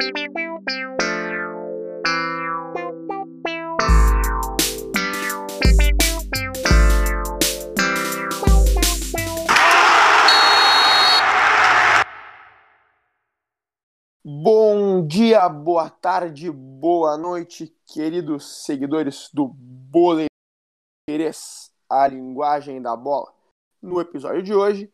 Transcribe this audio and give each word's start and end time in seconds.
Bom 0.00 0.12
dia, 15.04 15.48
boa 15.48 15.90
tarde, 15.90 16.48
boa 16.48 17.18
noite, 17.18 17.74
queridos 17.84 18.64
seguidores 18.64 19.28
do 19.34 19.48
Boleirês, 19.48 20.28
a 21.90 22.06
linguagem 22.06 22.80
da 22.80 22.94
bola. 22.94 23.34
No 23.82 24.00
episódio 24.00 24.44
de 24.44 24.54
hoje, 24.54 24.88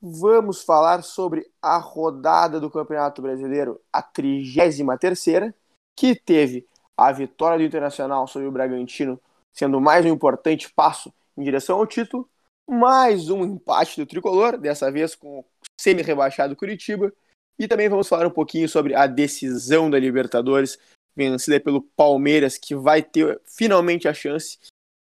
vamos 0.00 0.62
falar 0.62 1.02
sobre 1.02 1.46
a 1.60 1.76
rodada 1.76 2.58
do 2.58 2.70
Campeonato 2.70 3.20
Brasileiro, 3.20 3.80
a 3.92 4.02
33ª, 4.02 5.54
que 5.96 6.14
teve 6.14 6.66
a 6.96 7.12
vitória 7.12 7.58
do 7.58 7.64
Internacional 7.64 8.26
sobre 8.26 8.48
o 8.48 8.52
Bragantino, 8.52 9.20
sendo 9.52 9.80
mais 9.80 10.04
um 10.04 10.08
importante 10.08 10.72
passo 10.72 11.12
em 11.36 11.42
direção 11.42 11.78
ao 11.78 11.86
título, 11.86 12.28
mais 12.68 13.28
um 13.30 13.44
empate 13.44 14.00
do 14.00 14.06
Tricolor, 14.06 14.56
dessa 14.56 14.90
vez 14.90 15.14
com 15.14 15.40
o 15.40 15.44
semi-rebaixado 15.78 16.56
Curitiba, 16.56 17.12
e 17.58 17.68
também 17.68 17.88
vamos 17.88 18.08
falar 18.08 18.26
um 18.26 18.30
pouquinho 18.30 18.68
sobre 18.68 18.94
a 18.94 19.06
decisão 19.06 19.90
da 19.90 19.98
Libertadores, 19.98 20.78
vencida 21.14 21.60
pelo 21.60 21.82
Palmeiras, 21.82 22.56
que 22.56 22.74
vai 22.74 23.02
ter 23.02 23.40
finalmente 23.44 24.08
a 24.08 24.14
chance 24.14 24.58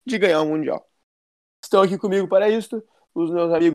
de 0.07 0.19
ganhar 0.19 0.43
o 0.43 0.47
Mundial. 0.47 0.87
Estão 1.65 1.81
aqui 1.81 1.97
comigo 1.97 2.29
para 2.29 2.51
isso 2.51 2.83
os 3.15 3.31
meus 3.31 3.53
amigos, 3.53 3.75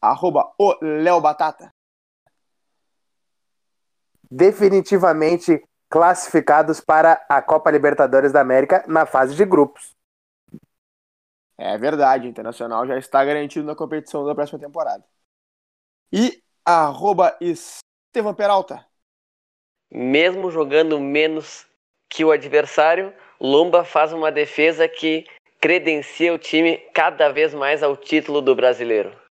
arroba 0.00 0.52
o 0.58 0.76
Léo 0.82 1.20
Batata. 1.20 1.72
Definitivamente 4.30 5.62
classificados 5.88 6.80
para 6.80 7.24
a 7.28 7.40
Copa 7.40 7.70
Libertadores 7.70 8.32
da 8.32 8.40
América 8.40 8.84
na 8.86 9.06
fase 9.06 9.34
de 9.34 9.44
grupos. 9.44 9.96
É 11.56 11.76
verdade, 11.76 12.26
o 12.26 12.30
Internacional 12.30 12.86
já 12.86 12.96
está 12.96 13.24
garantido 13.24 13.66
na 13.66 13.74
competição 13.74 14.24
da 14.24 14.34
próxima 14.34 14.60
temporada. 14.60 15.04
E 16.12 16.42
arroba 16.64 17.36
Estevam 17.40 18.34
Peralta. 18.34 18.86
Mesmo 19.90 20.50
jogando 20.50 21.00
menos 21.00 21.66
que 22.08 22.24
o 22.24 22.30
adversário, 22.30 23.12
Lomba 23.40 23.84
faz 23.84 24.12
uma 24.12 24.30
defesa 24.30 24.88
que 24.88 25.24
credencia 25.60 26.32
o 26.32 26.38
time 26.38 26.78
cada 26.94 27.30
vez 27.30 27.52
mais 27.52 27.82
ao 27.82 27.96
título 27.96 28.40
do 28.40 28.54
brasileiro. 28.54 29.27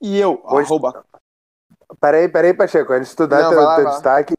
E 0.00 0.18
eu, 0.18 0.40
Hoje... 0.44 0.66
arroba. 0.66 1.04
Peraí, 2.00 2.28
peraí, 2.28 2.54
Pacheco, 2.54 2.92
antes 2.92 3.10
de 3.10 3.16
tu 3.16 3.26
dar 3.26 3.42
não, 3.42 3.50
teu, 3.50 3.60
lá, 3.60 3.76
teu 3.76 3.84
destaque. 3.90 4.34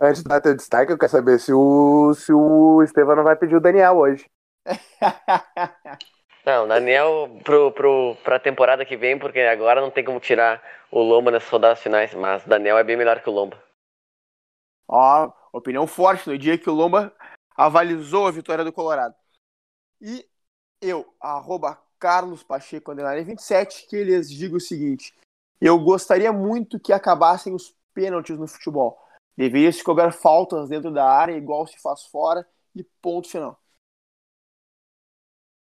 Antes 0.00 0.22
de 0.22 0.28
dar 0.28 0.40
teu 0.40 0.56
destaque, 0.56 0.92
eu 0.92 0.98
quero 0.98 1.12
saber 1.12 1.38
se 1.38 1.52
o, 1.52 2.14
se 2.14 2.32
o 2.32 2.82
Estevam 2.82 3.16
não 3.16 3.24
vai 3.24 3.36
pedir 3.36 3.56
o 3.56 3.60
Daniel 3.60 3.96
hoje. 3.96 4.24
Não, 6.44 6.66
Daniel 6.66 7.28
pro, 7.44 7.70
pro, 7.72 8.16
pra 8.24 8.40
temporada 8.40 8.84
que 8.84 8.96
vem, 8.96 9.18
porque 9.18 9.40
agora 9.40 9.80
não 9.80 9.90
tem 9.90 10.02
como 10.02 10.18
tirar 10.18 10.62
o 10.90 11.00
Lomba 11.02 11.30
nessas 11.30 11.50
rodadas 11.50 11.80
finais, 11.80 12.14
mas 12.14 12.44
Daniel 12.44 12.78
é 12.78 12.82
bem 12.82 12.96
melhor 12.96 13.22
que 13.22 13.28
o 13.28 13.32
Lomba. 13.32 13.62
Ó, 14.88 15.30
opinião 15.52 15.86
forte 15.86 16.28
no 16.28 16.38
dia 16.38 16.56
que 16.56 16.68
o 16.68 16.72
Lomba 16.72 17.14
avalizou 17.54 18.26
a 18.26 18.30
vitória 18.30 18.64
do 18.64 18.72
Colorado. 18.72 19.14
E 20.00 20.26
eu, 20.80 21.14
arroba 21.20 21.78
Carlos 22.00 22.42
Pacheco, 22.42 22.92
27, 22.94 23.86
que 23.86 24.02
lhes 24.02 24.28
digo 24.30 24.56
o 24.56 24.60
seguinte, 24.60 25.14
eu 25.60 25.78
gostaria 25.78 26.32
muito 26.32 26.80
que 26.80 26.92
acabassem 26.92 27.54
os 27.54 27.76
pênaltis 27.92 28.38
no 28.38 28.48
futebol. 28.48 28.98
Deveria 29.36 29.70
se 29.70 29.84
cobrar 29.84 30.10
faltas 30.10 30.68
dentro 30.68 30.90
da 30.90 31.08
área, 31.08 31.36
igual 31.36 31.66
se 31.66 31.78
faz 31.78 32.06
fora, 32.06 32.46
e 32.74 32.82
ponto 33.02 33.28
final. 33.28 33.60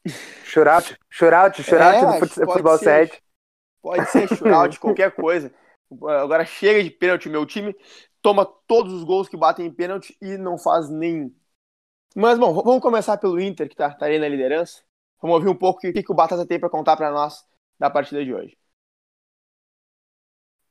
Shootout, 0.44 0.98
shootout, 1.10 1.62
shootout 1.62 2.16
é, 2.16 2.21
do 2.21 2.28
futebol 2.28 2.78
7. 2.78 3.22
Pode 3.82 4.06
ser 4.06 4.28
shootout, 4.28 4.81
qualquer 4.81 5.10
coisa. 5.15 5.53
Agora 5.91 6.44
chega 6.47 6.82
de 6.82 6.91
pênalti, 6.91 7.28
meu 7.28 7.44
time 7.44 7.75
toma 8.22 8.44
todos 8.44 8.93
os 8.93 9.04
gols 9.04 9.28
que 9.28 9.37
batem 9.37 9.66
em 9.66 9.72
pênalti 9.72 10.16
e 10.21 10.37
não 10.37 10.59
faz 10.59 10.88
nenhum. 10.88 11.34
Mas 12.15 12.38
bom, 12.38 12.53
vamos 12.53 12.82
começar 12.82 13.16
pelo 13.19 13.41
Inter, 13.41 13.69
que 13.69 13.77
tá, 13.77 13.91
tá 13.91 14.06
aí 14.06 14.19
na 14.19 14.28
liderança. 14.28 14.82
Vamos 15.21 15.37
ouvir 15.37 15.49
um 15.49 15.55
pouco 15.55 15.79
o 15.87 15.93
que, 15.93 16.05
o 16.09 16.15
Batata 16.15 16.47
tem 16.47 16.59
para 16.59 16.71
contar 16.71 16.97
para 16.97 17.11
nós 17.11 17.45
da 17.79 17.91
partida 17.91 18.25
de 18.25 18.33
hoje. 18.33 18.56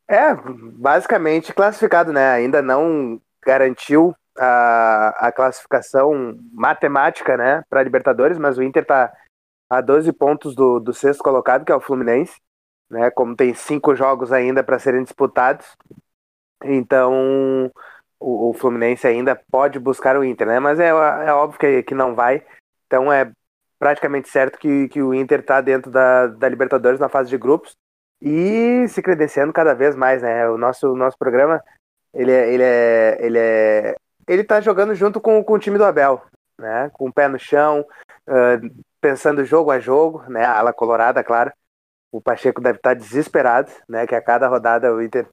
É, 0.07 0.33
basicamente 0.73 1.53
classificado, 1.53 2.13
né? 2.13 2.31
Ainda 2.31 2.61
não 2.61 3.21
garantiu 3.43 4.15
a, 4.37 5.27
a 5.27 5.31
classificação 5.31 6.37
matemática, 6.53 7.35
né, 7.35 7.63
para 7.69 7.83
Libertadores, 7.83 8.37
mas 8.37 8.57
o 8.57 8.63
Inter 8.63 8.85
tá 8.85 9.11
a 9.69 9.81
12 9.81 10.13
pontos 10.13 10.55
do, 10.55 10.79
do 10.79 10.93
sexto 10.93 11.23
colocado, 11.23 11.65
que 11.65 11.71
é 11.71 11.75
o 11.75 11.81
Fluminense, 11.81 12.39
né? 12.89 13.11
Como 13.11 13.35
tem 13.35 13.53
cinco 13.53 13.95
jogos 13.95 14.31
ainda 14.31 14.63
para 14.63 14.79
serem 14.79 15.03
disputados, 15.03 15.65
então 16.63 17.71
o, 18.19 18.49
o, 18.49 18.53
Fluminense 18.53 19.05
ainda 19.07 19.35
pode 19.51 19.79
buscar 19.79 20.17
o 20.17 20.23
Inter, 20.23 20.47
né? 20.47 20.59
Mas 20.59 20.79
é, 20.79 20.87
é 20.89 21.33
óbvio 21.33 21.59
que, 21.59 21.83
que 21.83 21.95
não 21.95 22.15
vai. 22.15 22.45
Então 22.85 23.11
é 23.11 23.31
praticamente 23.79 24.29
certo 24.29 24.57
que, 24.57 24.87
que 24.89 25.01
o 25.01 25.13
Inter 25.13 25.39
está 25.39 25.61
dentro 25.61 25.91
da, 25.91 26.27
da 26.27 26.49
Libertadores 26.49 26.99
na 26.99 27.09
fase 27.09 27.29
de 27.29 27.37
grupos 27.37 27.75
e 28.21 28.87
se 28.87 29.01
credenciando 29.01 29.53
cada 29.53 29.73
vez 29.73 29.95
mais, 29.95 30.21
né? 30.21 30.49
O 30.49 30.57
nosso, 30.57 30.95
nosso 30.95 31.17
programa 31.17 31.63
ele 32.13 32.31
é, 32.31 32.53
ele 32.53 32.63
é, 32.63 33.17
ele 33.19 33.39
é, 33.39 33.95
ele 34.27 34.43
tá 34.43 34.59
jogando 34.59 34.95
junto 34.95 35.21
com, 35.21 35.43
com 35.43 35.53
o 35.53 35.59
time 35.59 35.77
do 35.77 35.85
Abel, 35.85 36.23
né? 36.57 36.89
Com 36.93 37.09
o 37.09 37.13
pé 37.13 37.27
no 37.27 37.37
chão, 37.37 37.85
uh, 38.27 38.83
pensando 38.99 39.45
jogo 39.45 39.71
a 39.71 39.79
jogo, 39.79 40.23
né? 40.27 40.43
A 40.43 40.57
ala 40.57 40.73
colorada, 40.73 41.23
claro. 41.23 41.51
O 42.11 42.21
Pacheco 42.21 42.61
deve 42.61 42.77
estar 42.77 42.95
desesperado, 42.95 43.71
né? 43.87 44.07
Que 44.07 44.15
a 44.15 44.21
cada 44.21 44.47
rodada 44.47 44.93
o 44.93 45.01
Inter, 45.01 45.27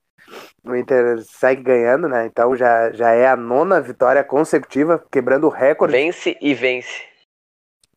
o 0.63 0.75
Inter 0.75 1.23
segue 1.23 1.63
ganhando, 1.63 2.09
né? 2.09 2.27
Então 2.27 2.55
já, 2.55 2.91
já 2.93 3.13
é 3.13 3.27
a 3.27 3.37
nona 3.37 3.81
vitória 3.81 4.23
consecutiva, 4.23 5.03
quebrando 5.11 5.47
o 5.47 5.51
recorde. 5.51 5.93
Vence 5.93 6.37
e 6.41 6.53
vence. 6.53 7.14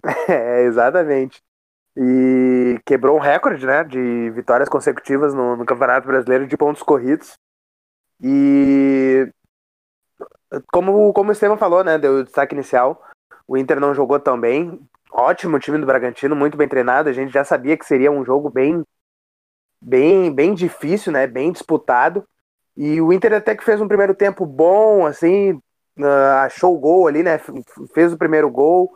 é, 0.28 0.63
exatamente. 0.63 1.41
E 1.95 2.79
quebrou 2.85 3.18
um 3.18 3.19
recorde, 3.19 3.66
né? 3.66 3.84
De 3.84 4.29
vitórias 4.31 4.69
consecutivas 4.69 5.34
no, 5.34 5.56
no 5.57 5.66
Campeonato 5.66 6.07
Brasileiro 6.07 6.47
de 6.47 6.56
pontos 6.56 6.84
corridos. 6.84 7.38
E 8.22 9.31
como, 10.72 11.12
como 11.13 11.29
o 11.29 11.31
Estevam 11.31 11.57
falou, 11.57 11.84
né? 11.84 11.97
Deu 11.97 12.19
o 12.19 12.23
destaque 12.23 12.56
inicial. 12.56 13.03
O 13.47 13.57
Inter 13.57 13.79
não 13.79 13.94
jogou 13.94 14.19
tão 14.19 14.40
bem, 14.40 14.79
ótimo 15.12 15.59
time 15.59 15.78
do 15.78 15.85
Bragantino, 15.85 16.35
muito 16.35 16.57
bem 16.57 16.68
treinado. 16.68 17.09
A 17.09 17.13
gente 17.13 17.31
já 17.31 17.44
sabia 17.44 17.78
que 17.78 17.85
seria 17.85 18.12
um 18.12 18.24
jogo 18.24 18.50
bem, 18.50 18.84
bem, 19.81 20.31
bem 20.34 20.53
difícil, 20.53 21.12
né? 21.12 21.28
Bem 21.28 21.51
disputado. 21.51 22.28
E 22.75 23.01
o 23.01 23.12
Inter 23.12 23.34
até 23.34 23.56
que 23.56 23.63
fez 23.63 23.81
um 23.81 23.88
primeiro 23.88 24.13
tempo 24.13 24.45
bom, 24.45 25.06
assim, 25.06 25.53
uh, 25.97 26.35
achou 26.44 26.75
o 26.75 26.79
gol 26.79 27.07
ali, 27.07 27.24
né? 27.24 27.39
Fez 27.94 28.13
o 28.13 28.18
primeiro 28.18 28.50
gol. 28.50 28.94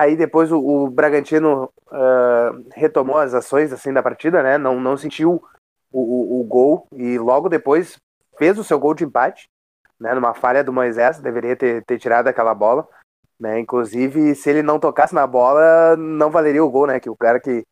Aí 0.00 0.16
depois 0.16 0.50
o, 0.50 0.58
o 0.58 0.90
Bragantino 0.90 1.70
uh, 1.88 2.68
retomou 2.72 3.18
as 3.18 3.34
ações 3.34 3.70
assim 3.70 3.92
da 3.92 4.02
partida, 4.02 4.42
né? 4.42 4.56
Não, 4.56 4.80
não 4.80 4.96
sentiu 4.96 5.44
o, 5.92 6.00
o, 6.00 6.40
o, 6.40 6.44
gol 6.44 6.86
e 6.94 7.18
logo 7.18 7.50
depois 7.50 7.98
fez 8.38 8.58
o 8.58 8.64
seu 8.64 8.78
gol 8.78 8.94
de 8.94 9.04
empate, 9.04 9.50
né? 10.00 10.14
Numa 10.14 10.32
falha 10.32 10.64
do 10.64 10.72
Moisés, 10.72 11.20
deveria 11.20 11.54
ter, 11.54 11.84
ter 11.84 11.98
tirado 11.98 12.28
aquela 12.28 12.54
bola. 12.54 12.88
Né? 13.38 13.60
Inclusive, 13.60 14.34
se 14.34 14.48
ele 14.48 14.62
não 14.62 14.80
tocasse 14.80 15.14
na 15.14 15.26
bola, 15.26 15.94
não 15.98 16.30
valeria 16.30 16.64
o 16.64 16.70
gol, 16.70 16.86
né? 16.86 16.98
Que 16.98 17.10
o 17.10 17.16
cara 17.16 17.38
que. 17.38 17.62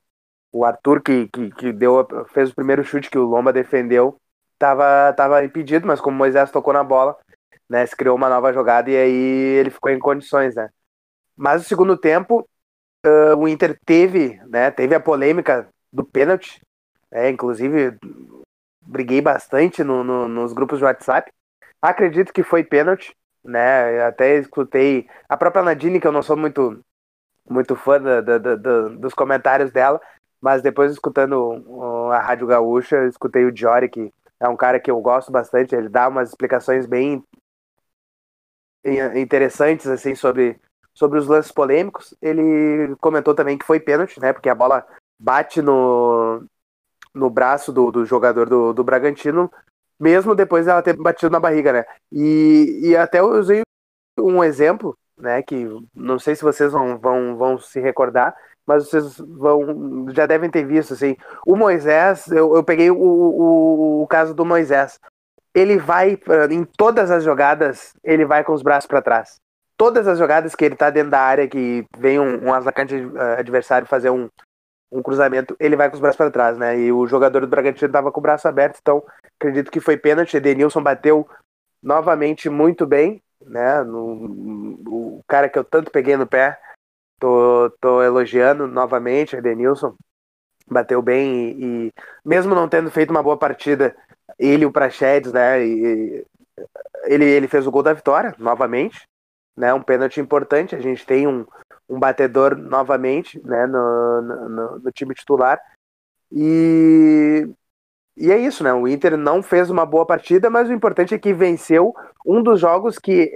O 0.53 0.67
Arthur 0.67 1.01
que, 1.03 1.29
que, 1.29 1.51
que 1.51 1.73
deu, 1.73 2.07
fez 2.35 2.51
o 2.51 2.55
primeiro 2.55 2.85
chute 2.85 3.11
que 3.11 3.19
o 3.19 3.25
Lomba 3.25 3.55
defendeu, 3.55 4.19
tava, 4.59 5.15
tava 5.15 5.45
impedido, 5.45 5.87
mas 5.87 6.01
como 6.01 6.15
o 6.15 6.19
Moisés 6.19 6.51
tocou 6.51 6.75
na 6.75 6.85
bola, 6.85 7.17
né? 7.67 7.87
Se 7.87 7.97
criou 7.97 8.17
uma 8.17 8.29
nova 8.29 8.53
jogada 8.53 8.91
e 8.91 8.97
aí 8.97 9.13
ele 9.61 9.71
ficou 9.71 9.91
em 9.91 9.99
condições, 9.99 10.55
né? 10.55 10.69
Mas 11.39 11.63
no 11.63 11.69
segundo 11.69 11.97
tempo, 11.97 12.49
uh, 13.07 13.37
o 13.37 13.47
Inter 13.47 13.79
teve, 13.87 14.41
né? 14.49 14.73
Teve 14.73 14.95
a 14.97 15.01
polêmica 15.01 15.69
do 15.93 16.05
pênalti, 16.05 16.61
né? 17.13 17.31
Inclusive, 17.31 17.97
briguei 18.83 19.21
bastante 19.21 19.85
no, 19.85 20.03
no, 20.03 20.27
nos 20.27 20.53
grupos 20.53 20.79
de 20.79 20.85
WhatsApp. 20.85 21.33
Acredito 21.81 22.33
que 22.33 22.43
foi 22.43 22.65
pênalti, 22.65 23.15
né? 23.45 24.03
Até 24.05 24.37
escutei 24.37 25.09
a 25.29 25.37
própria 25.37 25.63
Nadine, 25.63 26.01
que 26.01 26.07
eu 26.09 26.13
não 26.13 26.23
sou 26.23 26.37
muito 26.37 26.83
muito 27.49 27.75
fã 27.75 27.99
da, 27.99 28.21
da, 28.21 28.39
da, 28.39 28.89
dos 28.89 29.15
comentários 29.15 29.71
dela, 29.71 29.99
mas 30.39 30.61
depois 30.61 30.93
escutando 30.93 32.11
a 32.13 32.19
Rádio 32.21 32.47
Gaúcha, 32.47 33.07
escutei 33.07 33.47
o 33.47 33.57
Jory, 33.57 33.89
que 33.89 34.13
é 34.39 34.47
um 34.47 34.57
cara 34.57 34.79
que 34.79 34.91
eu 34.91 35.01
gosto 35.01 35.33
bastante, 35.33 35.75
ele 35.75 35.89
dá 35.89 36.09
umas 36.09 36.29
explicações 36.29 36.85
bem 36.85 37.25
interessantes 39.15 39.87
assim 39.87 40.15
sobre 40.15 40.61
sobre 40.99 41.19
os 41.19 41.29
lances 41.29 41.53
polêmicos. 41.53 42.15
Ele 42.21 42.97
comentou 43.01 43.35
também 43.35 43.57
que 43.57 43.65
foi 43.65 43.79
pênalti, 43.79 44.21
né? 44.21 44.33
Porque 44.33 44.49
a 44.49 44.55
bola 44.55 44.85
bate 45.19 45.63
no, 45.63 46.45
no 47.15 47.31
braço 47.31 47.73
do, 47.73 47.91
do 47.93 48.05
jogador 48.05 48.49
do, 48.49 48.73
do 48.73 48.83
Bragantino 48.83 49.51
mesmo 49.99 50.35
depois 50.35 50.67
dela 50.67 50.83
ter 50.83 50.97
batido 50.97 51.31
na 51.31 51.41
barriga, 51.41 51.73
né? 51.73 51.85
E, 52.13 52.81
e 52.83 52.97
até 52.97 53.19
eu 53.19 53.31
usei 53.31 53.63
um 54.19 54.43
exemplo, 54.45 54.97
né, 55.17 55.43
que 55.43 55.67
não 55.95 56.19
sei 56.19 56.37
se 56.37 56.43
vocês 56.43 56.73
vão, 56.73 56.99
vão, 56.99 57.37
vão 57.37 57.59
se 57.59 57.81
recordar, 57.81 58.35
mas 58.67 58.89
vocês 58.89 59.19
vão 59.19 60.07
já 60.11 60.27
devem 60.27 60.51
ter 60.51 60.65
visto, 60.65 60.95
assim, 60.95 61.17
o 61.47 61.57
Moisés, 61.57 62.29
eu, 62.29 62.55
eu 62.55 62.63
peguei 62.63 62.91
o, 62.91 62.97
o, 62.97 64.03
o 64.03 64.07
caso 64.07 64.35
do 64.35 64.45
Moisés, 64.45 65.01
ele 65.55 65.79
vai, 65.79 66.19
em 66.51 66.65
todas 66.65 67.11
as 67.11 67.25
jogadas, 67.25 67.95
ele 68.05 68.25
vai 68.25 68.45
com 68.45 68.53
os 68.53 68.63
braços 68.63 68.87
para 68.87 69.03
trás. 69.03 69.41
Todas 69.79 70.07
as 70.07 70.19
jogadas 70.19 70.55
que 70.55 70.65
ele 70.65 70.77
tá 70.77 70.91
dentro 70.91 71.13
da 71.13 71.21
área, 71.21 71.49
que 71.49 71.87
vem 71.97 72.19
um, 72.19 72.49
um 72.49 72.53
atacante 72.53 72.95
adversário 73.39 73.87
fazer 73.87 74.11
um, 74.11 74.29
um 74.91 75.03
cruzamento, 75.03 75.57
ele 75.61 75.77
vai 75.77 75.89
com 75.89 75.95
os 75.95 76.01
braços 76.01 76.17
para 76.17 76.31
trás, 76.31 76.59
né? 76.59 76.79
E 76.79 76.93
o 76.93 77.07
jogador 77.07 77.41
do 77.41 77.47
Bragantino 77.47 77.93
tava 77.93 78.11
com 78.11 78.21
o 78.21 78.23
braço 78.23 78.49
aberto, 78.49 78.79
então 78.81 79.03
acredito 79.39 79.71
que 79.71 79.81
foi 79.81 79.97
pênalti. 79.97 80.37
Edenilson 80.37 80.83
bateu 80.83 81.29
novamente 81.83 82.51
muito 82.51 82.87
bem, 82.87 83.23
né? 83.41 83.83
No, 83.85 84.81
o 84.89 85.25
cara 85.29 85.49
que 85.49 85.59
eu 85.59 85.65
tanto 85.65 85.91
peguei 85.91 86.17
no 86.17 86.27
pé, 86.27 86.59
tô, 87.21 87.71
tô 87.81 88.03
elogiando 88.03 88.67
novamente, 88.67 89.37
Edenilson. 89.37 89.95
Bateu 90.71 91.01
bem 91.01 91.51
e, 91.51 91.87
e, 91.87 91.93
mesmo 92.25 92.55
não 92.55 92.69
tendo 92.69 92.91
feito 92.91 93.11
uma 93.11 93.23
boa 93.23 93.39
partida, 93.39 93.97
ele 94.39 94.65
e 94.65 94.67
o 94.67 94.73
Prachedes, 94.73 95.33
né? 95.33 95.65
E, 95.65 96.27
ele, 97.05 97.25
ele 97.25 97.49
fez 97.49 97.67
o 97.67 97.71
gol 97.71 97.83
da 97.83 97.93
vitória 97.93 98.35
novamente, 98.39 99.03
né? 99.59 99.75
Um 99.75 99.83
pênalti 99.83 100.21
importante. 100.21 100.75
A 100.75 100.81
gente 100.81 101.05
tem 101.05 101.27
um, 101.27 101.45
um 101.89 101.99
batedor 101.99 102.57
novamente 102.57 103.41
né, 103.45 103.67
no, 103.67 104.23
no, 104.23 104.79
no, 104.79 104.93
time 104.93 105.15
titular. 105.15 105.61
E, 106.31 107.49
e 108.17 108.31
é 108.31 108.39
isso, 108.39 108.63
né? 108.63 108.73
O 108.73 108.87
Inter 108.87 109.17
não 109.17 109.43
fez 109.43 109.69
uma 109.69 109.85
boa 109.85 110.07
partida, 110.07 110.49
mas 110.49 110.69
o 110.69 110.73
importante 110.73 111.15
é 111.15 111.19
que 111.19 111.35
venceu 111.35 111.95
um 112.25 112.43
dos 112.43 112.61
jogos 112.61 112.99
que 112.99 113.31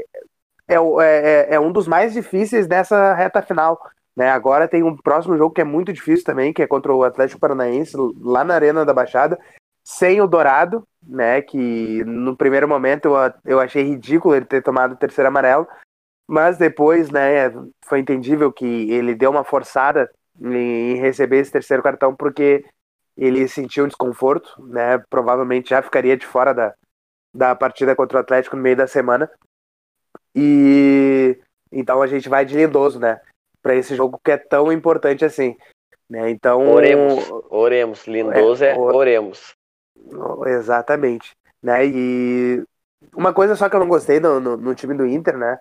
é, 0.68 0.76
é, 0.76 1.54
é 1.54 1.60
um 1.60 1.72
dos 1.72 1.88
mais 1.88 2.12
difíceis 2.12 2.66
dessa 2.66 3.14
reta 3.14 3.42
final. 3.42 3.80
Né? 4.14 4.30
Agora 4.30 4.68
tem 4.68 4.82
um 4.82 4.96
próximo 4.96 5.36
jogo 5.36 5.54
que 5.54 5.60
é 5.60 5.64
muito 5.64 5.92
difícil 5.92 6.24
também, 6.24 6.52
que 6.52 6.62
é 6.62 6.66
contra 6.66 6.94
o 6.94 7.02
Atlético 7.02 7.40
Paranaense, 7.40 7.96
lá 8.20 8.44
na 8.44 8.54
Arena 8.54 8.84
da 8.84 8.92
Baixada, 8.92 9.38
sem 9.82 10.20
o 10.20 10.26
Dourado, 10.26 10.86
né? 11.02 11.40
Que 11.42 12.04
no 12.04 12.36
primeiro 12.36 12.68
momento 12.68 13.06
eu, 13.06 13.32
eu 13.44 13.60
achei 13.60 13.82
ridículo 13.82 14.36
ele 14.36 14.44
ter 14.44 14.62
tomado 14.62 14.92
o 14.92 14.96
terceiro 14.96 15.28
amarelo, 15.28 15.66
mas 16.28 16.56
depois, 16.56 17.10
né, 17.10 17.50
foi 17.84 18.00
entendível 18.00 18.52
que 18.52 18.90
ele 18.90 19.14
deu 19.14 19.30
uma 19.30 19.44
forçada 19.44 20.10
em 20.40 20.94
receber 20.96 21.38
esse 21.38 21.52
terceiro 21.52 21.82
cartão 21.82 22.14
porque 22.14 22.64
ele 23.16 23.46
sentiu 23.46 23.84
um 23.84 23.88
desconforto, 23.88 24.62
né? 24.64 24.98
Provavelmente 25.10 25.70
já 25.70 25.82
ficaria 25.82 26.16
de 26.16 26.26
fora 26.26 26.54
da, 26.54 26.74
da 27.34 27.54
partida 27.54 27.94
contra 27.94 28.18
o 28.18 28.20
Atlético 28.20 28.56
no 28.56 28.62
meio 28.62 28.76
da 28.76 28.86
semana. 28.86 29.30
E 30.34 31.38
então 31.70 32.00
a 32.00 32.06
gente 32.06 32.28
vai 32.28 32.44
de 32.44 32.56
lindoso, 32.56 32.98
né? 32.98 33.20
Para 33.62 33.74
esse 33.74 33.94
jogo 33.94 34.18
que 34.24 34.30
é 34.30 34.36
tão 34.36 34.72
importante 34.72 35.24
assim. 35.24 35.56
Né? 36.08 36.30
Então. 36.30 36.72
Oremos, 36.72 37.30
oremos. 37.48 38.06
Lindoso 38.06 38.64
é, 38.64 38.72
é 38.72 38.78
oremos. 38.78 39.54
Exatamente. 40.46 41.30
Né? 41.62 41.86
E 41.86 42.64
uma 43.14 43.32
coisa 43.32 43.54
só 43.54 43.68
que 43.68 43.76
eu 43.76 43.80
não 43.80 43.88
gostei 43.88 44.18
no, 44.18 44.40
no, 44.40 44.56
no 44.56 44.74
time 44.74 44.94
do 44.94 45.06
Inter, 45.06 45.36
né? 45.36 45.58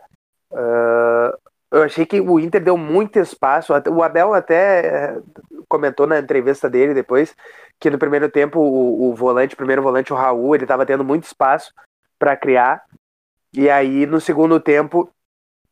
Uh, 0.51 1.37
eu 1.71 1.83
achei 1.83 2.05
que 2.05 2.19
o 2.19 2.39
Inter 2.39 2.61
deu 2.61 2.77
muito 2.77 3.17
espaço. 3.17 3.73
O 3.89 4.03
Abel 4.03 4.33
até 4.33 4.85
eh, 4.85 5.21
comentou 5.69 6.05
na 6.05 6.19
entrevista 6.19 6.69
dele 6.69 6.93
depois 6.93 7.33
que 7.79 7.89
no 7.89 7.97
primeiro 7.97 8.29
tempo 8.29 8.59
o, 8.59 9.09
o 9.09 9.15
volante, 9.15 9.55
primeiro 9.55 9.81
volante, 9.81 10.11
o 10.11 10.15
Raul, 10.15 10.53
ele 10.53 10.65
estava 10.65 10.85
tendo 10.85 11.03
muito 11.03 11.23
espaço 11.23 11.73
para 12.19 12.35
criar. 12.35 12.83
E 13.53 13.69
aí 13.69 14.05
no 14.05 14.19
segundo 14.19 14.59
tempo 14.59 15.09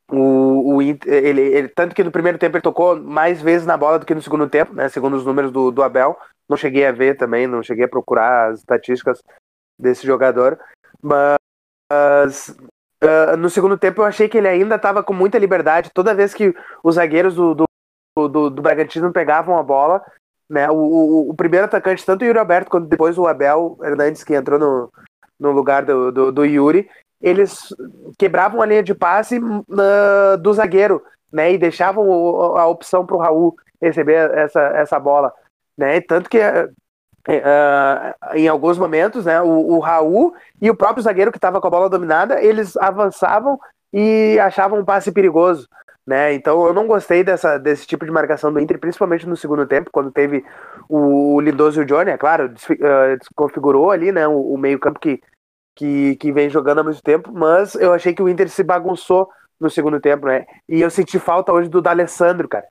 o, 0.09 0.75
o 0.75 0.81
ele, 0.81 1.01
ele, 1.05 1.67
tanto 1.67 1.93
que 1.93 2.03
no 2.03 2.11
primeiro 2.11 2.37
tempo 2.37 2.55
ele 2.55 2.63
tocou 2.63 2.99
mais 2.99 3.41
vezes 3.41 3.67
na 3.67 3.77
bola 3.77 3.99
do 3.99 4.05
que 4.05 4.15
no 4.15 4.21
segundo 4.21 4.49
tempo, 4.49 4.73
né? 4.73 4.87
Segundo 4.89 5.15
os 5.15 5.25
números 5.25 5.51
do, 5.51 5.69
do 5.69 5.83
Abel, 5.83 6.17
não 6.47 6.57
cheguei 6.57 6.85
a 6.85 6.91
ver 6.91 7.15
também, 7.17 7.45
não 7.45 7.61
cheguei 7.61 7.85
a 7.85 7.89
procurar 7.89 8.51
as 8.51 8.59
estatísticas 8.59 9.21
desse 9.77 10.07
jogador, 10.07 10.59
mas 11.01 11.37
Uh, 13.01 13.37
no 13.37 13.49
segundo 13.49 13.77
tempo 13.77 14.01
eu 14.01 14.05
achei 14.05 14.27
que 14.27 14.37
ele 14.37 14.47
ainda 14.47 14.75
estava 14.75 15.01
com 15.01 15.13
muita 15.13 15.37
liberdade. 15.37 15.91
Toda 15.93 16.13
vez 16.13 16.33
que 16.33 16.53
os 16.83 16.95
zagueiros 16.95 17.35
do, 17.35 17.55
do, 17.55 17.65
do, 18.27 18.49
do 18.49 18.61
Bragantino 18.61 19.11
pegavam 19.13 19.57
a 19.57 19.63
bola, 19.63 20.03
né, 20.49 20.69
o, 20.69 20.75
o, 20.75 21.29
o, 21.29 21.33
primeiro 21.33 21.65
atacante, 21.65 22.05
tanto 22.05 22.23
o 22.23 22.25
Yuri 22.25 22.39
Alberto 22.39 22.71
quanto 22.71 22.87
depois 22.87 23.17
o 23.17 23.27
Abel 23.27 23.77
Hernandes, 23.83 24.23
que 24.23 24.33
entrou 24.33 24.59
no, 24.59 24.91
no 25.39 25.51
lugar 25.51 25.85
do, 25.85 26.11
do, 26.11 26.31
do 26.31 26.45
Yuri, 26.45 26.89
eles 27.21 27.73
quebravam 28.17 28.61
a 28.61 28.65
linha 28.65 28.83
de 28.83 28.95
passe 28.95 29.37
uh, 29.39 30.37
do 30.39 30.53
zagueiro 30.53 31.01
né, 31.31 31.53
e 31.53 31.57
deixavam 31.57 32.05
a 32.57 32.65
opção 32.67 33.05
para 33.05 33.15
o 33.15 33.19
Raul 33.19 33.55
receber 33.81 34.31
essa, 34.31 34.61
essa 34.75 34.99
bola. 34.99 35.31
Né, 35.77 36.01
tanto 36.01 36.29
que 36.29 36.39
Uh, 37.29 38.35
em 38.35 38.47
alguns 38.47 38.77
momentos, 38.77 39.25
né, 39.25 39.39
o, 39.39 39.75
o, 39.75 39.79
Raul 39.79 40.33
e 40.59 40.69
o 40.69 40.75
próprio 40.75 41.03
zagueiro 41.03 41.31
que 41.31 41.37
estava 41.37 41.61
com 41.61 41.67
a 41.67 41.69
bola 41.69 41.87
dominada, 41.87 42.41
eles 42.41 42.75
avançavam 42.77 43.59
e 43.93 44.39
achavam 44.39 44.79
um 44.79 44.85
passe 44.85 45.11
perigoso. 45.11 45.67
Né? 46.07 46.33
Então 46.33 46.65
eu 46.65 46.73
não 46.73 46.87
gostei 46.87 47.23
dessa, 47.23 47.59
desse 47.59 47.85
tipo 47.85 48.03
de 48.03 48.11
marcação 48.11 48.51
do 48.51 48.59
Inter, 48.59 48.79
principalmente 48.79 49.27
no 49.27 49.37
segundo 49.37 49.67
tempo, 49.67 49.91
quando 49.91 50.11
teve 50.11 50.43
o, 50.87 51.35
o 51.35 51.39
Lindoso 51.39 51.79
e 51.79 51.83
o 51.83 51.85
Johnny, 51.85 52.09
é 52.09 52.17
claro, 52.17 52.45
uh, 52.47 53.17
desconfigurou 53.19 53.91
ali 53.91 54.11
né, 54.11 54.27
o, 54.27 54.53
o 54.53 54.57
meio-campo 54.57 54.99
que, 54.99 55.21
que, 55.75 56.15
que 56.15 56.31
vem 56.31 56.49
jogando 56.49 56.79
há 56.79 56.83
muito 56.83 57.03
tempo, 57.03 57.31
mas 57.31 57.75
eu 57.75 57.93
achei 57.93 58.11
que 58.11 58.23
o 58.23 58.27
Inter 58.27 58.49
se 58.49 58.63
bagunçou 58.63 59.29
no 59.59 59.69
segundo 59.69 59.99
tempo, 59.99 60.25
né? 60.25 60.45
E 60.67 60.81
eu 60.81 60.89
senti 60.89 61.19
falta 61.19 61.51
hoje 61.51 61.69
do 61.69 61.81
D'Alessandro, 61.81 62.47
cara. 62.47 62.65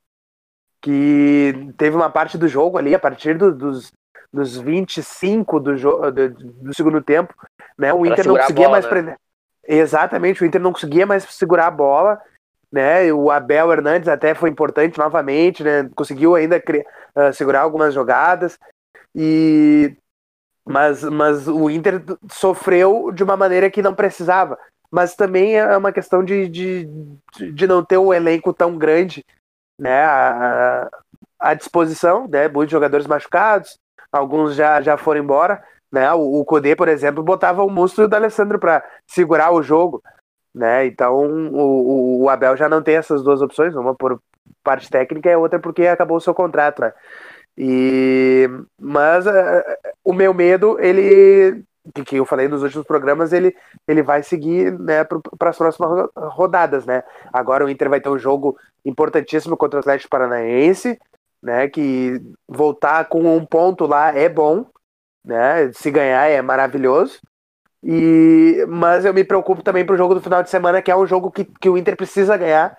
Que 0.80 1.72
teve 1.76 1.94
uma 1.94 2.08
parte 2.08 2.38
do 2.38 2.48
jogo 2.48 2.78
ali, 2.78 2.94
a 2.94 2.98
partir 2.98 3.36
do, 3.36 3.54
dos 3.54 3.92
dos 4.32 4.56
25 4.56 5.60
do, 5.60 5.74
do, 6.12 6.30
do 6.30 6.74
segundo 6.74 7.00
tempo, 7.00 7.34
né? 7.76 7.92
O 7.92 8.04
Inter 8.04 8.26
não 8.26 8.36
conseguia 8.36 8.66
bola, 8.66 8.70
mais 8.70 8.84
né? 8.84 8.90
prender. 8.90 9.16
Exatamente, 9.66 10.42
o 10.42 10.46
Inter 10.46 10.60
não 10.60 10.72
conseguia 10.72 11.06
mais 11.06 11.24
segurar 11.24 11.66
a 11.66 11.70
bola, 11.70 12.20
né? 12.70 13.12
O 13.12 13.30
Abel 13.30 13.72
Hernandes 13.72 14.08
até 14.08 14.34
foi 14.34 14.50
importante 14.50 14.98
novamente, 14.98 15.62
né? 15.62 15.88
Conseguiu 15.94 16.34
ainda 16.34 16.56
uh, 16.56 17.32
segurar 17.32 17.60
algumas 17.60 17.94
jogadas 17.94 18.58
e 19.14 19.96
mas, 20.68 21.02
mas 21.02 21.48
o 21.48 21.70
Inter 21.70 22.02
sofreu 22.30 23.10
de 23.10 23.24
uma 23.24 23.38
maneira 23.38 23.70
que 23.70 23.80
não 23.80 23.94
precisava. 23.94 24.58
Mas 24.90 25.14
também 25.14 25.56
é 25.56 25.76
uma 25.76 25.92
questão 25.92 26.22
de, 26.22 26.46
de, 26.48 26.88
de 27.52 27.66
não 27.66 27.82
ter 27.82 27.96
um 27.96 28.12
elenco 28.12 28.52
tão 28.52 28.76
grande 28.76 29.24
né, 29.78 30.04
à, 30.04 30.90
à 31.38 31.54
disposição, 31.54 32.28
né, 32.28 32.48
muitos 32.48 32.72
jogadores 32.72 33.06
machucados, 33.06 33.78
alguns 34.12 34.54
já, 34.54 34.80
já 34.80 34.96
foram 34.96 35.20
embora. 35.20 35.62
Né? 35.90 36.12
O, 36.12 36.40
o 36.40 36.44
Kudê, 36.44 36.76
por 36.76 36.88
exemplo, 36.88 37.22
botava 37.22 37.64
o 37.64 37.70
Musto 37.70 38.06
do 38.06 38.14
Alessandro 38.14 38.58
para 38.58 38.84
segurar 39.06 39.52
o 39.52 39.62
jogo. 39.62 40.02
Né? 40.54 40.86
Então 40.86 41.16
o, 41.52 42.22
o, 42.22 42.28
Abel 42.28 42.56
já 42.56 42.68
não 42.68 42.82
tem 42.82 42.96
essas 42.96 43.22
duas 43.22 43.40
opções, 43.40 43.74
uma 43.76 43.94
por 43.94 44.20
parte 44.64 44.90
técnica 44.90 45.30
e 45.30 45.36
outra 45.36 45.58
porque 45.58 45.86
acabou 45.86 46.16
o 46.16 46.20
seu 46.20 46.34
contrato. 46.34 46.80
Né? 46.80 46.92
E, 47.56 48.48
mas 48.80 49.26
uh, 49.26 49.30
o 50.04 50.12
meu 50.12 50.32
medo, 50.32 50.78
ele 50.80 51.64
que 52.04 52.16
eu 52.16 52.24
falei 52.24 52.48
nos 52.48 52.62
últimos 52.62 52.86
programas, 52.86 53.32
ele, 53.32 53.54
ele 53.86 54.02
vai 54.02 54.22
seguir 54.22 54.78
né, 54.78 55.04
para 55.04 55.50
as 55.50 55.56
próximas 55.56 56.08
rodadas. 56.16 56.84
Né? 56.84 57.02
Agora 57.32 57.64
o 57.64 57.70
Inter 57.70 57.88
vai 57.88 58.00
ter 58.00 58.08
um 58.08 58.18
jogo 58.18 58.58
importantíssimo 58.84 59.56
contra 59.56 59.78
o 59.78 59.80
Atlético 59.80 60.10
Paranaense, 60.10 60.98
né? 61.42 61.68
Que 61.68 62.20
voltar 62.48 63.04
com 63.08 63.36
um 63.36 63.44
ponto 63.44 63.86
lá 63.86 64.14
é 64.16 64.28
bom, 64.28 64.66
né? 65.24 65.72
Se 65.72 65.90
ganhar 65.90 66.28
é 66.28 66.40
maravilhoso. 66.42 67.20
E 67.82 68.64
mas 68.68 69.04
eu 69.04 69.14
me 69.14 69.24
preocupo 69.24 69.62
também 69.62 69.84
pro 69.86 69.96
jogo 69.96 70.14
do 70.14 70.20
final 70.20 70.42
de 70.42 70.50
semana, 70.50 70.82
que 70.82 70.90
é 70.90 70.96
um 70.96 71.06
jogo 71.06 71.30
que, 71.30 71.44
que 71.44 71.68
o 71.68 71.78
Inter 71.78 71.96
precisa 71.96 72.36
ganhar, 72.36 72.76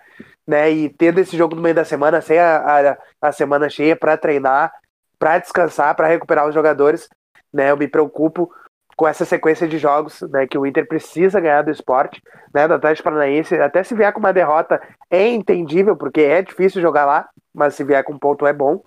né? 0.48 0.70
E 0.72 0.90
tendo 0.90 1.20
esse 1.20 1.38
jogo 1.38 1.56
no 1.56 1.62
meio 1.62 1.76
da 1.76 1.86
semana, 1.86 2.22
sem 2.22 2.38
a, 2.40 2.92
a, 2.92 2.98
a 3.30 3.32
semana 3.32 3.70
cheia 3.70 3.96
para 3.96 4.18
treinar, 4.18 4.74
para 5.18 5.40
descansar, 5.40 5.96
para 5.96 6.08
recuperar 6.08 6.48
os 6.48 6.54
jogadores, 6.54 7.08
né? 7.54 7.72
Eu 7.72 7.78
me 7.78 7.88
preocupo 7.88 8.52
com 9.00 9.08
essa 9.08 9.24
sequência 9.24 9.66
de 9.66 9.78
jogos, 9.78 10.20
né, 10.24 10.46
que 10.46 10.58
o 10.58 10.66
Inter 10.66 10.86
precisa 10.86 11.40
ganhar 11.40 11.62
do 11.62 11.72
esporte, 11.72 12.22
né, 12.54 12.68
do 12.68 12.74
Atlético 12.74 13.06
Paranaense, 13.06 13.56
até 13.56 13.82
se 13.82 13.96
vier 13.96 14.12
com 14.12 14.20
uma 14.20 14.34
derrota 14.34 14.82
é 15.10 15.26
entendível, 15.26 15.96
porque 15.96 16.20
é 16.20 16.42
difícil 16.42 16.82
jogar 16.82 17.06
lá, 17.06 17.30
mas 17.54 17.76
se 17.76 17.84
vier 17.86 18.04
com 18.04 18.12
um 18.12 18.20
ponto 18.20 18.46
é 18.46 18.52
bom. 18.52 18.84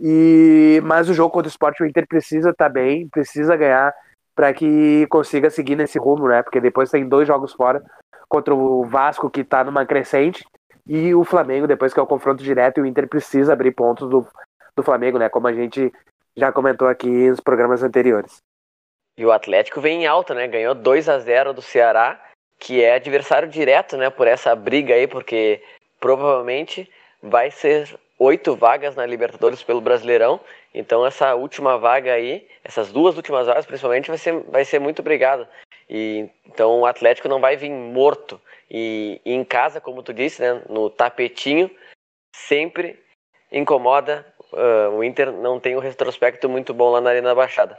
E 0.00 0.80
mas 0.82 1.10
o 1.10 1.12
jogo 1.12 1.30
contra 1.30 1.46
o 1.46 1.50
esporte 1.50 1.82
o 1.82 1.86
Inter 1.86 2.08
precisa 2.08 2.50
estar 2.50 2.68
tá 2.68 2.72
bem, 2.72 3.06
precisa 3.06 3.54
ganhar 3.54 3.92
para 4.34 4.50
que 4.54 5.06
consiga 5.08 5.50
seguir 5.50 5.76
nesse 5.76 5.98
rumo, 5.98 6.26
né? 6.26 6.42
Porque 6.42 6.58
depois 6.58 6.90
tem 6.90 7.06
dois 7.06 7.28
jogos 7.28 7.52
fora 7.52 7.84
contra 8.26 8.54
o 8.54 8.86
Vasco 8.86 9.28
que 9.28 9.42
está 9.42 9.62
numa 9.62 9.84
crescente 9.84 10.42
e 10.86 11.14
o 11.14 11.22
Flamengo 11.22 11.66
depois 11.66 11.92
que 11.92 12.00
é 12.00 12.02
o 12.02 12.06
confronto 12.06 12.42
direto 12.42 12.78
e 12.78 12.80
o 12.80 12.86
Inter 12.86 13.06
precisa 13.06 13.52
abrir 13.52 13.72
pontos 13.72 14.08
do, 14.08 14.26
do 14.74 14.82
Flamengo, 14.82 15.18
né? 15.18 15.28
Como 15.28 15.46
a 15.46 15.52
gente 15.52 15.92
já 16.34 16.50
comentou 16.50 16.88
aqui 16.88 17.28
nos 17.28 17.40
programas 17.40 17.82
anteriores. 17.82 18.42
E 19.16 19.24
o 19.24 19.32
Atlético 19.32 19.80
vem 19.80 20.02
em 20.02 20.06
alta, 20.06 20.34
né? 20.34 20.46
Ganhou 20.48 20.74
2 20.74 21.08
a 21.08 21.18
0 21.18 21.52
do 21.52 21.62
Ceará, 21.62 22.20
que 22.58 22.82
é 22.82 22.94
adversário 22.94 23.48
direto, 23.48 23.96
né? 23.96 24.10
Por 24.10 24.26
essa 24.26 24.54
briga 24.54 24.94
aí, 24.94 25.06
porque 25.06 25.62
provavelmente 26.00 26.90
vai 27.22 27.50
ser 27.50 27.98
oito 28.18 28.54
vagas 28.56 28.94
na 28.94 29.06
Libertadores 29.06 29.62
pelo 29.62 29.80
Brasileirão. 29.80 30.40
Então 30.74 31.06
essa 31.06 31.34
última 31.34 31.78
vaga 31.78 32.12
aí, 32.12 32.46
essas 32.64 32.92
duas 32.92 33.16
últimas 33.16 33.46
vagas 33.46 33.66
principalmente, 33.66 34.08
vai 34.08 34.18
ser, 34.18 34.40
vai 34.48 34.64
ser 34.64 34.78
muito 34.78 35.02
brigada. 35.02 35.48
E, 35.88 36.28
então 36.46 36.80
o 36.80 36.86
Atlético 36.86 37.28
não 37.28 37.40
vai 37.40 37.56
vir 37.56 37.70
morto. 37.70 38.40
E, 38.70 39.20
e 39.24 39.32
em 39.32 39.44
casa, 39.44 39.80
como 39.80 40.02
tu 40.02 40.12
disse, 40.12 40.42
né, 40.42 40.62
no 40.68 40.90
tapetinho, 40.90 41.70
sempre 42.34 42.98
incomoda. 43.52 44.26
Uh, 44.52 44.90
o 44.96 45.04
Inter 45.04 45.32
não 45.32 45.58
tem 45.58 45.76
um 45.76 45.80
retrospecto 45.80 46.48
muito 46.48 46.72
bom 46.72 46.90
lá 46.90 47.00
na 47.00 47.10
Arena 47.10 47.34
Baixada. 47.34 47.78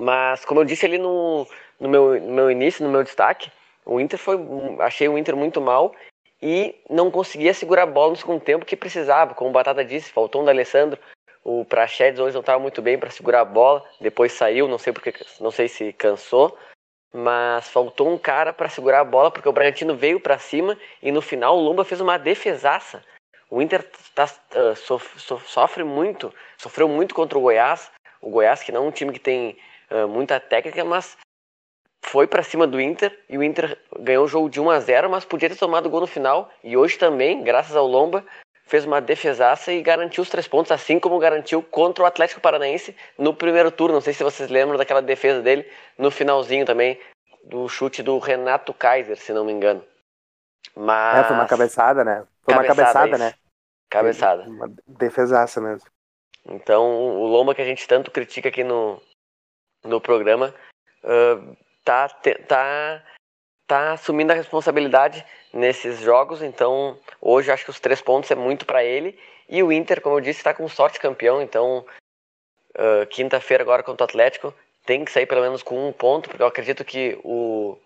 Mas, 0.00 0.46
como 0.46 0.60
eu 0.60 0.64
disse 0.64 0.86
ali 0.86 0.96
no, 0.96 1.46
no, 1.78 1.86
meu, 1.86 2.18
no 2.18 2.32
meu 2.32 2.50
início, 2.50 2.82
no 2.82 2.90
meu 2.90 3.04
destaque, 3.04 3.52
o 3.84 4.00
Inter 4.00 4.18
foi. 4.18 4.38
Achei 4.78 5.06
o 5.06 5.18
Inter 5.18 5.36
muito 5.36 5.60
mal 5.60 5.94
e 6.40 6.74
não 6.88 7.10
conseguia 7.10 7.52
segurar 7.52 7.82
a 7.82 7.86
bola 7.86 8.12
no 8.12 8.16
segundo 8.16 8.40
tempo 8.40 8.64
que 8.64 8.74
precisava. 8.74 9.34
Como 9.34 9.50
o 9.50 9.52
Batata 9.52 9.84
disse, 9.84 10.10
faltou 10.10 10.40
um 10.40 10.44
da 10.46 10.52
Alessandro. 10.52 10.98
O 11.44 11.66
Prachedes 11.66 12.18
hoje 12.18 12.32
não 12.32 12.40
estava 12.40 12.58
muito 12.58 12.80
bem 12.80 12.98
para 12.98 13.10
segurar 13.10 13.42
a 13.42 13.44
bola, 13.44 13.84
depois 14.00 14.32
saiu, 14.32 14.66
não 14.68 14.78
sei 14.78 14.90
porque, 14.90 15.12
não 15.38 15.50
sei 15.50 15.68
se 15.68 15.92
cansou, 15.92 16.56
mas 17.12 17.68
faltou 17.68 18.10
um 18.10 18.16
cara 18.16 18.54
para 18.54 18.68
segurar 18.70 19.00
a 19.00 19.04
bola 19.04 19.30
porque 19.30 19.48
o 19.48 19.52
Bragantino 19.52 19.94
veio 19.94 20.18
para 20.18 20.38
cima 20.38 20.78
e 21.02 21.12
no 21.12 21.20
final 21.20 21.58
o 21.58 21.60
Lomba 21.60 21.84
fez 21.84 22.00
uma 22.00 22.18
defesaça. 22.18 23.02
O 23.50 23.60
Inter 23.60 23.86
tá, 24.14 24.24
uh, 24.24 24.76
sof, 24.76 25.20
sof, 25.20 25.50
sofre 25.50 25.84
muito, 25.84 26.32
sofreu 26.56 26.88
muito 26.88 27.14
contra 27.14 27.36
o 27.36 27.42
Goiás. 27.42 27.90
O 28.20 28.30
Goiás 28.30 28.62
que 28.62 28.72
não 28.72 28.84
é 28.84 28.88
um 28.88 28.92
time 28.92 29.12
que 29.12 29.18
tem 29.18 29.58
uh, 29.90 30.08
muita 30.08 30.40
técnica, 30.40 30.84
mas 30.84 31.16
foi 32.04 32.26
para 32.26 32.42
cima 32.42 32.66
do 32.66 32.80
Inter 32.80 33.16
e 33.28 33.36
o 33.36 33.42
Inter 33.42 33.78
ganhou 34.00 34.24
o 34.24 34.28
jogo 34.28 34.48
de 34.48 34.60
1 34.60 34.70
a 34.70 34.80
0, 34.80 35.10
mas 35.10 35.24
podia 35.24 35.48
ter 35.48 35.56
tomado 35.56 35.86
o 35.86 35.90
gol 35.90 36.00
no 36.00 36.06
final. 36.06 36.50
E 36.64 36.76
hoje 36.76 36.98
também, 36.98 37.42
graças 37.42 37.76
ao 37.76 37.86
Lomba, 37.86 38.24
fez 38.66 38.84
uma 38.84 39.00
defesaça 39.00 39.72
e 39.72 39.82
garantiu 39.82 40.22
os 40.22 40.30
três 40.30 40.48
pontos, 40.48 40.72
assim 40.72 40.98
como 40.98 41.18
garantiu 41.18 41.62
contra 41.62 42.04
o 42.04 42.06
Atlético 42.06 42.40
Paranaense 42.40 42.96
no 43.18 43.34
primeiro 43.34 43.70
turno. 43.70 43.94
Não 43.94 44.00
sei 44.00 44.14
se 44.14 44.24
vocês 44.24 44.48
lembram 44.48 44.78
daquela 44.78 45.02
defesa 45.02 45.42
dele 45.42 45.70
no 45.98 46.10
finalzinho 46.10 46.64
também, 46.64 46.98
do 47.44 47.68
chute 47.68 48.02
do 48.02 48.18
Renato 48.18 48.72
Kaiser, 48.72 49.16
se 49.16 49.32
não 49.32 49.44
me 49.44 49.52
engano. 49.52 49.84
Mas... 50.74 51.24
É, 51.24 51.24
foi 51.24 51.36
uma 51.36 51.46
cabeçada, 51.46 52.04
né? 52.04 52.24
Foi 52.42 52.54
cabeçada, 52.54 52.82
uma 52.82 52.94
cabeçada, 52.94 53.18
né? 53.18 53.34
Cabeçada. 53.90 54.42
Uma 54.44 54.72
defesaça 54.86 55.60
mesmo. 55.60 55.88
Então, 56.46 56.96
o 56.96 57.26
Lomba 57.26 57.54
que 57.54 57.60
a 57.60 57.64
gente 57.64 57.86
tanto 57.86 58.10
critica 58.10 58.48
aqui 58.48 58.64
no, 58.64 59.00
no 59.84 60.00
programa, 60.00 60.54
uh, 61.04 61.56
tá, 61.84 62.08
tá, 62.08 63.02
tá 63.66 63.92
assumindo 63.92 64.32
a 64.32 64.36
responsabilidade 64.36 65.24
nesses 65.52 66.00
jogos. 66.00 66.42
Então, 66.42 66.98
hoje 67.20 67.50
acho 67.50 67.64
que 67.64 67.70
os 67.70 67.80
três 67.80 68.00
pontos 68.00 68.30
é 68.30 68.34
muito 68.34 68.66
para 68.66 68.84
ele. 68.84 69.18
E 69.48 69.62
o 69.62 69.72
Inter, 69.72 70.00
como 70.00 70.16
eu 70.16 70.20
disse, 70.20 70.40
está 70.40 70.54
com 70.54 70.68
sorte 70.68 71.00
campeão. 71.00 71.42
Então, 71.42 71.84
uh, 72.76 73.06
quinta-feira 73.08 73.62
agora 73.62 73.82
contra 73.82 74.04
o 74.04 74.08
Atlético, 74.08 74.54
tem 74.86 75.04
que 75.04 75.12
sair 75.12 75.26
pelo 75.26 75.42
menos 75.42 75.62
com 75.62 75.88
um 75.88 75.92
ponto, 75.92 76.28
porque 76.28 76.42
eu 76.42 76.46
acredito 76.46 76.84
que 76.84 77.18
o, 77.22 77.78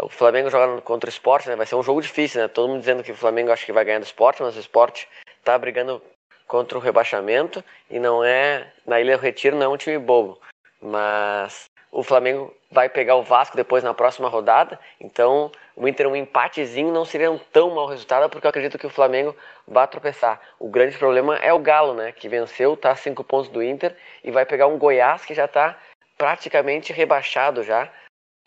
o 0.00 0.08
Flamengo 0.08 0.50
joga 0.50 0.80
contra 0.82 1.08
o 1.08 1.12
Sport, 1.12 1.46
né? 1.46 1.56
Vai 1.56 1.66
ser 1.66 1.76
um 1.76 1.82
jogo 1.82 2.00
difícil, 2.00 2.40
né? 2.40 2.48
Todo 2.48 2.68
mundo 2.68 2.80
dizendo 2.80 3.02
que 3.02 3.12
o 3.12 3.16
Flamengo 3.16 3.52
acho 3.52 3.66
que 3.66 3.72
vai 3.72 3.84
ganhar 3.84 4.00
do 4.00 4.04
Sport, 4.04 4.40
mas 4.40 4.56
o 4.56 4.60
Sport 4.60 5.04
tá 5.44 5.56
brigando 5.58 6.02
contra 6.46 6.76
o 6.76 6.80
rebaixamento 6.80 7.64
e 7.88 7.98
não 7.98 8.22
é 8.22 8.70
na 8.86 9.00
Ilha 9.00 9.16
do 9.16 9.22
Retiro 9.22 9.56
não 9.56 9.66
é 9.66 9.68
um 9.68 9.76
time 9.76 9.98
bobo, 9.98 10.38
mas 10.82 11.70
o 11.92 12.02
Flamengo 12.02 12.52
vai 12.70 12.88
pegar 12.88 13.16
o 13.16 13.22
Vasco 13.22 13.54
depois 13.54 13.84
na 13.84 13.92
próxima 13.92 14.28
rodada. 14.28 14.80
Então, 14.98 15.52
o 15.76 15.86
Inter 15.86 16.08
um 16.08 16.16
empatezinho 16.16 16.90
não 16.90 17.04
seria 17.04 17.30
um 17.30 17.38
tão 17.38 17.74
mau 17.74 17.86
resultado, 17.86 18.30
porque 18.30 18.46
eu 18.46 18.50
acredito 18.50 18.78
que 18.78 18.86
o 18.86 18.90
Flamengo 18.90 19.36
vai 19.68 19.86
tropeçar. 19.86 20.40
O 20.58 20.68
grande 20.68 20.96
problema 20.96 21.36
é 21.36 21.52
o 21.52 21.58
Galo, 21.58 21.94
né, 21.94 22.10
que 22.10 22.28
venceu, 22.28 22.76
tá 22.76 22.90
a 22.90 22.96
cinco 22.96 23.22
pontos 23.22 23.50
do 23.50 23.62
Inter 23.62 23.94
e 24.24 24.30
vai 24.30 24.46
pegar 24.46 24.66
um 24.66 24.78
Goiás 24.78 25.24
que 25.24 25.34
já 25.34 25.44
está 25.44 25.78
praticamente 26.16 26.92
rebaixado 26.92 27.62
já. 27.62 27.92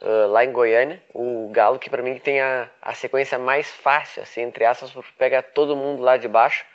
Uh, 0.02 0.28
lá 0.28 0.44
em 0.44 0.52
Goiânia, 0.52 1.02
o 1.14 1.50
Galo 1.54 1.80
que 1.80 1.90
para 1.90 2.04
mim 2.04 2.20
tem 2.20 2.42
a, 2.42 2.70
a 2.82 2.94
sequência 2.94 3.40
mais 3.40 3.72
fácil, 3.72 4.24
assim, 4.24 4.42
entre 4.42 4.66
aspas, 4.66 4.92
porque 4.92 5.10
pega 5.18 5.42
todo 5.42 5.76
mundo 5.76 6.04
lá 6.04 6.18
de 6.18 6.28
baixo, 6.28 6.66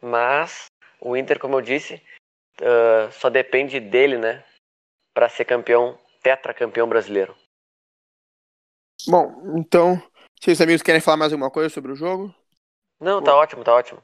mas 0.00 0.66
o 1.00 1.16
Inter, 1.16 1.40
como 1.40 1.56
eu 1.56 1.60
disse, 1.60 2.00
uh, 2.60 3.10
só 3.10 3.28
depende 3.28 3.80
dele, 3.80 4.16
né, 4.16 4.44
para 5.14 5.28
ser 5.28 5.44
campeão 5.44 5.98
tetracampeão 6.22 6.88
brasileiro. 6.88 7.36
Bom, 9.08 9.58
então, 9.58 10.00
vocês 10.40 10.60
amigos 10.60 10.82
querem 10.82 11.00
falar 11.00 11.16
mais 11.16 11.32
alguma 11.32 11.50
coisa 11.50 11.68
sobre 11.68 11.92
o 11.92 11.96
jogo? 11.96 12.34
Não, 13.00 13.22
tá 13.22 13.32
Bom, 13.32 13.38
ótimo, 13.38 13.64
tá 13.64 13.74
ótimo. 13.74 14.02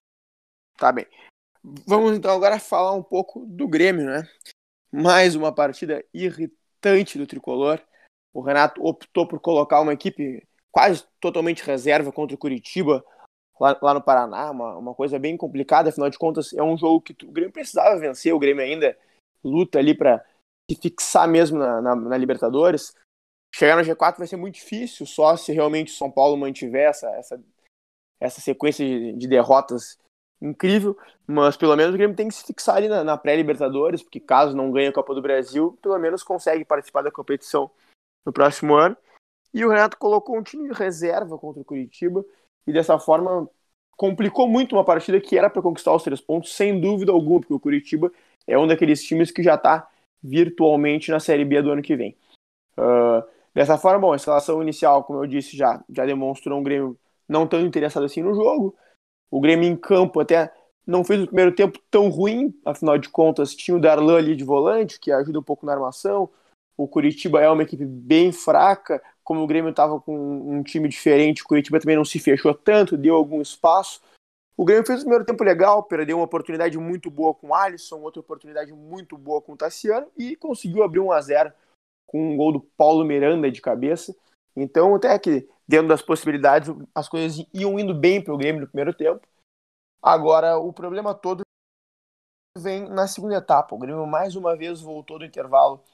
Tá 0.76 0.92
bem. 0.92 1.06
Vamos 1.86 2.16
então 2.16 2.34
agora 2.34 2.58
falar 2.58 2.92
um 2.92 3.02
pouco 3.02 3.44
do 3.46 3.68
Grêmio, 3.68 4.06
né? 4.06 4.28
Mais 4.90 5.34
uma 5.34 5.54
partida 5.54 6.04
irritante 6.12 7.18
do 7.18 7.26
tricolor. 7.26 7.80
O 8.32 8.40
Renato 8.40 8.84
optou 8.84 9.26
por 9.26 9.40
colocar 9.40 9.80
uma 9.80 9.92
equipe 9.92 10.46
quase 10.70 11.04
totalmente 11.20 11.62
reserva 11.62 12.12
contra 12.12 12.34
o 12.34 12.38
Curitiba 12.38 13.04
lá, 13.60 13.76
lá 13.80 13.94
no 13.94 14.02
Paraná, 14.02 14.50
uma, 14.50 14.76
uma 14.76 14.94
coisa 14.94 15.18
bem 15.18 15.36
complicada, 15.36 15.90
afinal 15.90 16.10
de 16.10 16.18
contas 16.18 16.52
é 16.52 16.62
um 16.62 16.76
jogo 16.76 17.00
que 17.00 17.16
o 17.24 17.32
Grêmio 17.32 17.52
precisava 17.52 17.98
vencer, 17.98 18.32
o 18.32 18.38
Grêmio 18.38 18.64
ainda 18.64 18.96
luta 19.42 19.78
ali 19.78 19.94
para 19.94 20.24
se 20.70 20.76
fixar 20.76 21.28
mesmo 21.28 21.58
na, 21.58 21.80
na, 21.80 21.96
na, 21.96 22.16
Libertadores. 22.16 22.94
Chegar 23.54 23.76
no 23.76 23.82
G4 23.82 24.18
vai 24.18 24.26
ser 24.26 24.36
muito 24.36 24.56
difícil, 24.56 25.06
só 25.06 25.36
se 25.36 25.52
realmente 25.52 25.92
o 25.92 25.96
São 25.96 26.10
Paulo 26.10 26.36
mantiver 26.36 26.90
essa, 26.90 27.08
essa, 27.12 27.42
essa 28.20 28.40
sequência 28.40 28.86
de, 28.86 29.14
de 29.14 29.26
derrotas 29.26 29.98
incrível, 30.40 30.96
mas 31.26 31.56
pelo 31.56 31.74
menos 31.74 31.94
o 31.94 31.96
Grêmio 31.96 32.14
tem 32.14 32.28
que 32.28 32.34
se 32.34 32.44
fixar 32.44 32.76
ali 32.76 32.88
na, 32.88 33.02
na 33.02 33.16
pré-Libertadores, 33.16 34.02
porque 34.02 34.20
caso 34.20 34.56
não 34.56 34.70
ganhe 34.70 34.88
a 34.88 34.92
Copa 34.92 35.14
do 35.14 35.22
Brasil, 35.22 35.76
pelo 35.82 35.98
menos 35.98 36.22
consegue 36.22 36.64
participar 36.64 37.02
da 37.02 37.10
competição 37.10 37.70
no 38.24 38.32
próximo 38.32 38.74
ano. 38.74 38.96
E 39.52 39.64
o 39.64 39.70
Renato 39.70 39.96
colocou 39.96 40.36
um 40.36 40.42
time 40.42 40.68
de 40.68 40.74
reserva 40.74 41.38
contra 41.38 41.60
o 41.60 41.64
Curitiba 41.64 42.24
e 42.66 42.72
dessa 42.72 42.98
forma 42.98 43.48
complicou 43.96 44.46
muito 44.46 44.76
uma 44.76 44.84
partida 44.84 45.20
que 45.20 45.36
era 45.36 45.50
para 45.50 45.62
conquistar 45.62 45.92
os 45.92 46.04
três 46.04 46.20
pontos, 46.20 46.54
sem 46.54 46.80
dúvida 46.80 47.10
alguma, 47.10 47.40
porque 47.40 47.54
o 47.54 47.58
Curitiba 47.58 48.12
é 48.46 48.56
um 48.56 48.66
daqueles 48.66 49.02
times 49.02 49.32
que 49.32 49.42
já 49.42 49.56
está 49.56 49.88
virtualmente 50.22 51.10
na 51.10 51.20
Série 51.20 51.44
B 51.44 51.62
do 51.62 51.70
ano 51.70 51.82
que 51.82 51.96
vem. 51.96 52.16
Uh, 52.76 53.22
dessa 53.54 53.76
forma, 53.78 54.00
bom, 54.00 54.12
a 54.12 54.16
escalação 54.16 54.62
inicial, 54.62 55.04
como 55.04 55.22
eu 55.22 55.26
disse, 55.26 55.56
já, 55.56 55.82
já 55.90 56.06
demonstrou 56.06 56.58
um 56.58 56.62
Grêmio 56.62 56.98
não 57.28 57.46
tão 57.46 57.60
interessado 57.60 58.04
assim 58.04 58.22
no 58.22 58.34
jogo. 58.34 58.76
O 59.30 59.40
Grêmio 59.40 59.68
em 59.68 59.76
campo 59.76 60.20
até 60.20 60.52
não 60.86 61.04
fez 61.04 61.22
o 61.22 61.26
primeiro 61.26 61.54
tempo 61.54 61.78
tão 61.90 62.08
ruim, 62.08 62.54
afinal 62.64 62.96
de 62.96 63.10
contas 63.10 63.54
tinha 63.54 63.76
o 63.76 63.80
Darlan 63.80 64.16
ali 64.16 64.34
de 64.34 64.42
volante, 64.42 64.98
que 64.98 65.12
ajuda 65.12 65.38
um 65.38 65.42
pouco 65.42 65.66
na 65.66 65.72
armação. 65.72 66.30
O 66.76 66.88
Curitiba 66.88 67.42
é 67.42 67.50
uma 67.50 67.62
equipe 67.62 67.84
bem 67.84 68.32
fraca, 68.32 69.02
como 69.22 69.42
o 69.42 69.46
Grêmio 69.46 69.70
estava 69.70 70.00
com 70.00 70.16
um 70.16 70.62
time 70.62 70.88
diferente, 70.88 71.42
o 71.42 71.44
Curitiba 71.44 71.78
também 71.78 71.96
não 71.96 72.04
se 72.04 72.18
fechou 72.18 72.54
tanto, 72.54 72.96
deu 72.96 73.14
algum 73.14 73.42
espaço. 73.42 74.00
O 74.58 74.64
Grêmio 74.64 74.84
fez 74.84 74.98
o 74.98 75.02
primeiro 75.02 75.24
tempo 75.24 75.44
legal, 75.44 75.84
perdeu 75.84 76.16
uma 76.16 76.24
oportunidade 76.24 76.76
muito 76.76 77.08
boa 77.08 77.32
com 77.32 77.50
o 77.50 77.54
Alisson, 77.54 78.00
outra 78.00 78.18
oportunidade 78.18 78.72
muito 78.72 79.16
boa 79.16 79.40
com 79.40 79.52
o 79.52 79.56
Tassiano 79.56 80.10
e 80.18 80.34
conseguiu 80.34 80.82
abrir 80.82 80.98
1 80.98 81.12
a 81.12 81.20
0 81.20 81.52
com 82.04 82.32
um 82.32 82.36
gol 82.36 82.52
do 82.52 82.60
Paulo 82.60 83.04
Miranda 83.04 83.48
de 83.52 83.60
cabeça. 83.60 84.16
Então, 84.56 84.96
até 84.96 85.16
que 85.16 85.48
dentro 85.68 85.86
das 85.86 86.02
possibilidades, 86.02 86.74
as 86.92 87.08
coisas 87.08 87.46
iam 87.54 87.78
indo 87.78 87.94
bem 87.94 88.20
para 88.20 88.34
o 88.34 88.36
Grêmio 88.36 88.62
no 88.62 88.66
primeiro 88.66 88.92
tempo. 88.92 89.24
Agora, 90.02 90.58
o 90.58 90.72
problema 90.72 91.14
todo 91.14 91.42
vem 92.58 92.88
na 92.88 93.06
segunda 93.06 93.36
etapa. 93.36 93.76
O 93.76 93.78
Grêmio 93.78 94.04
mais 94.08 94.34
uma 94.34 94.56
vez 94.56 94.80
voltou 94.80 95.20
do 95.20 95.24
intervalo 95.24 95.84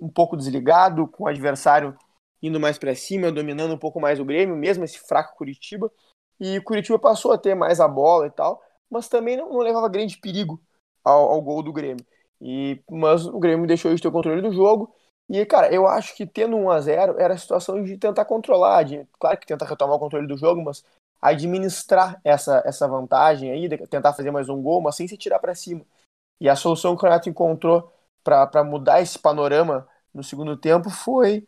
um 0.00 0.08
pouco 0.08 0.36
desligado, 0.36 1.06
com 1.06 1.24
o 1.24 1.28
adversário 1.28 1.96
indo 2.42 2.58
mais 2.58 2.76
para 2.76 2.92
cima, 2.92 3.30
dominando 3.30 3.72
um 3.72 3.78
pouco 3.78 4.00
mais 4.00 4.18
o 4.18 4.24
Grêmio, 4.24 4.56
mesmo 4.56 4.82
esse 4.82 4.98
fraco 4.98 5.36
Curitiba. 5.36 5.92
E 6.40 6.58
o 6.58 6.64
Curitiba 6.64 6.98
passou 6.98 7.32
a 7.32 7.38
ter 7.38 7.54
mais 7.54 7.80
a 7.80 7.86
bola 7.86 8.26
e 8.26 8.30
tal, 8.30 8.62
mas 8.90 9.08
também 9.08 9.36
não, 9.36 9.50
não 9.50 9.58
levava 9.58 9.88
grande 9.88 10.18
perigo 10.18 10.60
ao, 11.04 11.30
ao, 11.30 11.42
gol 11.42 11.62
do 11.62 11.72
Grêmio. 11.72 12.04
E, 12.40 12.82
mas 12.90 13.26
o 13.26 13.38
Grêmio 13.38 13.66
deixou 13.66 13.94
de 13.94 14.00
ter 14.00 14.08
o 14.08 14.12
controle 14.12 14.40
do 14.40 14.52
jogo. 14.52 14.94
E, 15.28 15.44
cara, 15.46 15.72
eu 15.72 15.86
acho 15.86 16.16
que 16.16 16.26
tendo 16.26 16.56
1 16.56 16.70
a 16.70 16.80
0 16.80 17.20
era 17.20 17.34
a 17.34 17.38
situação 17.38 17.82
de 17.84 17.96
tentar 17.98 18.24
controlar, 18.24 18.82
de, 18.82 19.06
claro 19.18 19.38
que 19.38 19.46
tentar 19.46 19.66
retomar 19.66 19.96
o 19.96 20.00
controle 20.00 20.26
do 20.26 20.36
jogo, 20.36 20.62
mas 20.62 20.82
administrar 21.20 22.18
essa, 22.24 22.62
essa 22.64 22.88
vantagem 22.88 23.50
aí, 23.50 23.68
tentar 23.86 24.14
fazer 24.14 24.30
mais 24.30 24.48
um 24.48 24.60
gol, 24.62 24.80
mas 24.80 24.96
sem 24.96 25.06
se 25.06 25.16
tirar 25.16 25.38
para 25.38 25.54
cima. 25.54 25.84
E 26.40 26.48
a 26.48 26.56
solução 26.56 26.96
que 26.96 27.02
o 27.02 27.06
Renato 27.06 27.28
encontrou 27.28 27.92
para 28.24 28.64
mudar 28.64 29.02
esse 29.02 29.18
panorama 29.18 29.86
no 30.12 30.24
segundo 30.24 30.56
tempo 30.56 30.90
foi 30.90 31.46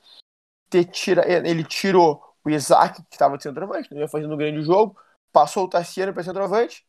ter 0.70 0.84
tira, 0.84 1.25
ele 1.26 1.64
tirou 1.64 2.31
o 2.44 2.50
Isaac, 2.50 3.02
que 3.02 3.14
estava 3.14 3.37
de 3.37 3.42
centroavante, 3.42 3.92
não 3.92 4.00
ia 4.00 4.08
fazendo 4.08 4.34
um 4.34 4.37
grande 4.37 4.62
jogo, 4.62 4.96
passou 5.32 5.64
o 5.64 5.68
Tassiano 5.68 6.12
para 6.12 6.22
centroavante, 6.22 6.84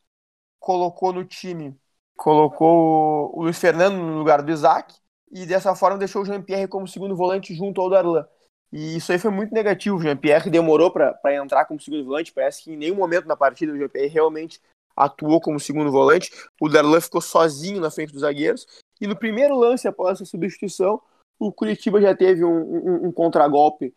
colocou 0.60 1.14
no 1.14 1.24
time, 1.24 1.78
colocou 2.16 3.38
o 3.38 3.44
Luiz 3.44 3.58
Fernando 3.58 3.96
no 3.96 4.18
lugar 4.18 4.42
do 4.42 4.52
Isaac, 4.52 4.96
e 5.32 5.46
dessa 5.46 5.76
forma 5.76 5.98
deixou 5.98 6.22
o 6.22 6.26
Jean-Pierre 6.26 6.68
como 6.68 6.88
segundo 6.88 7.16
volante 7.16 7.56
junto 7.56 7.82
ao 7.82 7.90
Darlan. 7.90 8.26
E 8.72 8.98
isso 8.98 9.12
aí 9.12 9.20
foi 9.20 9.32
muito 9.32 9.54
negativo. 9.54 9.98
O 9.98 10.02
Jean-Pierre 10.02 10.50
demorou 10.50 10.92
para 10.92 11.36
entrar 11.36 11.66
como 11.66 11.80
segundo 11.80 12.06
volante. 12.06 12.32
Parece 12.32 12.64
que 12.64 12.72
em 12.72 12.78
nenhum 12.78 12.96
momento 12.96 13.28
na 13.28 13.36
partida 13.36 13.72
o 13.72 13.78
Jean-Pierre 13.78 14.10
realmente 14.10 14.60
atuou 14.96 15.42
como 15.42 15.60
segundo 15.60 15.92
volante. 15.92 16.32
O 16.62 16.70
Darlan 16.70 17.02
ficou 17.02 17.22
sozinho 17.22 17.82
na 17.82 17.90
frente 17.90 18.12
dos 18.12 18.22
zagueiros. 18.22 18.68
E 19.02 19.08
no 19.08 19.16
primeiro 19.16 19.56
lance 19.56 19.88
após 19.88 20.18
essa 20.18 20.26
substituição, 20.26 21.02
o 21.40 21.52
Curitiba 21.52 22.00
já 22.00 22.16
teve 22.16 22.44
um, 22.44 22.52
um, 22.52 23.08
um 23.08 23.12
contragolpe 23.12 23.94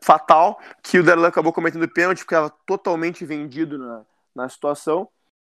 fatal, 0.00 0.58
que 0.82 0.98
o 0.98 1.04
Darlan 1.04 1.28
acabou 1.28 1.52
cometendo 1.52 1.88
pênalti, 1.88 2.18
porque 2.18 2.34
estava 2.34 2.50
totalmente 2.66 3.24
vendido 3.24 3.78
na, 3.78 4.02
na 4.34 4.48
situação. 4.48 5.02
O 5.02 5.08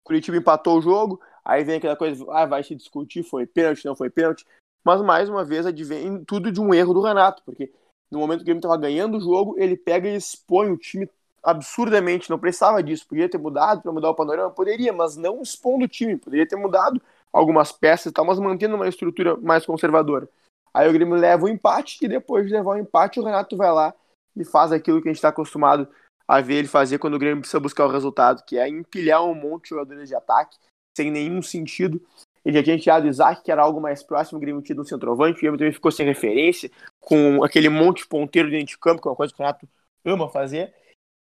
Curitiba 0.04 0.37
empatou 0.37 0.78
o 0.78 0.83
jogo, 0.83 1.21
aí 1.45 1.64
vem 1.64 1.76
aquela 1.76 1.97
coisa, 1.97 2.25
ah, 2.30 2.47
vai 2.47 2.62
se 2.62 2.75
discutir, 2.75 3.23
foi 3.23 3.47
pênalti, 3.47 3.85
não 3.85 3.97
foi 3.97 4.11
pênalti. 4.11 4.47
Mas 4.85 5.00
mais 5.02 5.28
uma 5.28 5.45
vez 5.45 5.66
advém 5.66 6.25
tudo 6.25 6.52
de 6.52 6.61
um 6.61 6.73
erro 6.73 6.95
do 6.95 7.02
Renato, 7.02 7.42
porque 7.45 7.73
no 8.11 8.18
momento 8.21 8.45
que 8.45 8.52
o 8.52 8.56
estava 8.56 8.76
ganhando 8.76 9.18
o 9.18 9.21
jogo, 9.21 9.56
ele 9.59 9.76
pega 9.76 10.09
e 10.09 10.16
expõe 10.16 10.71
o 10.71 10.76
time 10.76 11.09
absurdamente, 11.42 12.30
não 12.30 12.38
precisava 12.38 12.83
disso, 12.83 13.06
podia 13.06 13.28
ter 13.28 13.38
mudado 13.38 13.83
para 13.83 13.92
mudar 13.92 14.11
o 14.11 14.14
panorama, 14.14 14.50
poderia, 14.50 14.92
mas 14.92 15.16
não 15.16 15.42
expondo 15.42 15.85
o 15.85 15.88
time, 15.88 16.16
poderia 16.16 16.47
ter 16.47 16.56
mudado 16.56 17.00
algumas 17.33 17.71
peças 17.71 18.06
e 18.06 18.12
tal, 18.12 18.25
mas 18.25 18.38
mantendo 18.38 18.75
uma 18.75 18.88
estrutura 18.88 19.37
mais 19.37 19.64
conservadora. 19.64 20.28
Aí 20.75 20.88
o 20.88 20.92
Grêmio 20.92 21.14
leva 21.14 21.45
o 21.45 21.49
empate 21.49 22.04
e 22.04 22.09
depois 22.09 22.47
de 22.47 22.52
levar 22.52 22.73
o 22.73 22.78
empate 22.78 23.21
o 23.21 23.25
Renato 23.25 23.56
vai 23.56 23.73
lá 23.73 23.95
e 24.36 24.44
faz 24.44 24.72
aquilo 24.72 25.00
que 25.00 25.08
a 25.08 25.10
gente 25.10 25.18
está 25.18 25.28
acostumado 25.28 25.88
a 26.28 26.40
ver 26.40 26.56
ele 26.56 26.68
fazer 26.68 26.98
quando 26.98 27.14
o 27.14 27.18
Grêmio 27.18 27.40
precisa 27.40 27.60
buscar 27.60 27.86
o 27.86 27.90
resultado, 27.90 28.44
que 28.44 28.58
é 28.58 28.68
empilhar 28.68 29.24
um 29.24 29.34
monte 29.34 29.64
de 29.64 29.68
jogadores 29.70 30.08
de 30.08 30.14
ataque 30.14 30.56
sem 30.96 31.10
nenhum 31.10 31.40
sentido. 31.40 32.00
Ele 32.44 32.58
já 32.58 32.64
tinha 32.64 32.78
tirado 32.78 33.04
o 33.04 33.08
Isaac, 33.08 33.42
que 33.42 33.50
era 33.50 33.62
algo 33.62 33.80
mais 33.80 34.02
próximo, 34.02 34.38
o 34.38 34.40
Grêmio 34.40 34.62
tinha 34.62 34.80
um 34.80 34.84
centroavante, 34.84 35.38
o 35.38 35.40
Grêmio 35.40 35.58
também 35.58 35.72
ficou 35.72 35.90
sem 35.90 36.06
referência, 36.06 36.70
com 37.00 37.42
aquele 37.44 37.68
monte 37.68 38.02
de 38.02 38.08
ponteiro 38.08 38.50
dentro 38.50 38.66
de 38.66 38.78
campo, 38.78 39.02
que 39.02 39.08
é 39.08 39.10
uma 39.10 39.16
coisa 39.16 39.32
que 39.32 39.40
o 39.40 39.42
Renato 39.42 39.68
ama 40.04 40.28
fazer. 40.28 40.72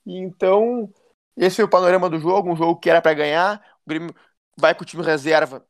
Então, 0.05 0.93
esse 1.37 1.57
foi 1.57 1.65
o 1.65 1.71
panorama 1.71 2.11
do 2.11 2.19
jogo, 2.19 2.53
um 2.53 2.57
jogo 2.57 2.79
que 2.79 2.91
era 2.91 3.01
para 3.01 3.15
ganhar, 3.15 3.65
o 3.85 3.89
Grêmio 3.89 4.15
vai 4.59 4.75
com 4.75 4.83
o 4.83 4.87
time 4.87 5.03
reserva 5.03 5.65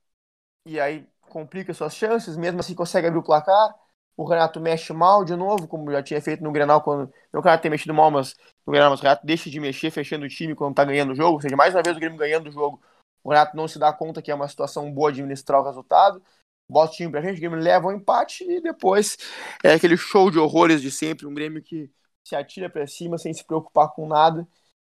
e 0.66 0.80
aí 0.80 1.06
complica 1.20 1.74
suas 1.74 1.94
chances, 1.94 2.36
mesmo 2.36 2.60
assim 2.60 2.74
consegue 2.74 3.06
abrir 3.06 3.18
o 3.18 3.22
placar. 3.22 3.74
O 4.16 4.24
Renato 4.24 4.60
mexe 4.60 4.92
mal 4.92 5.24
de 5.24 5.34
novo, 5.34 5.66
como 5.66 5.90
já 5.90 6.02
tinha 6.02 6.20
feito 6.20 6.42
no 6.42 6.52
Grenal, 6.52 6.82
quando 6.82 7.12
o 7.32 7.40
Renato 7.40 7.62
tem 7.62 7.70
mexido 7.70 7.94
mal, 7.94 8.10
mas 8.10 8.34
no 8.66 8.72
Grenal, 8.72 8.92
o 8.92 8.96
Renato 8.96 9.26
deixa 9.26 9.48
de 9.48 9.58
mexer, 9.58 9.90
fechando 9.90 10.26
o 10.26 10.28
time 10.28 10.54
quando 10.54 10.74
tá 10.74 10.84
ganhando 10.84 11.12
o 11.12 11.14
jogo, 11.14 11.34
ou 11.34 11.40
seja, 11.40 11.56
mais 11.56 11.74
uma 11.74 11.82
vez 11.82 11.96
o 11.96 12.00
Grêmio 12.00 12.18
ganhando 12.18 12.48
o 12.48 12.52
jogo, 12.52 12.80
o 13.24 13.30
Renato 13.30 13.56
não 13.56 13.66
se 13.66 13.78
dá 13.78 13.92
conta 13.92 14.20
que 14.20 14.30
é 14.30 14.34
uma 14.34 14.48
situação 14.48 14.92
boa 14.92 15.10
de 15.10 15.20
administrar 15.20 15.60
o 15.60 15.64
resultado, 15.64 16.22
bota 16.68 16.92
o 16.92 16.96
time 16.96 17.10
pra 17.10 17.22
frente, 17.22 17.36
o 17.38 17.40
Grêmio 17.40 17.58
leva 17.58 17.86
o 17.86 17.90
um 17.90 17.94
empate 17.94 18.44
e 18.44 18.60
depois 18.60 19.16
é 19.62 19.74
aquele 19.74 19.96
show 19.96 20.30
de 20.30 20.38
horrores 20.38 20.82
de 20.82 20.90
sempre, 20.90 21.26
um 21.26 21.34
Grêmio 21.34 21.62
que 21.62 21.90
se 22.24 22.36
atira 22.36 22.68
para 22.70 22.86
cima 22.86 23.18
sem 23.18 23.32
se 23.32 23.44
preocupar 23.44 23.92
com 23.92 24.06
nada 24.06 24.46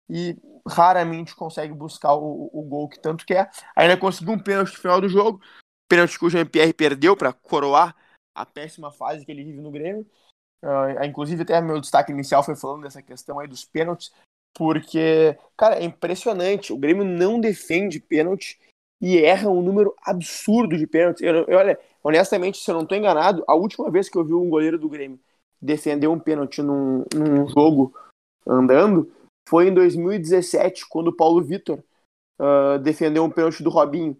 e 0.09 0.35
raramente 0.67 1.35
consegue 1.35 1.73
buscar 1.73 2.15
o, 2.15 2.49
o 2.51 2.63
gol 2.63 2.89
que 2.89 2.99
tanto 2.99 3.25
quer. 3.25 3.49
Ainda 3.75 3.95
conseguiu 3.95 4.33
um 4.33 4.39
pênalti 4.39 4.71
no 4.71 4.79
final 4.79 4.99
do 4.99 5.07
jogo, 5.07 5.39
pênalti 5.87 6.17
que 6.17 6.25
o 6.25 6.29
Jean-Pierre 6.29 6.73
perdeu 6.73 7.15
para 7.15 7.31
coroar 7.31 7.95
a 8.39 8.45
péssima 8.45 8.91
fase 8.91 9.25
que 9.25 9.31
ele 9.31 9.43
vive 9.43 9.59
no 9.59 9.71
Grêmio. 9.71 10.05
Uh, 10.63 11.03
inclusive, 11.05 11.41
até 11.43 11.59
meu 11.61 11.79
destaque 11.79 12.11
inicial 12.11 12.43
foi 12.43 12.55
falando 12.55 12.83
dessa 12.83 13.01
questão 13.01 13.39
aí 13.39 13.47
dos 13.47 13.65
pênaltis, 13.65 14.11
porque, 14.53 15.37
cara, 15.57 15.75
é 15.79 15.83
impressionante. 15.83 16.71
O 16.71 16.77
Grêmio 16.77 17.03
não 17.03 17.39
defende 17.39 17.99
pênalti 17.99 18.59
e 19.01 19.17
erra 19.17 19.49
um 19.49 19.61
número 19.61 19.93
absurdo 20.03 20.77
de 20.77 20.87
pênaltis. 20.87 21.21
Eu, 21.21 21.45
eu, 21.45 21.57
olha, 21.57 21.79
honestamente, 22.03 22.57
se 22.57 22.69
eu 22.69 22.75
não 22.75 22.83
estou 22.83 22.97
enganado, 22.97 23.43
a 23.47 23.55
última 23.55 23.89
vez 23.91 24.09
que 24.09 24.17
eu 24.17 24.25
vi 24.25 24.33
um 24.33 24.49
goleiro 24.49 24.77
do 24.77 24.89
Grêmio 24.89 25.19
defender 25.61 26.07
um 26.07 26.19
pênalti 26.19 26.61
num, 26.61 27.03
num 27.13 27.47
jogo 27.49 27.93
andando 28.47 29.11
foi 29.47 29.67
em 29.67 29.73
2017, 29.73 30.87
quando 30.87 31.07
o 31.07 31.15
Paulo 31.15 31.43
Vitor 31.43 31.83
uh, 32.39 32.79
defendeu 32.79 33.23
um 33.23 33.29
pênalti 33.29 33.63
do 33.63 33.69
Robinho. 33.69 34.15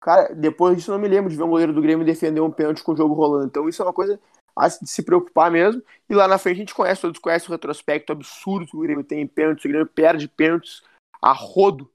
Cara, 0.00 0.34
depois 0.34 0.76
disso 0.76 0.90
não 0.90 0.98
me 0.98 1.08
lembro 1.08 1.30
de 1.30 1.36
ver 1.36 1.42
um 1.42 1.50
goleiro 1.50 1.74
do 1.74 1.82
Grêmio 1.82 2.06
defender 2.06 2.40
um 2.40 2.50
pênalti 2.50 2.82
com 2.82 2.92
o 2.92 2.96
jogo 2.96 3.14
rolando. 3.14 3.46
Então 3.46 3.68
isso 3.68 3.82
é 3.82 3.84
uma 3.84 3.92
coisa 3.92 4.18
a 4.56 4.68
se 4.70 5.02
preocupar 5.02 5.50
mesmo. 5.50 5.82
E 6.08 6.14
lá 6.14 6.26
na 6.26 6.38
frente 6.38 6.56
a 6.56 6.60
gente 6.60 6.74
conhece, 6.74 7.02
todos 7.02 7.20
conhecem 7.20 7.48
o 7.48 7.52
retrospecto 7.52 8.12
absurdo 8.12 8.66
que 8.66 8.76
o 8.76 8.80
Grêmio 8.80 9.04
tem 9.04 9.20
em 9.20 9.26
pênaltis. 9.26 9.64
O 9.64 9.68
Grêmio 9.68 9.86
perde 9.86 10.26
pênaltis 10.26 10.82
a 11.20 11.32
rodo. 11.32 11.90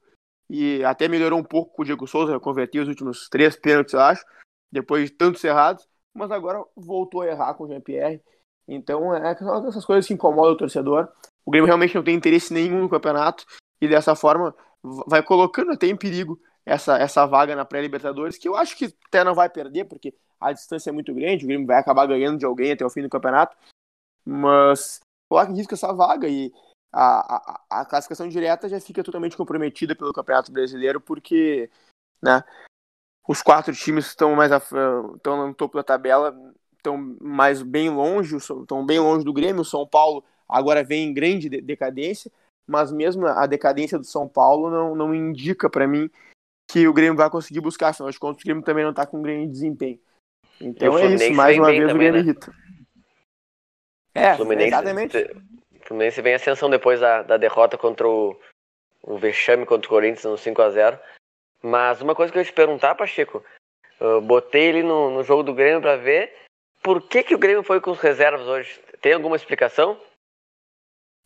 E 0.47 0.83
até 0.83 1.07
melhorou 1.07 1.39
um 1.39 1.43
pouco 1.43 1.75
com 1.75 1.81
o 1.81 1.85
Diego 1.85 2.05
Souza, 2.05 2.39
converteu 2.39 2.83
os 2.83 2.89
últimos 2.89 3.27
três 3.27 3.55
pênaltis, 3.55 3.95
acho, 3.95 4.23
depois 4.71 5.09
de 5.09 5.15
tantos 5.15 5.43
errados. 5.43 5.87
Mas 6.13 6.29
agora 6.29 6.63
voltou 6.75 7.21
a 7.21 7.27
errar 7.27 7.55
com 7.55 7.63
o 7.63 7.67
Jean-Pierre. 7.67 8.21
Então 8.67 9.13
é 9.15 9.31
essas 9.31 9.83
coisas 9.83 10.05
que 10.05 10.13
incomodam 10.13 10.53
o 10.53 10.57
torcedor. 10.57 11.09
O 11.43 11.49
Grêmio 11.49 11.65
realmente 11.65 11.95
não 11.95 12.03
tem 12.03 12.15
interesse 12.15 12.53
nenhum 12.53 12.81
no 12.81 12.89
campeonato. 12.89 13.45
E 13.81 13.87
dessa 13.87 14.15
forma 14.15 14.55
vai 15.07 15.23
colocando 15.23 15.71
até 15.71 15.87
em 15.87 15.95
perigo 15.95 16.39
essa, 16.65 16.97
essa 16.97 17.25
vaga 17.25 17.55
na 17.55 17.63
pré-Libertadores, 17.63 18.37
que 18.37 18.47
eu 18.47 18.55
acho 18.55 18.75
que 18.75 18.93
até 19.07 19.23
não 19.23 19.35
vai 19.35 19.49
perder, 19.49 19.85
porque 19.85 20.15
a 20.39 20.51
distância 20.51 20.89
é 20.89 20.93
muito 20.93 21.13
grande, 21.13 21.45
o 21.45 21.47
Grêmio 21.47 21.67
vai 21.67 21.77
acabar 21.77 22.07
ganhando 22.07 22.39
de 22.39 22.45
alguém 22.45 22.71
até 22.71 22.85
o 22.85 22.89
fim 22.89 23.01
do 23.01 23.09
campeonato, 23.09 23.55
mas 24.25 24.99
coloca 25.29 25.51
em 25.51 25.55
risco 25.55 25.73
essa 25.73 25.93
vaga 25.93 26.27
e 26.27 26.51
a, 26.91 27.35
a, 27.35 27.81
a, 27.81 27.85
classificação 27.85 28.27
direta 28.27 28.67
já 28.67 28.79
fica 28.79 29.03
totalmente 29.03 29.37
comprometida 29.37 29.95
pelo 29.95 30.13
Campeonato 30.13 30.51
Brasileiro, 30.51 30.99
porque 30.99 31.69
né, 32.21 32.43
os 33.27 33.41
quatro 33.41 33.73
times 33.73 34.07
estão 34.07 34.35
mais 34.35 34.51
estão 34.51 35.47
no 35.47 35.53
topo 35.53 35.77
da 35.77 35.83
tabela, 35.83 36.35
estão 36.77 36.97
mais 37.19 37.61
bem 37.61 37.89
longe, 37.89 38.37
estão 38.37 38.85
bem 38.85 38.99
longe 38.99 39.25
do 39.25 39.33
Grêmio, 39.33 39.61
o 39.61 39.65
São 39.65 39.85
Paulo 39.85 40.23
agora 40.47 40.83
vem 40.83 41.09
em 41.09 41.13
grande 41.13 41.49
decadência, 41.49 42.31
mas 42.65 42.91
mesmo 42.91 43.27
a 43.27 43.45
decadência 43.45 43.99
do 43.99 44.05
São 44.05 44.27
Paulo 44.27 44.69
não, 44.69 44.95
não 44.95 45.13
indica 45.13 45.69
para 45.69 45.87
mim 45.87 46.09
que 46.67 46.87
o 46.87 46.93
Grêmio 46.93 47.15
vai 47.15 47.29
conseguir 47.29 47.61
buscar, 47.61 47.89
afinal 47.89 48.09
de 48.09 48.19
contas 48.19 48.41
o 48.41 48.45
Grêmio 48.45 48.63
também 48.63 48.83
não 48.83 48.91
está 48.91 49.05
com 49.05 49.17
um 49.17 49.21
grande 49.21 49.51
desempenho. 49.51 49.99
Então 50.59 50.97
é 50.97 51.05
isso, 51.07 51.33
mais 51.33 51.57
uma 51.57 51.67
vez 51.67 51.91
o 51.91 51.97
Grêmio 51.97 52.13
né? 52.13 52.19
irrita. 52.19 52.51
É, 54.13 54.35
Fluminense, 54.35 54.67
exatamente. 54.67 55.17
O 55.17 55.87
Fluminense 55.87 56.21
vem 56.21 56.33
ascensão 56.33 56.69
depois 56.69 56.99
da, 56.99 57.21
da 57.21 57.37
derrota 57.37 57.77
contra 57.77 58.07
o, 58.07 58.39
o 59.03 59.17
vexame 59.17 59.65
contra 59.65 59.87
o 59.87 59.89
Corinthians 59.89 60.23
no 60.23 60.37
5 60.37 60.61
a 60.61 60.69
0 60.69 60.99
Mas 61.61 62.01
uma 62.01 62.15
coisa 62.15 62.31
que 62.31 62.37
eu 62.37 62.41
ia 62.41 62.47
te 62.47 62.53
perguntar, 62.53 62.95
Pacheco, 62.95 63.43
eu 63.99 64.21
botei 64.21 64.63
ele 64.63 64.83
no, 64.83 65.11
no 65.11 65.23
jogo 65.23 65.43
do 65.43 65.53
Grêmio 65.53 65.81
para 65.81 65.97
ver 65.97 66.33
por 66.81 67.01
que, 67.01 67.23
que 67.23 67.35
o 67.35 67.39
Grêmio 67.39 67.63
foi 67.63 67.81
com 67.81 67.91
os 67.91 67.99
reservas 67.99 68.47
hoje. 68.47 68.79
Tem 69.01 69.13
alguma 69.13 69.35
explicação? 69.35 69.99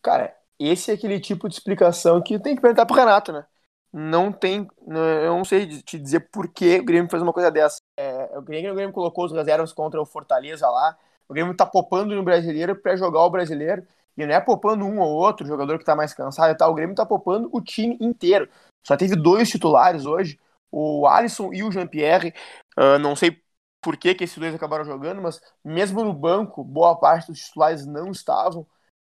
Cara, 0.02 0.36
esse 0.60 0.91
é 0.91 0.93
aquele 0.93 1.19
tipo 1.19 1.47
de 1.47 1.56
explicação 1.56 2.21
que 2.21 2.39
tem 2.39 2.56
que 2.56 2.62
perguntar 2.62 2.86
pro 2.86 2.95
Renato, 2.95 3.32
né? 3.32 3.45
Não 3.91 4.32
tem. 4.32 4.67
Eu 4.88 5.36
não 5.36 5.45
sei 5.45 5.82
te 5.82 5.97
dizer 5.97 6.30
por 6.32 6.47
que 6.47 6.80
o 6.80 6.86
Grêmio 6.86 7.10
fez 7.10 7.21
uma 7.21 7.34
coisa 7.34 7.49
dessa. 7.52 7.80
É, 7.97 8.38
o, 8.38 8.41
Grêmio, 8.41 8.71
o 8.71 8.75
Grêmio 8.75 8.93
colocou 8.93 9.25
os 9.25 9.32
reservas 9.32 9.73
contra 9.73 10.02
o 10.02 10.06
Fortaleza 10.06 10.69
lá. 10.69 10.97
O 11.28 11.34
Grêmio 11.34 11.56
tá 11.56 11.65
poupando 11.65 12.15
no 12.15 12.23
brasileiro 12.23 12.75
para 12.75 12.95
jogar 12.95 13.21
o 13.21 13.30
brasileiro. 13.30 13.86
E 14.17 14.25
não 14.25 14.36
é 14.36 14.41
poupando 14.41 14.86
um 14.86 14.99
ou 14.99 15.10
outro 15.10 15.47
jogador 15.47 15.80
que 15.80 15.86
tá 15.86 15.95
mais 15.95 16.13
cansado 16.13 16.52
e 16.52 16.58
tal. 16.58 16.71
O 16.71 16.75
Grêmio 16.75 16.95
tá 16.95 17.06
poupando 17.06 17.49
o 17.52 17.62
time 17.62 17.97
inteiro. 18.02 18.49
Só 18.86 18.97
teve 18.97 19.15
dois 19.15 19.49
titulares 19.49 20.06
hoje, 20.06 20.39
o 20.71 21.08
Alisson 21.08 21.54
e 21.54 21.63
o 21.63 21.71
Jean-Pierre. 21.71 22.34
Uh, 22.78 22.99
não 22.99 23.15
sei 23.15 23.41
por 23.82 23.97
que, 23.97 24.13
que 24.13 24.23
esses 24.23 24.38
dois 24.38 24.54
acabaram 24.54 24.84
jogando, 24.84 25.21
mas 25.21 25.41
mesmo 25.63 26.04
no 26.04 26.13
banco, 26.13 26.63
boa 26.63 26.97
parte 26.99 27.28
dos 27.28 27.39
titulares 27.39 27.86
não 27.86 28.12
estavam. 28.12 28.67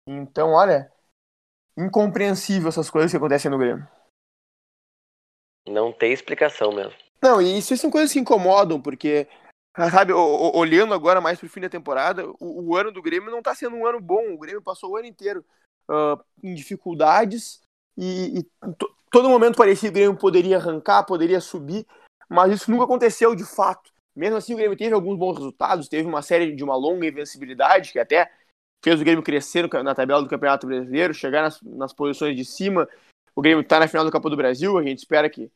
Então, 0.07 0.51
olha, 0.51 0.91
incompreensível 1.77 2.69
essas 2.69 2.89
coisas 2.89 3.11
que 3.11 3.17
acontecem 3.17 3.51
no 3.51 3.57
Grêmio. 3.57 3.87
Não 5.67 5.91
tem 5.91 6.11
explicação 6.11 6.71
mesmo. 6.71 6.93
Não, 7.21 7.41
e 7.41 7.57
isso 7.57 7.75
são 7.77 7.89
coisas 7.89 8.11
que 8.11 8.19
incomodam, 8.19 8.79
porque, 8.79 9.27
sabe, 9.91 10.13
olhando 10.13 10.93
agora 10.93 11.19
mais 11.19 11.39
pro 11.39 11.49
fim 11.49 11.61
da 11.61 11.69
temporada, 11.69 12.25
o, 12.39 12.69
o 12.69 12.75
ano 12.75 12.91
do 12.91 13.01
Grêmio 13.01 13.31
não 13.31 13.41
tá 13.41 13.55
sendo 13.55 13.75
um 13.75 13.85
ano 13.85 13.99
bom. 13.99 14.33
O 14.33 14.37
Grêmio 14.37 14.61
passou 14.61 14.91
o 14.91 14.97
ano 14.97 15.07
inteiro 15.07 15.43
uh, 15.89 16.23
em 16.43 16.53
dificuldades 16.53 17.61
e, 17.97 18.39
e 18.39 18.45
todo 19.09 19.29
momento 19.29 19.57
parecia 19.57 19.89
que 19.89 19.97
o 19.97 19.99
Grêmio 19.99 20.17
poderia 20.17 20.57
arrancar, 20.57 21.03
poderia 21.03 21.39
subir, 21.39 21.85
mas 22.29 22.53
isso 22.53 22.69
nunca 22.69 22.83
aconteceu 22.83 23.35
de 23.35 23.45
fato. 23.45 23.91
Mesmo 24.15 24.37
assim, 24.37 24.53
o 24.53 24.57
Grêmio 24.57 24.77
teve 24.77 24.93
alguns 24.93 25.17
bons 25.17 25.37
resultados, 25.37 25.89
teve 25.89 26.07
uma 26.07 26.21
série 26.21 26.55
de 26.55 26.63
uma 26.63 26.75
longa 26.75 27.07
invencibilidade 27.07 27.91
que 27.91 27.99
até 27.99 28.31
fez 28.83 29.01
o 29.01 29.03
Grêmio 29.03 29.23
crescer 29.23 29.67
na 29.83 29.95
tabela 29.95 30.21
do 30.21 30.29
Campeonato 30.29 30.67
Brasileiro, 30.67 31.13
chegar 31.13 31.41
nas, 31.41 31.59
nas 31.61 31.91
posições 31.91 32.35
de 32.35 32.45
cima 32.45 32.87
o 33.35 33.41
Grêmio 33.41 33.61
está 33.61 33.79
na 33.79 33.87
final 33.87 34.05
do 34.05 34.11
Copa 34.11 34.29
do 34.29 34.37
Brasil, 34.37 34.77
a 34.77 34.83
gente 34.83 34.99
espera 34.99 35.29
que 35.29 35.51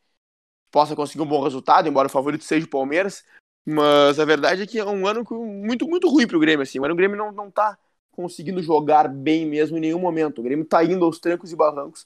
possa 0.70 0.96
conseguir 0.96 1.24
um 1.24 1.28
bom 1.28 1.42
resultado, 1.42 1.88
embora 1.88 2.08
o 2.08 2.12
favorito 2.12 2.44
seja 2.44 2.66
o 2.66 2.70
Palmeiras. 2.70 3.24
Mas 3.66 4.20
a 4.20 4.26
verdade 4.26 4.64
é 4.64 4.68
que 4.68 4.80
é 4.80 4.86
um 4.86 5.06
ano 5.08 5.26
muito, 5.32 5.88
muito 5.88 6.10
ruim 6.10 6.28
para 6.28 6.38
o 6.38 6.40
Grêmio. 6.40 6.64
Assim. 6.64 6.80
O, 6.80 6.96
Grêmio 6.96 7.18
não, 7.18 7.32
não 7.32 7.52
tá 7.52 7.78
conseguindo 8.12 8.62
jogar 8.62 9.08
bem 9.08 9.46
mesmo 9.46 9.78
em 9.78 9.82
nenhum 9.82 10.00
momento. 10.00 10.40
O 10.40 10.44
Grêmio 10.44 10.64
está 10.64 10.84
indo 10.84 11.06
aos 11.06 11.20
trancos 11.20 11.52
e 11.52 11.56
barrancos. 11.56 12.06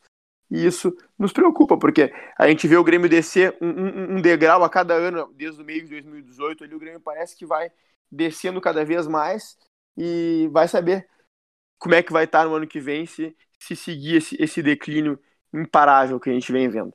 E 0.51 0.65
isso 0.65 0.95
nos 1.17 1.33
preocupa, 1.33 1.77
porque 1.77 2.13
a 2.37 2.47
gente 2.47 2.67
vê 2.67 2.77
o 2.77 2.83
Grêmio 2.83 3.09
descer 3.09 3.57
um, 3.61 3.69
um, 3.69 4.17
um 4.17 4.21
degrau 4.21 4.63
a 4.63 4.69
cada 4.69 4.93
ano, 4.93 5.33
desde 5.33 5.61
o 5.61 5.65
meio 5.65 5.81
de 5.83 5.89
2018, 5.89 6.63
ali 6.63 6.75
o 6.75 6.79
Grêmio 6.79 6.99
parece 6.99 7.35
que 7.35 7.45
vai 7.45 7.71
descendo 8.11 8.61
cada 8.61 8.85
vez 8.85 9.07
mais 9.07 9.57
e 9.97 10.47
vai 10.51 10.67
saber 10.67 11.07
como 11.79 11.95
é 11.95 12.03
que 12.03 12.13
vai 12.13 12.25
estar 12.25 12.45
no 12.45 12.53
ano 12.53 12.67
que 12.67 12.79
vem 12.79 13.05
se, 13.05 13.35
se 13.57 13.75
seguir 13.75 14.17
esse, 14.17 14.37
esse 14.39 14.61
declínio 14.61 15.19
imparável 15.53 16.19
que 16.19 16.29
a 16.29 16.33
gente 16.33 16.51
vem 16.51 16.69
vendo. 16.69 16.93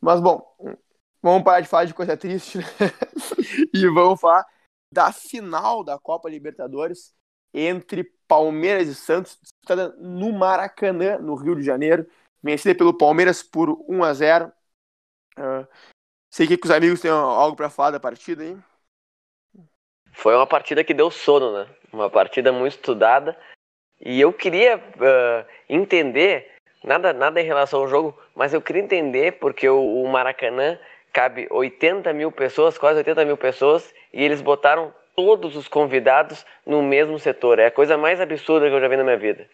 Mas, 0.00 0.20
bom, 0.20 0.44
vamos 1.22 1.44
parar 1.44 1.60
de 1.60 1.68
falar 1.68 1.84
de 1.84 1.94
coisa 1.94 2.16
triste 2.16 2.58
né? 2.58 2.64
e 3.74 3.86
vamos 3.88 4.20
falar 4.20 4.46
da 4.92 5.12
final 5.12 5.84
da 5.84 5.98
Copa 5.98 6.28
Libertadores 6.28 7.14
entre 7.52 8.04
Palmeiras 8.26 8.88
e 8.88 8.94
Santos, 8.94 9.38
disputada 9.40 9.94
no 9.98 10.32
Maracanã, 10.32 11.18
no 11.18 11.34
Rio 11.34 11.54
de 11.54 11.62
Janeiro 11.62 12.06
vencida 12.42 12.74
pelo 12.74 12.96
Palmeiras 12.96 13.42
por 13.42 13.70
1 13.88 14.04
a 14.04 14.14
0 14.14 14.46
uh, 14.46 14.52
ah, 15.36 15.68
Sei 16.32 16.46
que 16.46 16.58
os 16.62 16.70
amigos 16.70 17.00
têm 17.00 17.10
algo 17.10 17.56
para 17.56 17.68
falar 17.68 17.90
da 17.90 18.00
partida 18.00 18.44
aí. 18.44 18.56
Foi 20.12 20.34
uma 20.34 20.46
partida 20.46 20.84
que 20.84 20.94
deu 20.94 21.10
sono, 21.10 21.52
né? 21.52 21.76
Uma 21.92 22.08
partida 22.08 22.52
muito 22.52 22.74
estudada. 22.74 23.36
E 24.00 24.20
eu 24.20 24.32
queria 24.32 24.78
uh, 24.78 25.50
entender, 25.68 26.56
nada, 26.84 27.12
nada 27.12 27.40
em 27.40 27.44
relação 27.44 27.80
ao 27.80 27.88
jogo, 27.88 28.18
mas 28.34 28.52
eu 28.54 28.60
queria 28.60 28.82
entender 28.82 29.32
porque 29.32 29.68
o, 29.68 30.02
o 30.02 30.08
Maracanã 30.08 30.78
cabe 31.12 31.46
80 31.50 32.12
mil 32.12 32.30
pessoas, 32.30 32.78
quase 32.78 32.98
80 32.98 33.24
mil 33.24 33.36
pessoas, 33.36 33.92
e 34.12 34.24
eles 34.24 34.40
botaram 34.40 34.92
todos 35.16 35.56
os 35.56 35.68
convidados 35.68 36.46
no 36.64 36.82
mesmo 36.82 37.18
setor. 37.18 37.58
É 37.58 37.66
a 37.66 37.70
coisa 37.70 37.96
mais 37.96 38.20
absurda 38.20 38.68
que 38.68 38.74
eu 38.74 38.80
já 38.80 38.88
vi 38.88 38.96
na 38.96 39.04
minha 39.04 39.18
vida. 39.18 39.46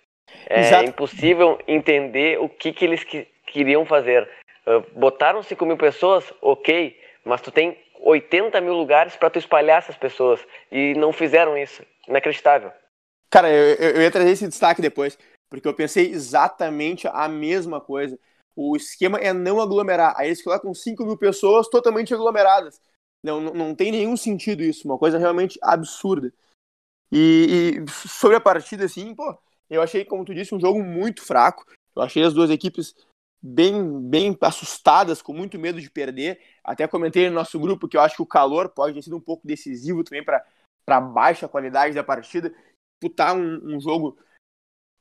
É 0.49 0.61
Exato. 0.61 0.85
impossível 0.85 1.59
entender 1.67 2.39
o 2.41 2.49
que, 2.49 2.73
que 2.73 2.85
eles 2.85 3.03
que, 3.05 3.27
queriam 3.47 3.85
fazer. 3.85 4.29
Uh, 4.67 4.85
botaram 4.93 5.43
5 5.43 5.67
mil 5.67 5.77
pessoas, 5.77 6.33
ok, 6.43 6.99
mas 7.25 7.41
tu 7.41 7.51
tem 7.51 7.77
80 8.01 8.61
mil 8.61 8.75
lugares 8.75 9.17
para 9.17 9.31
tu 9.31 9.39
espalhar 9.39 9.79
essas 9.79 9.97
pessoas. 9.97 10.41
E 10.71 10.95
não 10.95 11.13
fizeram 11.13 11.57
isso. 11.57 11.83
Inacreditável. 12.07 12.73
Cara, 13.31 13.51
eu, 13.51 13.75
eu 13.75 14.03
ia 14.03 14.11
trazer 14.11 14.31
esse 14.31 14.47
destaque 14.47 14.81
depois, 14.81 15.19
porque 15.49 15.67
eu 15.67 15.75
pensei 15.75 16.11
exatamente 16.11 17.09
a 17.09 17.29
mesma 17.29 17.81
coisa. 17.81 18.19
O 18.55 18.77
esquema 18.77 19.19
é 19.19 19.33
não 19.33 19.61
aglomerar. 19.61 20.15
Aí 20.17 20.29
eles 20.29 20.43
colocam 20.43 20.73
5 20.73 21.05
mil 21.05 21.17
pessoas 21.17 21.69
totalmente 21.69 22.15
aglomeradas. 22.15 22.81
Não, 23.23 23.41
não, 23.41 23.55
não 23.55 23.75
tem 23.75 23.91
nenhum 23.91 24.17
sentido 24.17 24.63
isso, 24.63 24.87
uma 24.87 24.99
coisa 24.99 25.19
realmente 25.19 25.59
absurda. 25.63 26.33
E, 27.11 27.83
e 27.85 27.91
sobre 28.09 28.37
a 28.37 28.41
partida, 28.41 28.85
assim, 28.85 29.15
pô, 29.15 29.37
eu 29.69 29.83
achei, 29.83 30.05
como 30.05 30.25
tu 30.25 30.35
disse, 30.35 30.55
um 30.55 30.61
jogo 30.61 30.83
muito 30.83 31.23
fraco. 31.23 31.65
Eu 31.95 32.03
achei 32.03 32.23
as 32.23 32.35
duas 32.35 32.51
equipes 32.51 32.95
bem, 33.43 34.01
bem 34.09 34.37
assustadas, 34.41 35.23
com 35.23 35.33
muito 35.33 35.59
medo 35.59 35.81
de 35.81 35.91
perder. 35.91 36.41
Até 36.65 36.87
comentei 36.87 37.29
no 37.29 37.35
nosso 37.35 37.59
grupo 37.59 37.89
que 37.89 37.97
eu 37.97 38.01
acho 38.01 38.17
que 38.17 38.23
o 38.23 38.27
calor 38.27 38.69
pode 38.69 38.95
ter 38.95 39.03
sido 39.03 39.17
um 39.17 39.21
pouco 39.21 39.47
decisivo 39.47 40.05
também 40.05 40.25
para 40.25 40.45
a 40.89 41.01
baixa 41.01 41.49
qualidade 41.49 41.95
da 41.95 42.05
partida. 42.05 42.53
Disputar 43.01 43.37
um, 43.37 43.77
um, 43.77 43.81
jogo 43.81 44.19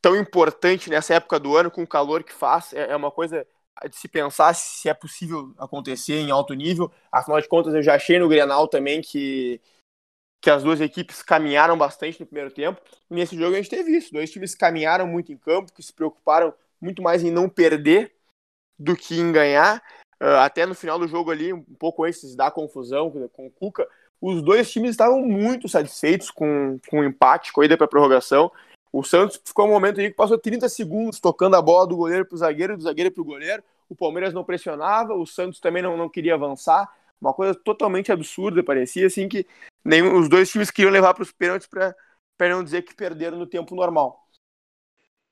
tão 0.02 0.16
importante 0.16 0.90
nessa 0.90 1.16
época 1.16 1.40
do 1.40 1.56
ano, 1.56 1.72
com 1.72 1.84
o 1.84 1.88
calor 1.88 2.24
que 2.24 2.34
faz, 2.34 2.74
é, 2.74 2.92
é 2.92 2.96
uma 2.96 3.12
coisa 3.12 3.46
de 3.90 3.96
se 3.96 4.08
pensar 4.08 4.54
se 4.54 4.88
é 4.88 4.94
possível 4.94 5.54
acontecer 5.58 6.16
em 6.16 6.32
alto 6.32 6.54
nível. 6.54 6.92
Afinal 7.12 7.42
de 7.42 7.48
contas, 7.48 7.74
eu 7.74 7.84
já 7.84 7.96
achei 7.96 8.18
no 8.18 8.30
Grenal 8.30 8.68
também 8.68 9.02
que 9.02 9.62
que 10.46 10.50
as 10.52 10.62
duas 10.62 10.80
equipes 10.80 11.24
caminharam 11.24 11.76
bastante 11.76 12.20
no 12.20 12.26
primeiro 12.28 12.52
tempo. 12.52 12.80
E 13.10 13.16
nesse 13.16 13.36
jogo 13.36 13.56
a 13.56 13.58
gente 13.58 13.70
teve 13.70 13.98
isso. 13.98 14.14
Dois 14.14 14.30
times 14.30 14.54
caminharam 14.54 15.08
muito 15.08 15.34
em 15.34 15.38
campo, 15.38 15.74
que 15.74 15.82
se 15.82 15.92
preocuparam 15.92 16.54
muito 16.80 17.02
mais 17.02 17.24
em 17.24 17.32
não 17.32 17.50
perder 17.50 18.14
do 18.78 18.96
que 18.96 19.20
em 19.20 19.32
ganhar. 19.32 19.82
Uh, 20.22 20.38
até 20.42 20.68
no 20.68 20.76
final 20.76 21.00
do 21.00 21.08
jogo 21.08 21.32
ali, 21.32 21.52
um 21.52 21.64
pouco 21.80 22.04
antes 22.04 22.36
da 22.36 22.52
confusão 22.52 23.10
com 23.10 23.48
o 23.48 23.52
Cuca, 23.52 23.88
os 24.22 24.40
dois 24.44 24.72
times 24.72 24.92
estavam 24.92 25.20
muito 25.24 25.68
satisfeitos 25.68 26.30
com, 26.30 26.80
com 26.88 27.00
o 27.00 27.04
empate, 27.04 27.52
corrida 27.52 27.76
para 27.76 27.88
prorrogação. 27.88 28.52
O 28.96 29.04
Santos 29.04 29.42
ficou 29.46 29.66
um 29.66 29.72
momento 29.72 30.00
ali 30.00 30.10
que 30.10 30.16
passou 30.16 30.38
30 30.38 30.70
segundos 30.70 31.20
tocando 31.20 31.58
a 31.58 31.62
bola 31.62 31.86
do 31.86 31.98
goleiro 31.98 32.26
para 32.26 32.36
o 32.36 32.38
zagueiro, 32.38 32.78
do 32.78 32.84
zagueiro 32.84 33.12
para 33.12 33.22
o 33.22 33.26
goleiro. 33.26 33.62
O 33.90 33.96
Palmeiras 33.96 34.34
não 34.34 34.42
pressionava, 34.42 35.14
o 35.14 35.28
Santos 35.28 35.60
também 35.60 35.84
não, 35.84 35.98
não 35.98 36.08
queria 36.08 36.36
avançar. 36.36 36.90
Uma 37.20 37.34
coisa 37.34 37.54
totalmente 37.54 38.10
absurda, 38.10 38.64
parecia 38.64 39.06
assim 39.08 39.28
que 39.28 39.46
nenhum, 39.84 40.18
os 40.18 40.30
dois 40.30 40.50
times 40.50 40.72
queriam 40.72 40.94
levar 40.94 41.14
para 41.14 41.24
os 41.24 41.32
pênaltis 41.34 41.68
para 41.68 41.94
não 42.50 42.64
dizer 42.64 42.84
que 42.84 42.96
perderam 42.96 43.38
no 43.38 43.46
tempo 43.46 43.76
normal. 43.76 44.26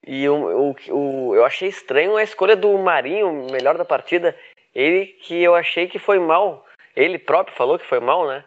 E 0.06 0.28
o, 0.28 0.72
o, 0.72 0.76
o, 0.92 1.34
eu 1.34 1.46
achei 1.46 1.70
estranho 1.70 2.18
a 2.18 2.24
escolha 2.24 2.58
do 2.58 2.78
Marinho, 2.78 3.30
o 3.30 3.50
melhor 3.50 3.78
da 3.78 3.86
partida. 3.86 4.38
Ele 4.76 5.06
que 5.06 5.42
eu 5.42 5.56
achei 5.56 5.88
que 5.88 6.00
foi 6.00 6.20
mal. 6.20 6.66
Ele 6.94 7.18
próprio 7.18 7.56
falou 7.56 7.80
que 7.80 7.88
foi 7.88 8.02
mal, 8.02 8.28
né? 8.28 8.44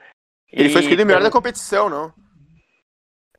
Ele 0.53 0.69
e... 0.69 0.73
foi 0.73 0.83
escolhido 0.83 1.07
melhor 1.07 1.23
da 1.23 1.31
competição, 1.31 1.89
não? 1.89 2.13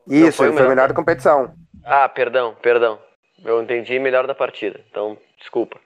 Isso, 0.07 0.25
não 0.25 0.31
foi 0.31 0.47
ele 0.47 0.57
foi 0.57 0.65
o 0.65 0.69
melhor 0.69 0.87
da 0.87 0.95
competição. 0.95 1.53
Ah, 1.89 2.09
perdão, 2.09 2.53
perdão. 2.55 2.99
Eu 3.45 3.63
entendi 3.63 3.97
melhor 3.97 4.27
da 4.27 4.35
partida, 4.35 4.83
então 4.91 5.17
desculpa. 5.37 5.79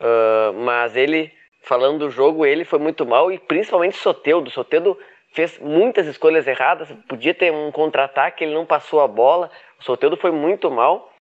Uh, 0.00 0.54
mas 0.54 0.96
ele 0.96 1.30
falando 1.60 1.98
do 1.98 2.10
jogo, 2.10 2.46
ele 2.46 2.64
foi 2.64 2.78
muito 2.78 3.04
mal 3.04 3.30
e 3.30 3.38
principalmente 3.38 3.98
Soteudo. 3.98 4.50
Soteudo 4.50 4.98
fez 5.34 5.58
muitas 5.58 6.06
escolhas 6.06 6.46
erradas, 6.46 6.90
podia 7.06 7.34
ter 7.34 7.52
um 7.52 7.70
contra-ataque, 7.70 8.42
ele 8.42 8.54
não 8.54 8.64
passou 8.64 9.02
a 9.02 9.06
bola. 9.06 9.50
O 9.78 9.84
Soteudo 9.84 10.16
foi 10.16 10.30
muito 10.30 10.70
mal. 10.70 11.12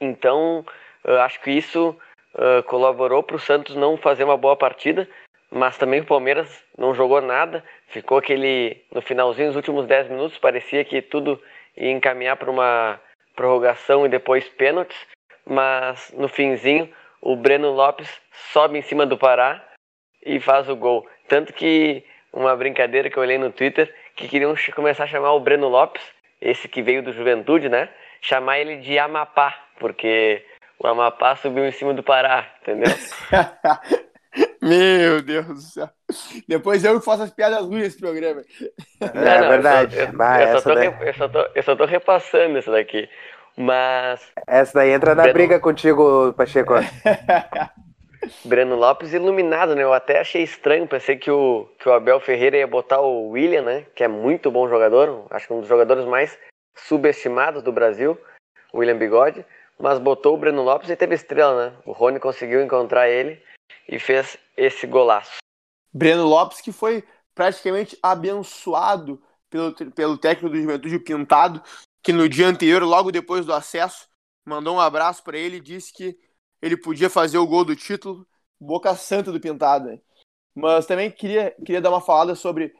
Então, 0.00 0.64
acho 1.24 1.40
que 1.40 1.50
isso 1.50 1.96
uh, 2.34 2.62
colaborou 2.62 3.24
para 3.24 3.34
o 3.34 3.40
Santos 3.40 3.74
não 3.74 3.96
fazer 3.96 4.22
uma 4.22 4.36
boa 4.36 4.54
partida, 4.54 5.08
mas 5.50 5.76
também 5.76 6.00
o 6.00 6.06
Palmeiras 6.06 6.64
não 6.78 6.94
jogou 6.94 7.20
nada. 7.20 7.64
Ficou 7.88 8.18
aquele, 8.18 8.84
no 8.92 9.02
finalzinho, 9.02 9.48
nos 9.48 9.56
últimos 9.56 9.84
10 9.86 10.10
minutos, 10.10 10.38
parecia 10.38 10.84
que 10.84 11.02
tudo 11.02 11.42
ia 11.80 11.90
encaminhar 11.90 12.36
para 12.36 12.50
uma 12.50 13.00
prorrogação 13.34 14.04
e 14.04 14.08
depois 14.08 14.46
pênaltis, 14.48 14.98
mas 15.46 16.12
no 16.16 16.28
finzinho 16.28 16.88
o 17.20 17.34
Breno 17.34 17.70
Lopes 17.70 18.20
sobe 18.52 18.78
em 18.78 18.82
cima 18.82 19.06
do 19.06 19.16
Pará 19.16 19.64
e 20.24 20.38
faz 20.38 20.68
o 20.68 20.76
gol. 20.76 21.06
Tanto 21.26 21.52
que 21.52 22.04
uma 22.32 22.54
brincadeira 22.54 23.10
que 23.10 23.16
eu 23.16 23.22
olhei 23.22 23.38
no 23.38 23.50
Twitter 23.50 23.92
que 24.14 24.28
queriam 24.28 24.54
começar 24.74 25.04
a 25.04 25.08
chamar 25.08 25.32
o 25.32 25.40
Breno 25.40 25.68
Lopes, 25.68 26.02
esse 26.40 26.68
que 26.68 26.82
veio 26.82 27.02
do 27.02 27.12
Juventude, 27.12 27.68
né? 27.68 27.88
Chamar 28.20 28.58
ele 28.58 28.76
de 28.76 28.98
Amapá, 28.98 29.54
porque 29.78 30.44
o 30.78 30.86
Amapá 30.86 31.36
subiu 31.36 31.66
em 31.66 31.72
cima 31.72 31.94
do 31.94 32.02
Pará, 32.02 32.46
entendeu? 32.60 32.92
Meu 34.62 35.22
Deus 35.22 35.46
do 35.46 35.60
céu. 35.60 35.88
Depois 36.46 36.84
eu 36.84 36.98
que 36.98 37.04
faço 37.04 37.22
as 37.22 37.30
piadas 37.30 37.60
ruins 37.64 37.84
nesse 37.84 37.98
programa. 37.98 38.42
Não, 39.00 39.22
é 39.22 39.40
não, 39.40 39.48
verdade. 39.48 39.96
Eu, 39.96 40.04
eu, 40.04 40.48
eu, 40.48 40.60
só 40.60 40.74
tô, 40.74 40.80
eu, 40.80 41.14
só 41.14 41.28
tô, 41.28 41.48
eu 41.54 41.62
só 41.62 41.76
tô 41.76 41.84
repassando 41.86 42.58
isso 42.58 42.70
daqui. 42.70 43.08
Mas. 43.56 44.20
Essa 44.46 44.74
daí 44.74 44.90
entra 44.90 45.14
na 45.14 45.22
Breno... 45.22 45.34
briga 45.34 45.60
contigo, 45.60 46.32
Pacheco. 46.34 46.74
Breno 48.44 48.76
Lopes 48.76 49.14
iluminado, 49.14 49.74
né? 49.74 49.82
Eu 49.82 49.94
até 49.94 50.20
achei 50.20 50.42
estranho, 50.42 50.86
pensei 50.86 51.16
que 51.16 51.30
o, 51.30 51.66
que 51.78 51.88
o 51.88 51.92
Abel 51.92 52.20
Ferreira 52.20 52.58
ia 52.58 52.66
botar 52.66 53.00
o 53.00 53.30
William, 53.30 53.62
né? 53.62 53.86
Que 53.94 54.04
é 54.04 54.08
muito 54.08 54.50
bom 54.50 54.68
jogador, 54.68 55.26
acho 55.30 55.46
que 55.46 55.52
um 55.54 55.60
dos 55.60 55.68
jogadores 55.68 56.04
mais 56.04 56.38
subestimados 56.74 57.62
do 57.62 57.72
Brasil, 57.72 58.18
o 58.72 58.78
William 58.78 58.98
Bigode, 58.98 59.44
mas 59.78 59.98
botou 59.98 60.34
o 60.34 60.38
Breno 60.38 60.62
Lopes 60.62 60.90
e 60.90 60.96
teve 60.96 61.14
estrela, 61.14 61.70
né? 61.70 61.72
O 61.86 61.92
Rony 61.92 62.20
conseguiu 62.20 62.62
encontrar 62.62 63.08
ele 63.08 63.40
e 63.90 63.98
fez 63.98 64.38
esse 64.56 64.86
golaço. 64.86 65.38
Breno 65.92 66.24
Lopes 66.24 66.60
que 66.60 66.70
foi 66.70 67.04
praticamente 67.34 67.98
abençoado 68.00 69.20
pelo, 69.50 69.74
pelo 69.92 70.16
técnico 70.16 70.54
do 70.54 70.60
Juventude 70.60 71.00
Pintado, 71.00 71.60
que 72.02 72.12
no 72.12 72.28
dia 72.28 72.46
anterior, 72.46 72.82
logo 72.84 73.10
depois 73.10 73.44
do 73.44 73.52
acesso, 73.52 74.08
mandou 74.46 74.76
um 74.76 74.80
abraço 74.80 75.24
para 75.24 75.36
ele 75.36 75.56
e 75.56 75.60
disse 75.60 75.92
que 75.92 76.16
ele 76.62 76.76
podia 76.76 77.10
fazer 77.10 77.38
o 77.38 77.46
gol 77.46 77.64
do 77.64 77.74
título, 77.74 78.26
boca 78.60 78.94
santa 78.94 79.32
do 79.32 79.40
Pintado. 79.40 79.88
Né? 79.88 80.00
Mas 80.54 80.86
também 80.86 81.10
queria, 81.10 81.50
queria 81.64 81.80
dar 81.80 81.90
uma 81.90 82.00
falada 82.00 82.34
sobre. 82.36 82.72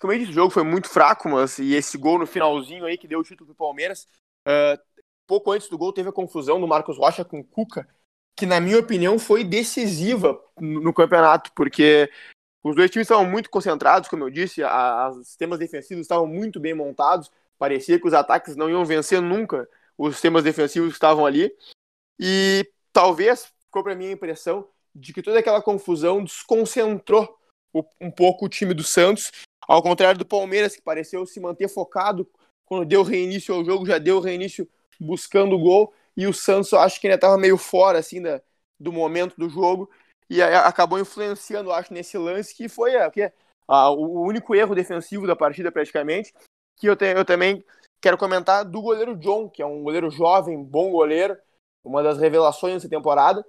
Como 0.00 0.12
eu 0.12 0.18
disse, 0.18 0.32
o 0.32 0.34
jogo 0.34 0.50
foi 0.50 0.64
muito 0.64 0.88
fraco, 0.88 1.28
mas 1.28 1.58
e 1.58 1.74
esse 1.74 1.96
gol 1.96 2.18
no 2.18 2.26
finalzinho 2.26 2.84
aí 2.84 2.98
que 2.98 3.06
deu 3.06 3.20
o 3.20 3.24
título 3.24 3.46
pro 3.46 3.66
Palmeiras. 3.66 4.08
Uh, 4.46 4.78
pouco 5.26 5.52
antes 5.52 5.68
do 5.68 5.78
gol 5.78 5.92
teve 5.92 6.08
a 6.08 6.12
confusão 6.12 6.60
do 6.60 6.66
Marcos 6.66 6.98
Rocha 6.98 7.24
com 7.24 7.38
o 7.38 7.44
Cuca, 7.44 7.88
que 8.36 8.44
na 8.44 8.60
minha 8.60 8.78
opinião 8.78 9.18
foi 9.18 9.42
decisiva 9.42 10.38
no, 10.60 10.92
campeonato, 10.92 11.50
porque 11.54 12.10
os 12.62 12.76
dois 12.76 12.90
times 12.90 13.06
estavam 13.06 13.24
muito 13.24 13.48
concentrados, 13.48 14.08
como 14.08 14.24
eu 14.24 14.30
disse, 14.30 14.62
os 14.62 15.26
sistemas 15.26 15.58
defensivos 15.58 16.02
estavam 16.02 16.26
muito 16.26 16.60
bem 16.60 16.74
montados, 16.74 17.30
parecia 17.58 17.98
que 17.98 18.06
os 18.06 18.12
ataques 18.12 18.54
não 18.54 18.68
iam 18.68 18.84
vencer 18.84 19.22
nunca 19.22 19.66
os 19.96 20.14
sistemas 20.14 20.44
defensivos 20.44 20.90
que 20.90 20.96
estavam 20.96 21.24
ali. 21.24 21.50
E 22.20 22.70
talvez 22.92 23.52
ficou 23.64 23.82
para 23.82 23.94
mim 23.94 24.08
a 24.08 24.12
impressão 24.12 24.68
de 24.94 25.12
que 25.12 25.22
toda 25.22 25.38
aquela 25.38 25.62
confusão 25.62 26.22
desconcentrou 26.22 27.38
um 28.00 28.10
pouco 28.10 28.46
o 28.46 28.48
time 28.48 28.74
do 28.74 28.82
Santos, 28.82 29.30
ao 29.66 29.82
contrário 29.82 30.18
do 30.18 30.26
Palmeiras, 30.26 30.74
que 30.74 30.82
pareceu 30.82 31.26
se 31.26 31.40
manter 31.40 31.68
focado 31.68 32.28
quando 32.64 32.84
deu 32.84 33.02
reinício 33.02 33.54
ao 33.54 33.64
jogo, 33.64 33.86
já 33.86 33.98
deu 33.98 34.20
reinício 34.20 34.68
buscando 34.98 35.54
o 35.54 35.58
gol, 35.58 35.92
e 36.16 36.26
o 36.26 36.32
Santos 36.32 36.72
acho 36.72 37.00
que 37.00 37.06
ainda 37.06 37.16
estava 37.16 37.36
meio 37.36 37.58
fora 37.58 37.98
assim 37.98 38.22
da, 38.22 38.40
do 38.78 38.92
momento 38.92 39.34
do 39.36 39.48
jogo. 39.48 39.90
E 40.28 40.42
acabou 40.42 40.98
influenciando, 40.98 41.70
acho, 41.70 41.92
nesse 41.94 42.18
lance 42.18 42.54
que 42.54 42.68
foi 42.68 42.94
é, 42.96 43.08
que, 43.10 43.32
ah, 43.68 43.90
o 43.90 44.22
único 44.22 44.54
erro 44.54 44.74
defensivo 44.74 45.26
da 45.26 45.36
partida 45.36 45.70
praticamente, 45.70 46.34
que 46.76 46.88
eu, 46.88 46.96
te, 46.96 47.04
eu 47.04 47.24
também 47.24 47.64
quero 48.00 48.18
comentar 48.18 48.64
do 48.64 48.82
goleiro 48.82 49.16
John, 49.16 49.48
que 49.48 49.62
é 49.62 49.66
um 49.66 49.82
goleiro 49.82 50.10
jovem, 50.10 50.62
bom 50.62 50.90
goleiro, 50.90 51.36
uma 51.84 52.02
das 52.02 52.18
revelações 52.18 52.74
dessa 52.74 52.88
temporada, 52.88 53.44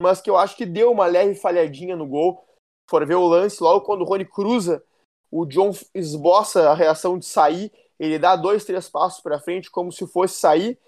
mas 0.00 0.20
que 0.20 0.30
eu 0.30 0.36
acho 0.36 0.56
que 0.56 0.64
deu 0.64 0.90
uma 0.90 1.06
leve 1.06 1.34
falhadinha 1.34 1.96
no 1.96 2.06
gol. 2.06 2.44
For 2.88 3.06
ver 3.06 3.14
o 3.14 3.26
lance, 3.26 3.62
logo 3.62 3.84
quando 3.84 4.00
o 4.00 4.04
Rony 4.04 4.24
cruza, 4.24 4.82
o 5.30 5.46
John 5.46 5.72
esboça 5.94 6.70
a 6.70 6.74
reação 6.74 7.18
de 7.18 7.26
sair, 7.26 7.70
ele 7.98 8.18
dá 8.18 8.36
dois, 8.36 8.64
três 8.64 8.88
passos 8.88 9.22
para 9.22 9.38
frente 9.38 9.70
como 9.70 9.92
se 9.92 10.06
fosse 10.06 10.40
sair, 10.40 10.78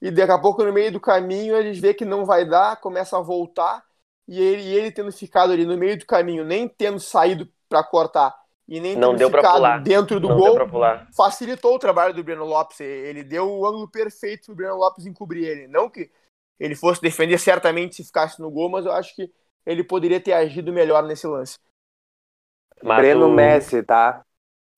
e 0.00 0.10
daqui 0.10 0.32
a 0.32 0.38
pouco 0.38 0.62
no 0.62 0.72
meio 0.72 0.92
do 0.92 1.00
caminho 1.00 1.56
ele 1.56 1.72
vê 1.72 1.94
que 1.94 2.04
não 2.04 2.24
vai 2.24 2.44
dar, 2.44 2.80
começa 2.80 3.16
a 3.16 3.20
voltar, 3.20 3.84
e 4.28 4.40
ele, 4.40 4.62
e 4.62 4.74
ele 4.74 4.90
tendo 4.90 5.12
ficado 5.12 5.52
ali 5.52 5.64
no 5.64 5.76
meio 5.76 5.98
do 5.98 6.06
caminho, 6.06 6.44
nem 6.44 6.68
tendo 6.68 7.00
saído 7.00 7.48
para 7.68 7.82
cortar, 7.82 8.34
e 8.68 8.80
nem 8.80 8.96
não 8.96 9.14
deu 9.14 9.30
ficado 9.30 9.54
pular. 9.54 9.82
dentro 9.82 10.18
do 10.18 10.28
não 10.28 10.36
gol, 10.36 10.58
facilitou 11.16 11.74
o 11.74 11.78
trabalho 11.78 12.12
do 12.12 12.24
Breno 12.24 12.44
Lopes. 12.44 12.80
Ele 12.80 13.22
deu 13.22 13.48
o 13.48 13.66
ângulo 13.66 13.88
perfeito 13.88 14.46
para 14.46 14.52
o 14.52 14.56
Breno 14.56 14.76
Lopes 14.76 15.06
encobrir 15.06 15.44
ele. 15.44 15.68
Não 15.68 15.88
que 15.88 16.10
ele 16.58 16.74
fosse 16.74 17.00
defender 17.00 17.38
certamente 17.38 17.94
se 17.94 18.04
ficasse 18.04 18.40
no 18.40 18.50
gol, 18.50 18.68
mas 18.68 18.84
eu 18.84 18.92
acho 18.92 19.14
que 19.14 19.30
ele 19.64 19.84
poderia 19.84 20.20
ter 20.20 20.32
agido 20.32 20.72
melhor 20.72 21.04
nesse 21.04 21.26
lance. 21.26 21.58
Mas 22.82 22.98
Breno 22.98 23.28
o... 23.28 23.32
Messi, 23.32 23.82
tá? 23.82 24.25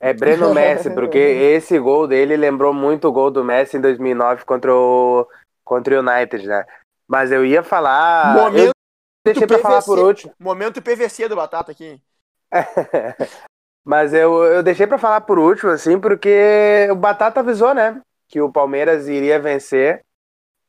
É 0.00 0.12
Breno 0.12 0.52
Messi, 0.54 0.90
porque 0.90 1.18
esse 1.18 1.78
gol 1.78 2.06
dele 2.06 2.36
lembrou 2.36 2.72
muito 2.72 3.08
o 3.08 3.12
gol 3.12 3.30
do 3.30 3.44
Messi 3.44 3.76
em 3.76 3.80
2009 3.80 4.44
contra 4.44 4.74
o, 4.74 5.26
contra 5.64 5.96
o 5.96 6.00
United, 6.00 6.46
né? 6.46 6.64
Mas 7.06 7.32
eu 7.32 7.44
ia 7.44 7.62
falar. 7.62 8.34
Momento 8.34 8.68
eu 8.68 9.32
deixei 9.32 9.46
para 9.46 9.58
falar 9.58 9.82
por 9.82 9.98
último. 9.98 10.32
Momento 10.38 10.82
PVC 10.82 11.28
do 11.28 11.36
Batata 11.36 11.72
aqui. 11.72 12.00
Mas 13.84 14.12
eu, 14.12 14.44
eu 14.44 14.62
deixei 14.62 14.86
para 14.86 14.98
falar 14.98 15.22
por 15.22 15.38
último, 15.38 15.70
assim, 15.70 15.98
porque 15.98 16.86
o 16.90 16.94
Batata 16.94 17.40
avisou, 17.40 17.74
né? 17.74 18.00
Que 18.28 18.40
o 18.40 18.52
Palmeiras 18.52 19.08
iria 19.08 19.40
vencer 19.40 20.04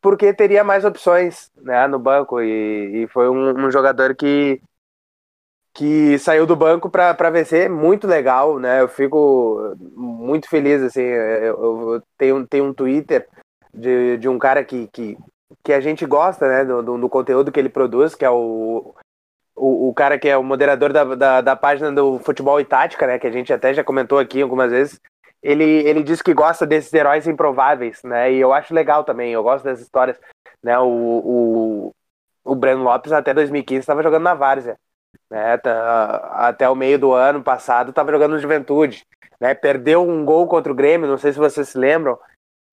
porque 0.02 0.34
teria 0.34 0.64
mais 0.64 0.86
opções 0.86 1.52
né, 1.58 1.88
no 1.88 2.00
banco 2.00 2.42
e, 2.42 3.04
e 3.04 3.08
foi 3.08 3.30
um, 3.30 3.66
um, 3.66 3.72
jogador 3.72 4.16
que 4.16 4.62
que 5.80 6.20
saiu 6.20 6.46
do 6.46 6.58
banco 6.58 6.90
para 6.90 7.30
vencer 7.30 7.70
muito 7.70 8.06
legal 8.06 8.60
né 8.60 8.82
eu 8.82 8.90
fico 8.90 9.78
muito 9.96 10.50
feliz 10.50 10.84
assim 10.84 11.02
eu, 11.02 11.94
eu 11.94 12.04
tenho, 12.18 12.46
tenho 12.46 12.66
um 12.66 12.74
Twitter 12.74 13.26
de, 13.74 14.18
de 14.18 14.28
um 14.28 14.38
cara 14.38 14.62
que, 14.62 14.90
que, 14.92 15.18
que 15.64 15.72
a 15.72 15.80
gente 15.80 16.06
gosta 16.06 16.50
né 16.50 16.66
do, 16.66 16.84
do, 16.84 16.98
do 16.98 17.08
conteúdo 17.08 17.50
que 17.50 17.58
ele 17.58 17.70
produz 17.70 18.14
que 18.14 18.26
é 18.26 18.30
o 18.30 18.94
o, 19.56 19.90
o 19.90 19.94
cara 19.94 20.20
que 20.20 20.28
é 20.28 20.36
o 20.36 20.44
moderador 20.44 20.92
da, 20.92 21.04
da, 21.16 21.42
da 21.42 21.56
página 21.56 21.92
do 21.92 22.18
Futebol 22.20 22.62
e 22.62 22.66
Tática, 22.66 23.06
né, 23.06 23.20
que 23.20 23.28
a 23.28 23.32
gente 23.32 23.52
até 23.52 23.74
já 23.74 23.84
comentou 23.84 24.18
aqui 24.18 24.42
algumas 24.42 24.72
vezes, 24.72 25.02
ele, 25.44 25.66
ele 25.66 26.02
diz 26.02 26.22
que 26.22 26.34
gosta 26.34 26.66
desses 26.66 26.94
heróis 26.94 27.28
improváveis, 27.28 28.02
né? 28.04 28.32
E 28.32 28.40
eu 28.40 28.54
acho 28.54 28.74
legal 28.74 29.04
também, 29.04 29.34
eu 29.34 29.44
gosto 29.44 29.66
dessas 29.66 29.84
histórias. 29.84 30.18
Né? 30.64 30.80
O, 30.80 30.86
o, 30.88 31.96
o 32.46 32.56
Breno 32.56 32.84
Lopes 32.84 33.12
até 33.12 33.34
2015 33.34 33.82
estava 33.82 34.02
jogando 34.02 34.24
na 34.24 34.34
Várzea. 34.34 34.78
Né? 35.30 35.60
Até 36.32 36.70
o 36.70 36.76
meio 36.76 36.98
do 36.98 37.14
ano 37.14 37.44
passado 37.44 37.90
estava 37.90 38.12
jogando 38.12 38.34
no 38.34 38.40
Juventude. 38.40 39.06
Né? 39.40 39.54
Perdeu 39.54 40.02
um 40.08 40.26
gol 40.26 40.48
contra 40.48 40.72
o 40.72 40.76
Grêmio, 40.76 41.08
não 41.08 41.18
sei 41.18 41.32
se 41.32 41.40
vocês 41.40 41.70
se 41.70 41.78
lembram. 41.78 42.18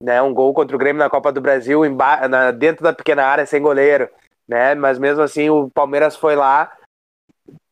Né? 0.03 0.21
Um 0.23 0.35
gol 0.35 0.53
contra 0.55 0.75
o 0.75 0.79
Grêmio 0.79 0.99
na 0.99 1.11
Copa 1.11 1.33
do 1.33 1.41
Brasil, 1.41 1.83
na, 2.29 2.51
dentro 2.51 2.83
da 2.83 2.93
pequena 2.93 3.25
área, 3.25 3.47
sem 3.47 3.61
goleiro. 3.61 4.09
Né? 4.49 4.75
Mas 4.75 4.99
mesmo 4.99 5.23
assim 5.23 5.51
o 5.51 5.71
Palmeiras 5.71 6.17
foi 6.17 6.37
lá, 6.37 6.73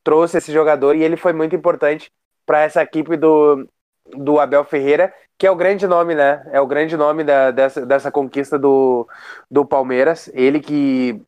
trouxe 0.03 0.39
esse 0.39 0.53
jogador 0.53 0.95
e 0.95 1.03
ele 1.03 1.17
foi 1.17 1.33
muito 1.33 1.57
importante 1.57 2.11
para 2.45 2.61
essa 2.61 2.83
equipe 2.83 3.17
do, 3.17 3.67
do 4.07 4.39
Abel 4.39 4.65
Ferreira, 4.65 5.15
que 5.39 5.47
é 5.47 5.51
o 5.51 5.57
grande 5.57 5.87
nome, 5.87 6.15
né? 6.15 6.47
É 6.53 6.61
o 6.61 6.67
grande 6.67 6.97
nome 6.97 7.25
da, 7.25 7.51
dessa, 7.51 7.85
dessa 7.85 8.11
conquista 8.13 8.59
do, 8.59 9.09
do 9.51 9.65
Palmeiras. 9.65 10.31
Ele 10.35 10.61
que 10.61 11.21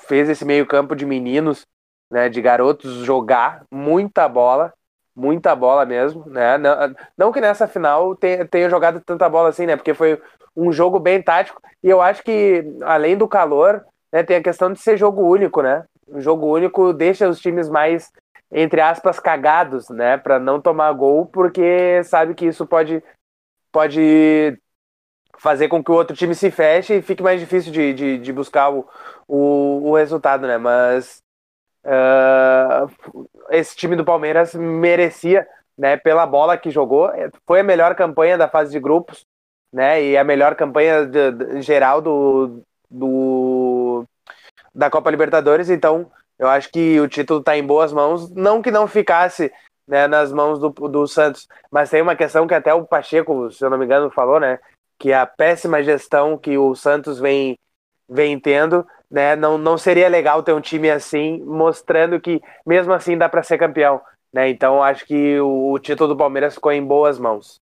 fez 0.00 0.28
esse 0.28 0.44
meio-campo 0.44 0.94
de 0.94 1.06
meninos, 1.06 1.66
né? 2.10 2.28
De 2.28 2.40
garotos 2.40 3.04
jogar 3.04 3.64
muita 3.70 4.28
bola, 4.28 4.72
muita 5.14 5.54
bola 5.54 5.84
mesmo, 5.84 6.24
né? 6.26 6.58
Não, 6.58 6.94
não 7.16 7.32
que 7.32 7.40
nessa 7.40 7.66
final 7.66 8.14
tenha, 8.16 8.46
tenha 8.46 8.70
jogado 8.70 9.00
tanta 9.00 9.28
bola 9.28 9.48
assim, 9.48 9.66
né? 9.66 9.76
Porque 9.76 9.94
foi 9.94 10.20
um 10.56 10.72
jogo 10.72 10.98
bem 10.98 11.22
tático. 11.22 11.60
E 11.82 11.88
eu 11.88 12.00
acho 12.00 12.22
que, 12.22 12.64
além 12.82 13.16
do 13.16 13.28
calor, 13.28 13.84
né, 14.12 14.22
tem 14.22 14.36
a 14.36 14.42
questão 14.42 14.72
de 14.72 14.78
ser 14.78 14.96
jogo 14.96 15.22
único, 15.22 15.62
né? 15.62 15.84
Um 16.08 16.20
jogo 16.20 16.46
único 16.46 16.92
deixa 16.92 17.28
os 17.28 17.40
times 17.40 17.68
mais 17.68 18.10
entre 18.50 18.80
aspas, 18.80 19.18
cagados, 19.18 19.88
né, 19.88 20.16
para 20.16 20.38
não 20.38 20.60
tomar 20.60 20.92
gol, 20.92 21.26
porque 21.26 22.02
sabe 22.04 22.34
que 22.34 22.46
isso 22.46 22.66
pode, 22.66 23.02
pode 23.72 24.56
fazer 25.38 25.68
com 25.68 25.82
que 25.82 25.90
o 25.90 25.94
outro 25.94 26.16
time 26.16 26.34
se 26.34 26.50
feche 26.50 26.94
e 26.94 27.02
fique 27.02 27.22
mais 27.22 27.40
difícil 27.40 27.72
de, 27.72 27.92
de, 27.92 28.18
de 28.18 28.32
buscar 28.32 28.70
o, 28.70 28.88
o, 29.28 29.90
o, 29.90 29.96
resultado, 29.96 30.46
né? 30.46 30.56
Mas 30.58 31.22
uh, 31.86 33.26
esse 33.50 33.76
time 33.76 33.96
do 33.96 34.04
Palmeiras 34.04 34.54
merecia, 34.54 35.46
né, 35.78 35.96
pela 35.96 36.26
bola 36.26 36.58
que 36.58 36.70
jogou, 36.70 37.10
foi 37.46 37.60
a 37.60 37.64
melhor 37.64 37.94
campanha 37.94 38.36
da 38.36 38.48
fase 38.48 38.72
de 38.72 38.80
grupos, 38.80 39.24
né? 39.72 40.02
E 40.02 40.16
a 40.16 40.24
melhor 40.24 40.54
campanha 40.54 41.06
de, 41.06 41.32
de, 41.32 41.62
geral 41.62 42.00
do, 42.00 42.62
do 42.90 44.04
da 44.74 44.90
Copa 44.90 45.10
Libertadores, 45.10 45.70
então 45.70 46.10
eu 46.38 46.48
acho 46.48 46.70
que 46.70 47.00
o 47.00 47.08
título 47.08 47.40
está 47.40 47.56
em 47.56 47.66
boas 47.66 47.92
mãos, 47.92 48.30
não 48.30 48.60
que 48.60 48.70
não 48.70 48.86
ficasse 48.86 49.52
né, 49.86 50.06
nas 50.06 50.32
mãos 50.32 50.58
do, 50.58 50.70
do 50.70 51.06
Santos, 51.06 51.48
mas 51.70 51.90
tem 51.90 52.02
uma 52.02 52.16
questão 52.16 52.46
que 52.46 52.54
até 52.54 52.74
o 52.74 52.84
Pacheco, 52.84 53.50
se 53.50 53.64
eu 53.64 53.70
não 53.70 53.78
me 53.78 53.84
engano, 53.84 54.10
falou, 54.10 54.40
né? 54.40 54.58
Que 54.98 55.12
a 55.12 55.26
péssima 55.26 55.82
gestão 55.82 56.36
que 56.38 56.56
o 56.58 56.74
Santos 56.74 57.18
vem, 57.18 57.58
vem 58.08 58.38
tendo, 58.40 58.86
né? 59.10 59.36
Não, 59.36 59.56
não 59.56 59.78
seria 59.78 60.08
legal 60.08 60.42
ter 60.42 60.52
um 60.52 60.60
time 60.60 60.90
assim, 60.90 61.42
mostrando 61.42 62.20
que 62.20 62.40
mesmo 62.64 62.92
assim 62.92 63.16
dá 63.16 63.28
para 63.28 63.42
ser 63.42 63.58
campeão. 63.58 64.00
Né? 64.32 64.48
Então 64.50 64.82
acho 64.82 65.06
que 65.06 65.38
o, 65.40 65.72
o, 65.72 65.78
título 65.78 66.08
do 66.08 66.16
Palmeiras 66.16 66.54
ficou 66.54 66.72
em 66.72 66.84
boas 66.84 67.18
mãos. 67.18 67.60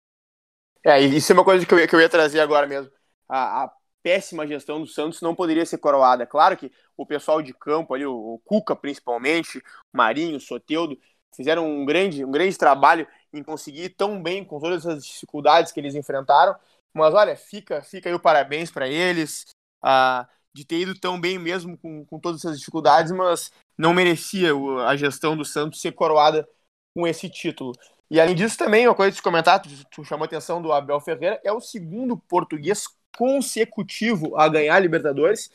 É, 0.84 1.00
isso 1.00 1.32
é 1.32 1.34
uma 1.34 1.44
coisa 1.44 1.64
que 1.64 1.72
eu, 1.72 1.88
que 1.88 1.94
eu 1.94 2.00
ia 2.00 2.08
trazer 2.08 2.40
agora 2.40 2.66
mesmo. 2.66 2.90
A, 3.28 3.64
a 3.64 3.72
péssima 4.02 4.46
gestão 4.46 4.80
do 4.80 4.86
Santos 4.86 5.20
não 5.22 5.34
poderia 5.34 5.64
ser 5.64 5.78
coroada. 5.78 6.26
Claro 6.26 6.56
que 6.56 6.70
o 6.96 7.06
pessoal 7.06 7.40
de 7.40 7.54
campo 7.54 7.94
ali, 7.94 8.04
o 8.04 8.40
Cuca 8.44 8.76
principalmente, 8.76 9.58
o 9.58 9.62
Marinho, 9.96 10.36
o 10.36 10.40
Soteudo, 10.40 10.98
fizeram 11.34 11.66
um 11.66 11.84
grande, 11.84 12.24
um 12.24 12.30
grande 12.30 12.56
trabalho 12.56 13.06
em 13.32 13.42
conseguir 13.42 13.90
tão 13.90 14.22
bem 14.22 14.44
com 14.44 14.60
todas 14.60 14.86
as 14.86 15.04
dificuldades 15.04 15.72
que 15.72 15.80
eles 15.80 15.94
enfrentaram. 15.94 16.54
Mas 16.92 17.12
olha, 17.14 17.34
fica, 17.34 17.82
fica 17.82 18.08
aí 18.08 18.14
o 18.14 18.20
parabéns 18.20 18.70
para 18.70 18.86
eles 18.86 19.46
uh, 19.84 20.26
de 20.54 20.64
ter 20.64 20.78
ido 20.80 20.98
tão 20.98 21.20
bem 21.20 21.38
mesmo 21.38 21.76
com, 21.76 22.04
com 22.04 22.18
todas 22.18 22.44
essas 22.44 22.58
dificuldades, 22.58 23.10
mas 23.10 23.50
não 23.76 23.92
merecia 23.92 24.50
a 24.86 24.96
gestão 24.96 25.36
do 25.36 25.44
Santos 25.44 25.80
ser 25.80 25.92
coroada 25.92 26.48
com 26.94 27.06
esse 27.06 27.28
título. 27.28 27.72
E 28.10 28.20
além 28.20 28.34
disso, 28.34 28.56
também, 28.56 28.86
uma 28.86 28.94
coisa 28.94 29.16
de 29.16 29.22
comentar, 29.22 29.60
tu, 29.60 29.68
tu 29.90 30.04
chamou 30.04 30.24
a 30.24 30.26
atenção 30.26 30.62
do 30.62 30.72
Abel 30.72 31.00
Ferreira, 31.00 31.40
é 31.42 31.52
o 31.52 31.60
segundo 31.60 32.16
português 32.16 32.84
consecutivo 33.16 34.36
a 34.36 34.48
ganhar 34.48 34.76
a 34.76 34.78
Libertadores. 34.78 35.50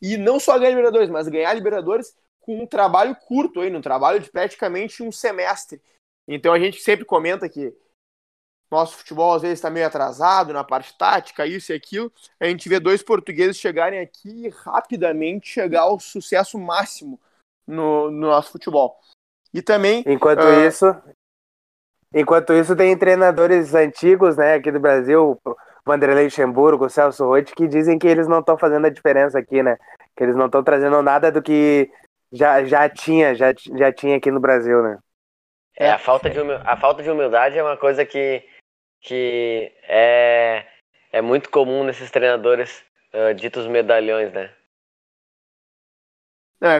E 0.00 0.16
não 0.16 0.38
só 0.38 0.58
ganhar 0.58 0.68
a 0.68 0.76
Libertadores, 0.76 1.08
mas 1.08 1.28
ganhar 1.28 1.50
a 1.50 1.54
Libertadores 1.54 2.14
com 2.40 2.60
um 2.60 2.66
trabalho 2.66 3.14
curto 3.14 3.60
aí, 3.60 3.74
um 3.74 3.80
trabalho 3.80 4.20
de 4.20 4.30
praticamente 4.30 5.02
um 5.02 5.12
semestre. 5.12 5.80
Então 6.28 6.52
a 6.52 6.58
gente 6.58 6.80
sempre 6.80 7.04
comenta 7.04 7.48
que 7.48 7.72
nosso 8.72 8.96
futebol 8.96 9.34
às 9.34 9.42
vezes 9.42 9.58
está 9.58 9.70
meio 9.70 9.86
atrasado 9.86 10.52
na 10.52 10.64
parte 10.64 10.96
tática, 10.96 11.46
isso 11.46 11.72
e 11.72 11.74
aquilo. 11.74 12.12
A 12.40 12.46
gente 12.46 12.68
vê 12.68 12.80
dois 12.80 13.02
portugueses 13.02 13.56
chegarem 13.56 14.00
aqui 14.00 14.46
e 14.46 14.48
rapidamente 14.48 15.48
chegar 15.48 15.82
ao 15.82 16.00
sucesso 16.00 16.58
máximo 16.58 17.20
no, 17.66 18.10
no 18.10 18.28
nosso 18.28 18.52
futebol. 18.52 18.98
E 19.52 19.60
também. 19.60 20.02
Enquanto 20.06 20.42
uh... 20.42 20.66
isso. 20.66 20.86
Enquanto 22.14 22.52
isso, 22.52 22.76
tem 22.76 22.96
treinadores 22.96 23.74
antigos, 23.74 24.36
né, 24.36 24.54
aqui 24.54 24.70
do 24.70 24.78
Brasil, 24.78 25.40
Vanderlei 25.84 26.24
Luxemburgo, 26.24 26.90
Celso 26.90 27.24
Roth, 27.24 27.52
que 27.54 27.66
dizem 27.66 27.98
que 27.98 28.06
eles 28.06 28.28
não 28.28 28.40
estão 28.40 28.58
fazendo 28.58 28.86
a 28.86 28.90
diferença 28.90 29.38
aqui, 29.38 29.62
né? 29.62 29.78
Que 30.14 30.24
eles 30.24 30.36
não 30.36 30.46
estão 30.46 30.62
trazendo 30.62 31.00
nada 31.02 31.32
do 31.32 31.40
que 31.40 31.90
já, 32.30 32.64
já 32.64 32.88
tinha, 32.88 33.34
já, 33.34 33.54
já 33.74 33.90
tinha 33.90 34.16
aqui 34.16 34.30
no 34.30 34.40
Brasil, 34.40 34.82
né? 34.82 34.98
É, 35.76 35.90
a 35.90 35.98
falta 35.98 36.28
de, 36.28 36.38
a 36.38 36.76
falta 36.76 37.02
de 37.02 37.10
humildade 37.10 37.58
é 37.58 37.62
uma 37.62 37.78
coisa 37.78 38.04
que, 38.04 38.44
que 39.02 39.72
é, 39.82 40.66
é 41.12 41.20
muito 41.20 41.50
comum 41.50 41.84
nesses 41.84 42.10
treinadores 42.10 42.84
uh, 43.12 43.34
ditos 43.34 43.66
medalhões, 43.66 44.32
né? 44.32 44.54
É, 46.62 46.76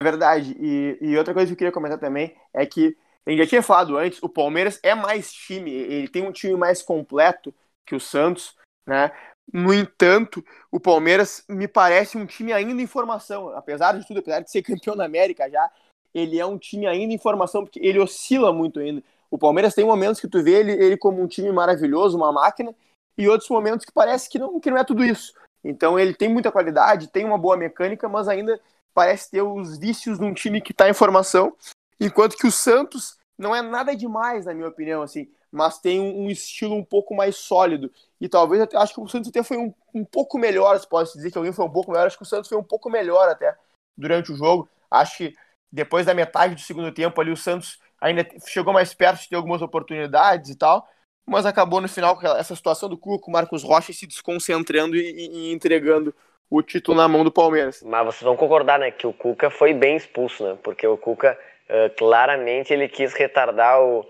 é 0.00 0.04
verdade. 0.04 0.56
E, 0.58 0.98
e 1.00 1.18
outra 1.18 1.34
coisa 1.34 1.48
que 1.48 1.52
eu 1.54 1.58
queria 1.58 1.72
comentar 1.72 1.98
também 1.98 2.36
é 2.54 2.64
que 2.64 2.96
a 3.26 3.30
gente 3.30 3.40
já 3.40 3.46
tinha 3.46 3.62
falado 3.62 3.98
antes, 3.98 4.22
o 4.22 4.28
Palmeiras 4.28 4.80
é 4.82 4.94
mais 4.94 5.32
time, 5.32 5.70
ele 5.70 6.08
tem 6.08 6.26
um 6.26 6.32
time 6.32 6.56
mais 6.56 6.80
completo 6.80 7.54
que 7.84 7.94
o 7.94 8.00
Santos, 8.00 8.56
né? 8.86 9.10
No 9.52 9.74
entanto, 9.74 10.44
o 10.70 10.78
Palmeiras 10.78 11.44
me 11.48 11.66
parece 11.66 12.16
um 12.16 12.24
time 12.24 12.52
ainda 12.52 12.80
em 12.80 12.86
formação, 12.86 13.48
apesar 13.50 13.98
de 13.98 14.06
tudo, 14.06 14.20
apesar 14.20 14.40
de 14.40 14.50
ser 14.50 14.62
campeão 14.64 14.96
da 14.96 15.04
América 15.04 15.50
já, 15.50 15.70
ele 16.14 16.38
é 16.38 16.46
um 16.46 16.56
time 16.56 16.86
ainda 16.86 17.12
em 17.12 17.18
formação, 17.18 17.64
porque 17.64 17.80
ele 17.80 17.98
oscila 17.98 18.52
muito 18.52 18.78
ainda. 18.80 19.02
O 19.30 19.38
Palmeiras 19.38 19.74
tem 19.74 19.84
momentos 19.84 20.20
que 20.20 20.28
tu 20.28 20.42
vê 20.42 20.60
ele, 20.60 20.72
ele 20.72 20.96
como 20.96 21.22
um 21.22 21.26
time 21.26 21.52
maravilhoso, 21.52 22.16
uma 22.16 22.32
máquina, 22.32 22.74
e 23.16 23.28
outros 23.28 23.48
momentos 23.48 23.84
que 23.84 23.92
parece 23.92 24.28
que 24.28 24.38
não, 24.38 24.58
que 24.58 24.70
não 24.70 24.78
é 24.78 24.84
tudo 24.84 25.04
isso. 25.04 25.32
Então 25.62 25.98
ele 25.98 26.14
tem 26.14 26.28
muita 26.28 26.50
qualidade, 26.50 27.08
tem 27.08 27.24
uma 27.24 27.38
boa 27.38 27.56
mecânica, 27.56 28.08
mas 28.08 28.28
ainda 28.28 28.58
parece 28.94 29.30
ter 29.30 29.42
os 29.42 29.78
vícios 29.78 30.18
de 30.18 30.24
um 30.24 30.34
time 30.34 30.60
que 30.60 30.72
está 30.72 30.88
em 30.88 30.94
formação, 30.94 31.54
enquanto 32.00 32.36
que 32.36 32.46
o 32.46 32.52
Santos 32.52 33.18
não 33.38 33.54
é 33.54 33.62
nada 33.62 33.94
demais, 33.94 34.46
na 34.46 34.54
minha 34.54 34.68
opinião, 34.68 35.02
assim, 35.02 35.28
mas 35.50 35.78
tem 35.78 36.00
um, 36.00 36.28
estilo 36.28 36.74
um 36.74 36.84
pouco 36.84 37.14
mais 37.14 37.36
sólido. 37.36 37.90
E 38.20 38.28
talvez 38.28 38.60
até 38.60 38.76
acho 38.76 38.94
que 38.94 39.00
o 39.00 39.08
Santos 39.08 39.30
até 39.30 39.42
foi 39.42 39.56
um, 39.56 39.72
um 39.94 40.04
pouco 40.04 40.38
melhor, 40.38 40.78
se 40.78 40.88
pode 40.88 41.12
dizer 41.12 41.30
que 41.30 41.38
alguém 41.38 41.52
foi 41.52 41.64
um 41.64 41.70
pouco 41.70 41.90
melhor, 41.90 42.06
acho 42.06 42.16
que 42.16 42.22
o 42.22 42.26
Santos 42.26 42.48
foi 42.48 42.58
um 42.58 42.62
pouco 42.62 42.90
melhor 42.90 43.28
até 43.28 43.56
durante 43.96 44.32
o 44.32 44.36
jogo. 44.36 44.68
Acho 44.90 45.18
que 45.18 45.34
depois 45.72 46.06
da 46.06 46.14
metade 46.14 46.54
do 46.54 46.60
segundo 46.60 46.92
tempo 46.92 47.20
ali 47.20 47.30
o 47.30 47.36
Santos 47.36 47.78
ainda 48.00 48.26
chegou 48.46 48.72
mais 48.72 48.94
perto 48.94 49.20
de 49.20 49.28
ter 49.28 49.36
algumas 49.36 49.62
oportunidades 49.62 50.50
e 50.50 50.56
tal, 50.56 50.86
mas 51.26 51.46
acabou 51.46 51.80
no 51.80 51.88
final 51.88 52.16
com 52.16 52.26
essa 52.26 52.56
situação 52.56 52.88
do 52.88 52.98
Cuca, 52.98 53.24
com 53.24 53.30
o 53.30 53.34
Marcos 53.34 53.62
Rocha 53.62 53.92
se 53.92 54.06
desconcentrando 54.06 54.96
e, 54.96 55.10
e, 55.10 55.52
entregando 55.52 56.14
o 56.50 56.62
título 56.62 56.96
na 56.96 57.06
mão 57.06 57.22
do 57.22 57.30
Palmeiras. 57.30 57.82
Mas 57.84 58.04
vocês 58.06 58.22
vão 58.22 58.36
concordar, 58.36 58.78
né, 58.78 58.90
que 58.90 59.06
o 59.06 59.12
Cuca 59.12 59.50
foi 59.50 59.72
bem 59.72 59.96
expulso, 59.96 60.42
né? 60.42 60.58
Porque 60.62 60.84
o 60.86 60.96
Cuca 60.96 61.38
uh, 61.68 61.94
claramente 61.96 62.72
ele 62.72 62.88
quis 62.88 63.14
retardar 63.14 63.80
o, 63.80 64.04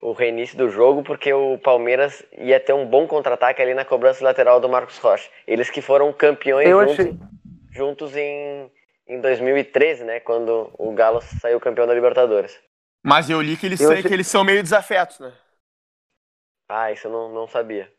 o 0.00 0.12
reinício 0.12 0.56
do 0.56 0.70
jogo 0.70 1.02
porque 1.02 1.32
o 1.32 1.58
Palmeiras 1.58 2.24
ia 2.38 2.58
ter 2.58 2.72
um 2.72 2.86
bom 2.86 3.06
contra-ataque 3.06 3.60
ali 3.60 3.74
na 3.74 3.84
cobrança 3.84 4.24
lateral 4.24 4.58
do 4.58 4.68
Marcos 4.68 4.96
Rocha. 4.96 5.28
Eles 5.46 5.68
que 5.68 5.82
foram 5.82 6.10
campeões 6.12 6.70
juntos, 6.70 6.92
achei... 6.92 7.14
juntos 7.70 8.16
em, 8.16 8.70
em 9.06 9.20
2013, 9.20 10.04
né, 10.04 10.20
quando 10.20 10.70
o 10.78 10.92
Galo 10.92 11.20
saiu 11.20 11.60
campeão 11.60 11.86
da 11.86 11.92
Libertadores. 11.92 12.58
Mas 13.02 13.28
eu 13.28 13.40
li 13.42 13.56
que 13.56 13.66
eles, 13.66 13.80
eu 13.80 13.90
achei... 13.90 14.02
que 14.02 14.14
eles 14.14 14.26
são 14.26 14.44
meio 14.44 14.62
desafetos, 14.62 15.18
né? 15.18 15.32
Ah, 16.68 16.92
isso 16.92 17.08
eu 17.08 17.12
não, 17.12 17.32
não 17.32 17.46
sabia. 17.48 17.92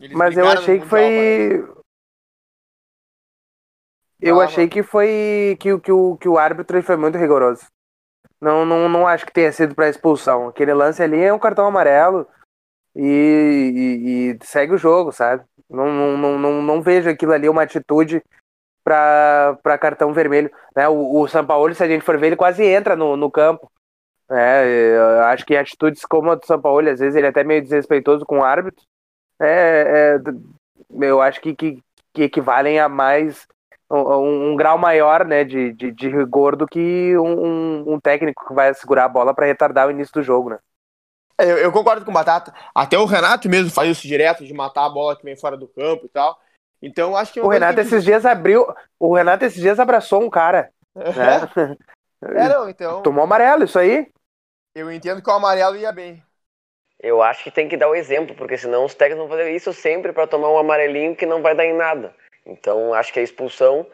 Eles 0.00 0.16
Mas 0.16 0.36
eu 0.36 0.48
achei 0.48 0.80
que 0.80 0.86
foi. 0.86 1.64
Eu 4.20 4.40
ah, 4.40 4.44
achei 4.44 4.64
mano. 4.64 4.70
que 4.70 4.82
foi 4.82 5.56
que, 5.60 5.78
que, 5.78 5.92
o, 5.92 6.16
que 6.16 6.28
o 6.28 6.38
árbitro 6.38 6.82
foi 6.82 6.96
muito 6.96 7.18
rigoroso. 7.18 7.66
Não, 8.40 8.64
não, 8.64 8.88
não 8.88 9.06
acho 9.06 9.24
que 9.24 9.32
tenha 9.32 9.52
sido 9.52 9.74
para 9.74 9.88
expulsão. 9.88 10.48
Aquele 10.48 10.72
lance 10.72 11.02
ali 11.02 11.20
é 11.20 11.32
um 11.32 11.38
cartão 11.38 11.66
amarelo 11.66 12.26
e, 12.94 13.02
e, 13.04 14.30
e 14.32 14.46
segue 14.46 14.74
o 14.74 14.78
jogo, 14.78 15.12
sabe? 15.12 15.44
Não, 15.68 15.86
não, 15.86 16.16
não, 16.16 16.38
não, 16.38 16.62
não 16.62 16.82
vejo 16.82 17.08
aquilo 17.08 17.32
ali 17.32 17.48
uma 17.48 17.62
atitude 17.62 18.22
para 18.82 19.78
cartão 19.80 20.12
vermelho. 20.12 20.50
Né? 20.74 20.88
O, 20.88 21.20
o 21.20 21.28
São 21.28 21.46
Paulo, 21.46 21.74
se 21.74 21.82
a 21.82 21.88
gente 21.88 22.04
for 22.04 22.18
ver, 22.18 22.28
ele 22.28 22.36
quase 22.36 22.64
entra 22.64 22.94
no, 22.96 23.16
no 23.16 23.30
campo. 23.30 23.70
É, 24.30 24.98
acho 25.26 25.46
que 25.46 25.56
atitudes 25.56 26.04
como 26.04 26.30
a 26.30 26.34
do 26.34 26.44
São 26.44 26.60
Paulo, 26.60 26.88
às 26.88 26.98
vezes 26.98 27.14
ele 27.14 27.26
é 27.26 27.30
até 27.30 27.44
meio 27.44 27.62
desrespeitoso 27.62 28.24
com 28.24 28.40
o 28.40 28.44
árbitro. 28.44 28.84
É, 29.40 30.18
é, 30.18 31.06
eu 31.06 31.20
acho 31.20 31.40
que, 31.40 31.54
que, 31.54 31.82
que, 32.12 32.22
equivalem 32.22 32.80
a 32.80 32.88
mais 32.88 33.46
um, 33.90 34.50
um 34.52 34.56
grau 34.56 34.78
maior 34.78 35.24
né, 35.24 35.44
de, 35.44 35.72
de, 35.72 35.92
de, 35.92 36.08
rigor 36.08 36.56
do 36.56 36.66
que 36.66 37.16
um, 37.18 37.94
um 37.94 38.00
técnico 38.00 38.46
que 38.48 38.54
vai 38.54 38.72
segurar 38.74 39.04
a 39.04 39.08
bola 39.08 39.34
para 39.34 39.46
retardar 39.46 39.86
o 39.86 39.90
início 39.90 40.14
do 40.14 40.22
jogo, 40.22 40.50
né? 40.50 40.58
É, 41.38 41.44
eu, 41.44 41.58
eu, 41.58 41.72
concordo 41.72 42.04
com 42.04 42.10
o 42.10 42.14
Batata. 42.14 42.52
Até 42.74 42.98
o 42.98 43.04
Renato 43.04 43.48
mesmo 43.48 43.70
faz 43.70 43.90
isso 43.90 44.08
direto, 44.08 44.44
de 44.44 44.54
matar 44.54 44.86
a 44.86 44.90
bola 44.90 45.14
que 45.14 45.22
vem 45.22 45.36
fora 45.36 45.56
do 45.56 45.68
campo 45.68 46.06
e 46.06 46.08
tal. 46.08 46.38
Então 46.80 47.16
acho 47.16 47.32
que. 47.32 47.40
É 47.40 47.42
o 47.42 47.48
Renato 47.48 47.78
esses 47.80 48.02
dias 48.02 48.24
abriu. 48.24 48.66
O 48.98 49.14
Renato 49.14 49.44
esses 49.44 49.60
dias 49.60 49.78
abraçou 49.78 50.22
um 50.22 50.30
cara. 50.30 50.70
Né? 52.18 52.46
É, 52.46 52.48
não, 52.48 52.66
então. 52.66 53.02
Tomou 53.02 53.22
amarelo, 53.22 53.64
isso 53.64 53.78
aí? 53.78 54.10
Eu 54.76 54.92
entendo 54.92 55.22
que 55.22 55.30
o 55.30 55.32
amarelo 55.32 55.74
ia 55.74 55.90
bem. 55.90 56.22
Eu 57.00 57.22
acho 57.22 57.42
que 57.42 57.50
tem 57.50 57.66
que 57.66 57.78
dar 57.78 57.88
o 57.88 57.94
exemplo, 57.94 58.36
porque 58.36 58.58
senão 58.58 58.84
os 58.84 58.94
técnicos 58.94 59.26
vão 59.26 59.38
fazer 59.38 59.50
isso 59.50 59.72
sempre 59.72 60.12
para 60.12 60.26
tomar 60.26 60.50
um 60.50 60.58
amarelinho 60.58 61.16
que 61.16 61.24
não 61.24 61.40
vai 61.40 61.54
dar 61.54 61.64
em 61.64 61.72
nada. 61.72 62.14
Então 62.44 62.92
acho 62.92 63.10
que 63.10 63.18
a 63.18 63.22
expulsão, 63.22 63.86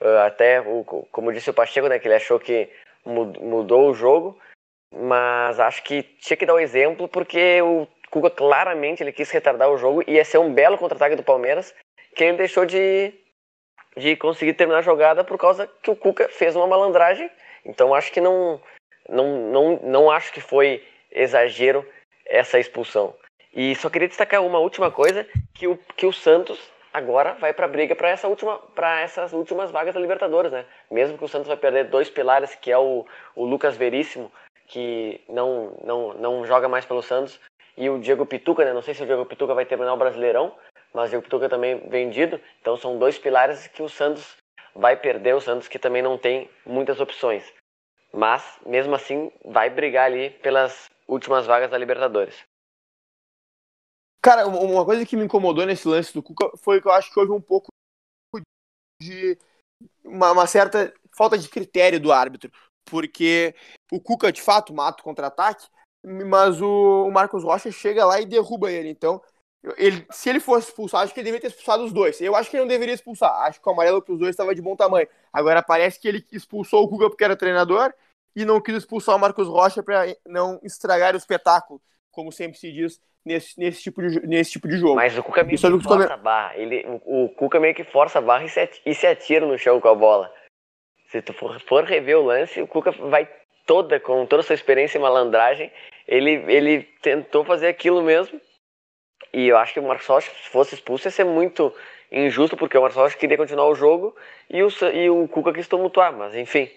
ah, 0.00 0.26
até 0.26 0.62
como 1.10 1.32
disse 1.32 1.50
o 1.50 1.54
Pacheco, 1.54 1.88
né, 1.88 1.98
que 1.98 2.06
ele 2.06 2.14
achou 2.14 2.38
que 2.38 2.70
mudou 3.04 3.90
o 3.90 3.94
jogo, 3.94 4.38
mas 4.94 5.58
acho 5.58 5.82
que 5.82 6.04
tinha 6.04 6.36
que 6.36 6.46
dar 6.46 6.54
o 6.54 6.60
exemplo 6.60 7.08
porque 7.08 7.60
o 7.60 7.88
Cuca 8.08 8.30
claramente 8.30 9.02
ele 9.02 9.10
quis 9.10 9.28
retardar 9.32 9.68
o 9.68 9.76
jogo 9.76 10.04
e 10.06 10.12
ia 10.12 10.24
ser 10.24 10.38
um 10.38 10.54
belo 10.54 10.78
contra-ataque 10.78 11.16
do 11.16 11.24
Palmeiras 11.24 11.74
que 12.14 12.22
ele 12.22 12.36
deixou 12.36 12.64
de, 12.64 13.12
de 13.96 14.14
conseguir 14.14 14.54
terminar 14.54 14.78
a 14.78 14.82
jogada 14.82 15.24
por 15.24 15.36
causa 15.36 15.66
que 15.82 15.90
o 15.90 15.96
Cuca 15.96 16.28
fez 16.28 16.54
uma 16.54 16.68
malandragem. 16.68 17.28
Então 17.64 17.92
acho 17.92 18.12
que 18.12 18.20
não 18.20 18.60
não, 19.08 19.50
não, 19.50 19.80
não 19.82 20.10
acho 20.10 20.32
que 20.32 20.40
foi 20.40 20.84
exagero 21.10 21.86
essa 22.26 22.58
expulsão. 22.58 23.14
E 23.54 23.74
só 23.76 23.88
queria 23.88 24.08
destacar 24.08 24.44
uma 24.44 24.58
última 24.58 24.90
coisa, 24.90 25.26
que 25.54 25.66
o, 25.66 25.78
que 25.96 26.06
o 26.06 26.12
Santos 26.12 26.60
agora 26.92 27.34
vai 27.34 27.52
para 27.52 27.66
a 27.66 27.68
briga 27.68 27.94
para 27.94 28.08
essa 28.08 28.28
última 28.28 28.58
para 28.74 29.00
essas 29.00 29.32
últimas 29.32 29.70
vagas 29.70 29.94
da 29.94 30.00
Libertadores, 30.00 30.52
né? 30.52 30.64
Mesmo 30.90 31.16
que 31.16 31.24
o 31.24 31.28
Santos 31.28 31.48
vai 31.48 31.56
perder 31.56 31.84
dois 31.84 32.10
pilares, 32.10 32.54
que 32.54 32.70
é 32.70 32.78
o, 32.78 33.06
o 33.34 33.44
Lucas 33.44 33.76
Veríssimo, 33.76 34.30
que 34.66 35.20
não, 35.28 35.76
não, 35.82 36.14
não 36.14 36.46
joga 36.46 36.68
mais 36.68 36.84
pelo 36.84 37.02
Santos, 37.02 37.40
e 37.76 37.88
o 37.88 37.98
Diego 37.98 38.26
Pituca, 38.26 38.64
né? 38.64 38.72
Não 38.72 38.82
sei 38.82 38.94
se 38.94 39.02
o 39.02 39.06
Diego 39.06 39.24
Pituca 39.24 39.54
vai 39.54 39.64
terminar 39.64 39.94
o 39.94 39.98
Brasileirão, 39.98 40.54
mas 40.92 41.06
o 41.06 41.10
Diego 41.10 41.24
Pituca 41.24 41.48
também 41.48 41.78
vendido. 41.88 42.40
Então 42.60 42.76
são 42.76 42.98
dois 42.98 43.18
pilares 43.18 43.66
que 43.68 43.82
o 43.82 43.88
Santos 43.88 44.36
vai 44.74 44.96
perder, 44.96 45.34
o 45.34 45.40
Santos 45.40 45.68
que 45.68 45.78
também 45.78 46.02
não 46.02 46.18
tem 46.18 46.50
muitas 46.66 47.00
opções. 47.00 47.52
Mas, 48.12 48.42
mesmo 48.64 48.94
assim, 48.94 49.30
vai 49.44 49.68
brigar 49.70 50.06
ali 50.06 50.30
pelas 50.30 50.88
últimas 51.06 51.46
vagas 51.46 51.70
da 51.70 51.78
Libertadores. 51.78 52.42
Cara, 54.20 54.46
uma 54.46 54.84
coisa 54.84 55.06
que 55.06 55.16
me 55.16 55.24
incomodou 55.24 55.64
nesse 55.64 55.86
lance 55.86 56.12
do 56.12 56.22
Cuca 56.22 56.50
foi 56.58 56.80
que 56.80 56.88
eu 56.88 56.92
acho 56.92 57.12
que 57.12 57.18
houve 57.18 57.32
um 57.32 57.40
pouco 57.40 57.68
de 59.00 59.38
uma, 60.04 60.32
uma 60.32 60.46
certa 60.46 60.92
falta 61.16 61.38
de 61.38 61.48
critério 61.48 62.00
do 62.00 62.12
árbitro. 62.12 62.50
Porque 62.84 63.54
o 63.92 64.00
Cuca, 64.00 64.32
de 64.32 64.42
fato, 64.42 64.74
mata 64.74 65.00
o 65.00 65.04
contra-ataque, 65.04 65.68
mas 66.04 66.60
o, 66.60 67.06
o 67.06 67.12
Marcos 67.12 67.44
Rocha 67.44 67.70
chega 67.70 68.04
lá 68.04 68.20
e 68.20 68.26
derruba 68.26 68.72
ele. 68.72 68.88
Então, 68.88 69.22
ele, 69.76 70.06
se 70.10 70.28
ele 70.28 70.40
fosse 70.40 70.68
expulsar, 70.68 71.02
acho 71.02 71.12
que 71.12 71.20
ele 71.20 71.26
deveria 71.26 71.42
ter 71.42 71.54
expulsado 71.54 71.84
os 71.84 71.92
dois. 71.92 72.20
Eu 72.20 72.34
acho 72.36 72.48
que 72.48 72.56
ele 72.56 72.62
não 72.62 72.68
deveria 72.68 72.94
expulsar. 72.94 73.30
Acho 73.42 73.60
que 73.60 73.68
o 73.68 73.72
amarelo 73.72 74.00
para 74.00 74.12
os 74.12 74.18
dois 74.18 74.30
estava 74.30 74.54
de 74.54 74.62
bom 74.62 74.76
tamanho. 74.76 75.08
Agora 75.32 75.62
parece 75.62 76.00
que 76.00 76.06
ele 76.06 76.24
expulsou 76.32 76.84
o 76.84 76.86
Guga 76.86 77.08
porque 77.08 77.24
era 77.24 77.36
treinador 77.36 77.92
e 78.36 78.44
não 78.44 78.60
quis 78.60 78.76
expulsar 78.76 79.16
o 79.16 79.18
Marcos 79.18 79.48
Rocha 79.48 79.82
para 79.82 80.04
não 80.26 80.60
estragar 80.62 81.14
o 81.14 81.18
espetáculo, 81.18 81.80
como 82.10 82.30
sempre 82.30 82.56
se 82.56 82.70
diz 82.72 83.00
nesse, 83.24 83.58
nesse, 83.58 83.82
tipo, 83.82 84.00
de, 84.00 84.26
nesse 84.26 84.52
tipo 84.52 84.68
de 84.68 84.78
jogo. 84.78 84.94
Mas 84.94 85.18
o 85.18 85.22
Cuca 85.22 85.42
meio 85.42 85.58
que 85.58 85.82
força 85.82 86.14
a 86.14 86.16
barra. 86.16 86.56
Ele, 86.56 86.84
o, 87.04 87.28
Cuca 87.30 87.58
meio 87.58 87.74
que 87.74 87.84
força 87.84 88.18
a 88.18 88.22
barra 88.22 88.44
e 88.44 88.48
se, 88.48 88.70
e 88.86 88.94
se 88.94 89.06
atira 89.06 89.44
no 89.44 89.58
chão 89.58 89.80
com 89.80 89.88
a 89.88 89.94
bola. 89.94 90.32
Se 91.10 91.20
tu 91.20 91.32
for, 91.32 91.60
for 91.62 91.84
rever 91.84 92.18
o 92.18 92.24
lance, 92.24 92.60
o 92.62 92.68
Cuca 92.68 92.92
vai 92.92 93.28
toda, 93.66 93.98
com 93.98 94.24
toda 94.24 94.40
a 94.40 94.44
sua 94.44 94.54
experiência 94.54 94.98
e 94.98 95.00
malandragem, 95.00 95.72
ele, 96.06 96.44
ele 96.46 96.82
tentou 97.02 97.44
fazer 97.44 97.66
aquilo 97.66 98.02
mesmo 98.02 98.40
e 99.32 99.48
eu 99.48 99.58
acho 99.58 99.74
que 99.74 99.80
o 99.80 99.86
Marcos 99.86 100.06
Rocha, 100.06 100.30
se 100.30 100.48
fosse 100.50 100.74
expulso, 100.74 101.06
ia 101.06 101.10
ser 101.10 101.24
muito 101.24 101.74
injusto, 102.10 102.56
porque 102.56 102.76
o 102.76 102.80
Marcos 102.80 102.96
Rocha 102.96 103.16
queria 103.16 103.36
continuar 103.36 103.66
o 103.68 103.74
jogo 103.74 104.16
e 104.48 104.62
o, 104.62 104.68
e 104.92 105.10
o 105.10 105.28
Cuca 105.28 105.52
quis 105.52 105.68
tumultuar, 105.68 106.12
mas 106.12 106.34
enfim. 106.34 106.70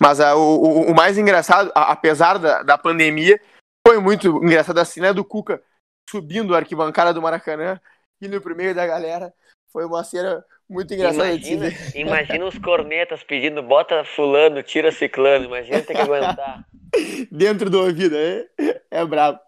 Mas 0.00 0.20
uh, 0.20 0.36
o, 0.36 0.90
o, 0.90 0.94
mais 0.94 1.18
engraçado, 1.18 1.72
apesar 1.74 2.38
da, 2.38 2.62
da 2.62 2.78
pandemia, 2.78 3.40
foi 3.86 3.98
muito 3.98 4.28
engraçado 4.44 4.78
a 4.78 4.84
cena 4.84 5.12
do 5.12 5.24
Cuca 5.24 5.62
subindo 6.08 6.54
a 6.54 6.58
arquibancada 6.58 7.12
do 7.12 7.20
Maracanã, 7.20 7.80
indo 8.22 8.40
pro 8.40 8.56
meio 8.56 8.74
da 8.74 8.86
galera. 8.86 9.32
Foi 9.72 9.84
uma 9.84 10.02
cena 10.04 10.44
muito 10.68 10.94
engraçada. 10.94 11.30
Imagina, 11.30 11.68
imagina 11.94 12.46
os 12.46 12.58
cornetas 12.58 13.22
pedindo 13.22 13.62
bota 13.62 14.04
fulano, 14.04 14.62
tira 14.62 14.92
ciclano. 14.92 15.46
Imagina 15.46 15.82
ter 15.82 15.94
que 15.94 16.00
aguentar. 16.00 16.64
Dentro 17.30 17.68
do 17.68 17.80
ouvido, 17.80 18.16
é, 18.16 18.46
é 18.90 19.04
brabo. 19.04 19.40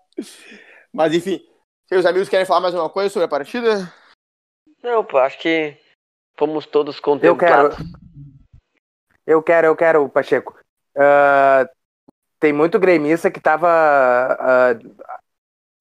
Mas 0.93 1.14
enfim, 1.14 1.41
seus 1.93 2.07
amigos 2.07 2.28
querem 2.28 2.47
falar 2.47 2.61
mais 2.61 2.72
uma 2.72 2.88
coisa 2.88 3.11
sobre 3.11 3.24
a 3.24 3.28
partida? 3.28 3.93
Não, 4.80 5.05
pô, 5.05 5.18
acho 5.18 5.36
que 5.41 5.76
fomos 6.38 6.64
todos 6.64 7.01
contemplados. 7.01 7.76
Eu 7.80 7.84
quero, 7.84 7.91
eu 9.26 9.43
quero, 9.43 9.66
eu 9.66 9.76
quero 9.76 10.09
Pacheco. 10.09 10.57
Uh, 10.97 11.68
tem 12.38 12.53
muito 12.53 12.78
gremista 12.78 13.28
que 13.28 13.41
estava 13.41 13.68
uh, 14.41 15.05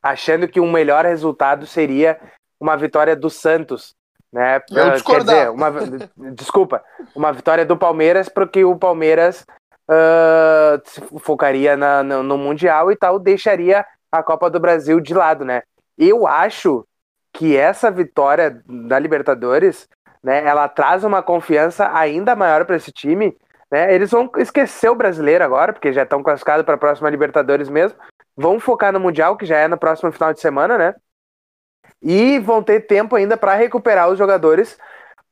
achando 0.01 0.47
que 0.47 0.59
um 0.59 0.71
melhor 0.71 1.05
resultado 1.05 1.67
seria 1.67 2.19
uma 2.59 2.75
vitória 2.75 3.15
do 3.15 3.29
Santos. 3.29 3.93
Né? 4.33 4.63
Eu 4.71 4.87
uh, 4.87 5.03
Quer 5.03 5.23
dizer, 5.23 5.51
uma, 5.51 5.71
desculpa, 6.33 6.83
uma 7.15 7.31
vitória 7.31 7.63
do 7.63 7.77
Palmeiras, 7.77 8.27
porque 8.27 8.65
o 8.65 8.75
Palmeiras 8.75 9.45
uh, 9.87 11.19
focaria 11.19 11.77
na, 11.77 12.01
no, 12.01 12.23
no 12.23 12.35
Mundial 12.35 12.91
e 12.91 12.95
tal, 12.95 13.19
deixaria 13.19 13.85
a 14.11 14.23
Copa 14.23 14.49
do 14.49 14.59
Brasil 14.59 14.99
de 14.99 15.13
lado, 15.13 15.45
né? 15.45 15.61
Eu 15.99 16.25
acho 16.25 16.87
que 17.33 17.57
essa 17.57 17.91
vitória 17.91 18.63
da 18.65 18.97
Libertadores, 18.97 19.87
né, 20.23 20.45
ela 20.45 20.67
traz 20.69 21.03
uma 21.03 21.21
confiança 21.21 21.91
ainda 21.93 22.37
maior 22.37 22.65
para 22.65 22.77
esse 22.77 22.91
time. 22.91 23.37
Né? 23.69 23.93
Eles 23.93 24.09
vão 24.09 24.31
esquecer 24.37 24.89
o 24.89 24.95
brasileiro 24.95 25.43
agora, 25.43 25.73
porque 25.73 25.91
já 25.91 26.03
estão 26.03 26.23
classificados 26.23 26.65
para 26.65 26.75
a 26.75 26.79
próxima 26.79 27.09
Libertadores 27.09 27.67
mesmo. 27.67 27.99
Vão 28.35 28.59
focar 28.59 28.93
no 28.93 28.99
Mundial, 28.99 29.35
que 29.35 29.45
já 29.45 29.57
é 29.57 29.67
no 29.67 29.77
próximo 29.77 30.11
final 30.11 30.33
de 30.33 30.39
semana, 30.39 30.77
né? 30.77 30.95
E 32.01 32.39
vão 32.39 32.63
ter 32.63 32.87
tempo 32.87 33.17
ainda 33.17 33.35
para 33.35 33.53
recuperar 33.55 34.09
os 34.09 34.17
jogadores 34.17 34.77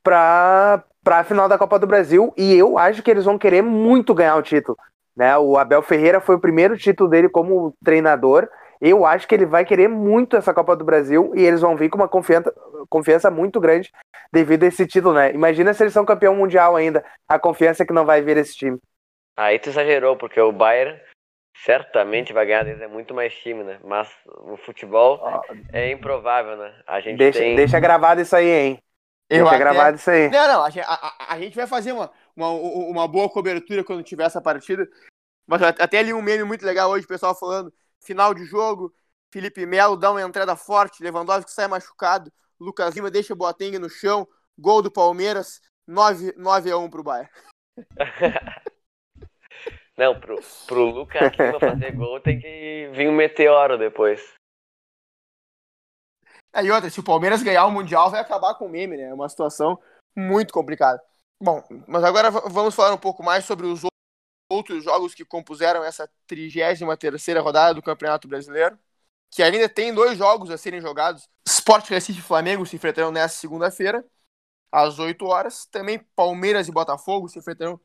para 0.04 0.84
a 1.06 1.24
final 1.24 1.48
da 1.48 1.58
Copa 1.58 1.80
do 1.80 1.88
Brasil. 1.88 2.34
E 2.36 2.54
eu 2.54 2.78
acho 2.78 3.02
que 3.02 3.10
eles 3.10 3.24
vão 3.24 3.38
querer 3.38 3.62
muito 3.62 4.14
ganhar 4.14 4.36
o 4.36 4.44
título. 4.44 4.78
Né? 5.16 5.38
O 5.38 5.58
Abel 5.58 5.82
Ferreira 5.82 6.20
foi 6.20 6.36
o 6.36 6.42
primeiro 6.42 6.78
título 6.78 7.10
dele 7.10 7.30
como 7.30 7.74
treinador. 7.84 8.50
Eu 8.80 9.06
acho 9.06 9.28
que 9.28 9.34
ele 9.34 9.46
vai 9.46 9.66
querer 9.66 9.88
muito 9.88 10.36
essa 10.36 10.54
Copa 10.54 10.76
do 10.76 10.86
Brasil 10.86 11.32
e 11.36 11.44
eles 11.44 11.62
vão 11.62 11.76
vir 11.76 11.90
com 11.90 11.98
uma 11.98 12.08
confiança, 12.08 12.54
confiança 12.90 13.32
muito 13.32 13.60
grande 13.60 13.92
devido 14.32 14.64
a 14.64 14.68
esse 14.68 14.86
título, 14.86 15.16
né? 15.16 15.32
Imagina 15.34 15.74
se 15.74 15.84
eles 15.84 15.94
são 15.94 16.06
campeão 16.06 16.36
mundial 16.36 16.76
ainda, 16.76 17.04
a 17.28 17.40
confiança 17.40 17.86
que 17.86 17.94
não 17.94 18.06
vai 18.06 18.22
vir 18.22 18.38
esse 18.38 18.56
time. 18.56 18.80
Aí 19.36 19.60
tu 19.60 19.70
exagerou, 19.70 20.16
porque 20.16 20.40
o 20.40 20.52
Bayern 20.52 21.00
certamente 21.64 22.34
vai 22.34 22.46
ganhar, 22.46 22.68
é 22.68 22.88
muito 22.88 23.14
mais 23.14 23.34
time, 23.34 23.64
né? 23.64 23.80
Mas 23.84 24.10
o 24.26 24.58
futebol 24.58 25.20
é 25.74 25.92
improvável, 25.92 26.56
né? 26.58 26.74
A 26.86 27.00
gente 27.00 27.18
deixa, 27.18 27.40
tem... 27.40 27.56
deixa 27.56 27.80
gravado 27.80 28.22
isso 28.22 28.36
aí, 28.36 28.48
hein? 28.48 28.80
Eu 29.30 29.44
deixa 29.44 29.56
até... 29.56 29.60
gravado 29.60 29.98
isso 29.98 30.10
aí. 30.10 30.30
Não, 30.30 30.48
não, 30.48 30.64
a, 30.64 30.70
a, 30.86 31.34
a 31.34 31.40
gente 31.40 31.56
vai 31.56 31.68
fazer 31.68 31.92
uma, 31.92 32.12
uma, 32.36 32.50
uma 32.50 33.08
boa 33.08 33.30
cobertura 33.30 33.84
quando 33.84 34.04
tiver 34.04 34.26
essa 34.26 34.42
partida. 34.42 34.88
Mas 35.46 35.62
até 35.62 36.00
ali 36.00 36.14
um 36.14 36.22
meme 36.22 36.44
muito 36.44 36.66
legal 36.66 36.90
hoje, 36.90 37.06
o 37.06 37.08
pessoal 37.08 37.38
falando, 37.38 37.74
final 38.00 38.34
de 38.34 38.46
jogo, 38.46 38.94
Felipe 39.32 39.66
Melo 39.66 39.98
dá 39.98 40.12
uma 40.12 40.22
entrada 40.22 40.56
forte, 40.56 41.04
Lewandowski 41.04 41.52
sai 41.52 41.68
machucado, 41.68 42.32
Lucas 42.60 42.96
Lima 42.96 43.12
deixa 43.12 43.34
o 43.34 43.36
Boateng 43.36 43.78
no 43.78 43.90
chão, 43.90 44.28
gol 44.58 44.82
do 44.82 44.92
Palmeiras, 44.92 45.62
9, 45.86 46.34
9 46.38 46.72
a 46.72 46.78
1 46.78 46.90
pro 46.90 47.04
Bayern. 47.04 47.30
Não, 49.98 50.20
pro, 50.20 50.40
pro 50.68 50.86
Lucas 50.86 51.32
Lima 51.38 51.60
fazer 51.60 51.92
gol 51.96 52.20
tem 52.20 52.40
que 52.40 52.90
vir 52.94 53.10
um 53.10 53.16
meteoro 53.16 53.78
depois. 53.78 54.38
É, 56.54 56.64
e 56.64 56.72
outra, 56.72 56.90
se 56.90 57.00
o 57.00 57.04
Palmeiras 57.04 57.44
ganhar 57.44 57.66
o 57.66 57.72
Mundial, 57.72 58.10
vai 58.10 58.20
acabar 58.20 58.56
com 58.56 58.66
o 58.66 58.70
meme, 58.70 58.98
né? 58.98 59.04
É 59.04 59.14
uma 59.14 59.30
situação 59.30 59.80
muito 60.16 60.54
complicada. 60.54 61.02
Bom, 61.40 61.64
mas 61.88 62.04
agora 62.04 62.32
vamos 62.32 62.74
falar 62.74 62.94
um 62.94 62.98
pouco 62.98 63.22
mais 63.22 63.46
sobre 63.46 63.68
os 63.68 63.84
outros 64.50 64.84
jogos 64.84 65.14
que 65.14 65.26
compuseram 65.26 65.84
essa 65.84 66.10
33 66.28 66.82
rodada 67.42 67.74
do 67.74 67.82
Campeonato 67.82 68.28
Brasileiro, 68.28 68.78
que 69.30 69.44
ainda 69.44 69.68
tem 69.68 69.94
dois 69.94 70.18
jogos 70.18 70.50
a 70.50 70.58
serem 70.58 70.82
jogados. 70.82 71.30
Sport 71.48 71.90
Recife 71.90 72.20
e 72.20 72.24
Flamengo 72.24 72.66
se 72.66 72.76
enfrentarão 72.76 73.12
nesta 73.12 73.38
segunda-feira, 73.40 74.06
às 74.72 75.00
8 75.00 75.26
horas. 75.26 75.66
Também 75.66 76.00
Palmeiras 76.16 76.68
e 76.68 76.72
Botafogo 76.72 77.28
se 77.28 77.40
enfrentarão 77.40 77.80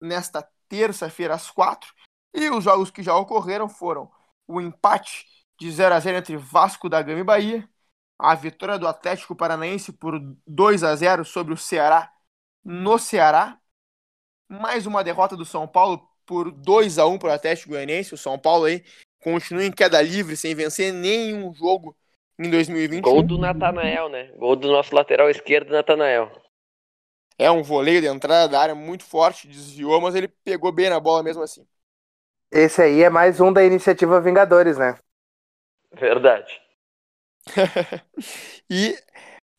nesta 0.00 0.42
terça-feira, 0.68 1.34
às 1.34 1.50
4. 1.50 1.92
E 2.34 2.50
os 2.50 2.64
jogos 2.64 2.90
que 2.90 3.02
já 3.02 3.14
ocorreram 3.16 3.68
foram 3.68 4.10
o 4.46 4.60
empate 4.60 5.26
de 5.58 5.70
0 5.70 5.94
a 5.94 6.00
0 6.00 6.18
entre 6.18 6.36
Vasco 6.36 6.88
da 6.88 7.02
Gama 7.02 7.20
e 7.20 7.24
Bahia, 7.24 7.68
a 8.18 8.34
vitória 8.34 8.78
do 8.78 8.86
Atlético 8.86 9.34
Paranaense 9.34 9.92
por 9.92 10.18
2 10.46 10.84
a 10.84 10.94
0 10.94 11.24
sobre 11.24 11.54
o 11.54 11.56
Ceará 11.56 12.12
no 12.64 12.98
Ceará, 12.98 13.58
mais 14.48 14.86
uma 14.86 15.02
derrota 15.04 15.36
do 15.36 15.44
São 15.44 15.66
Paulo 15.66 16.07
por 16.28 16.52
2 16.52 16.98
a 16.98 17.06
1 17.06 17.18
para 17.18 17.30
o 17.30 17.32
Atlético 17.32 17.70
Goianiense. 17.70 18.12
O 18.12 18.18
São 18.18 18.38
Paulo 18.38 18.66
aí 18.66 18.84
continua 19.22 19.64
em 19.64 19.72
queda 19.72 20.00
livre, 20.02 20.36
sem 20.36 20.54
vencer 20.54 20.92
nenhum 20.92 21.54
jogo 21.54 21.96
em 22.38 22.50
2021. 22.50 23.00
Gol 23.00 23.22
do 23.22 23.38
Natanael, 23.38 24.10
né? 24.10 24.30
Gol 24.36 24.54
do 24.54 24.70
nosso 24.70 24.94
lateral 24.94 25.30
esquerdo, 25.30 25.72
Natanael. 25.72 26.30
É 27.38 27.50
um 27.50 27.62
voleio 27.62 28.02
de 28.02 28.06
entrada 28.08 28.46
da 28.46 28.60
área 28.60 28.74
muito 28.74 29.04
forte, 29.04 29.48
desviou, 29.48 30.00
mas 30.02 30.14
ele 30.14 30.28
pegou 30.28 30.70
bem 30.70 30.90
na 30.90 31.00
bola 31.00 31.22
mesmo 31.22 31.42
assim. 31.42 31.66
Esse 32.50 32.82
aí 32.82 33.02
é 33.02 33.08
mais 33.08 33.40
um 33.40 33.50
da 33.52 33.64
iniciativa 33.64 34.20
Vingadores, 34.20 34.76
né? 34.76 34.98
Verdade. 35.94 36.60
e 38.68 38.94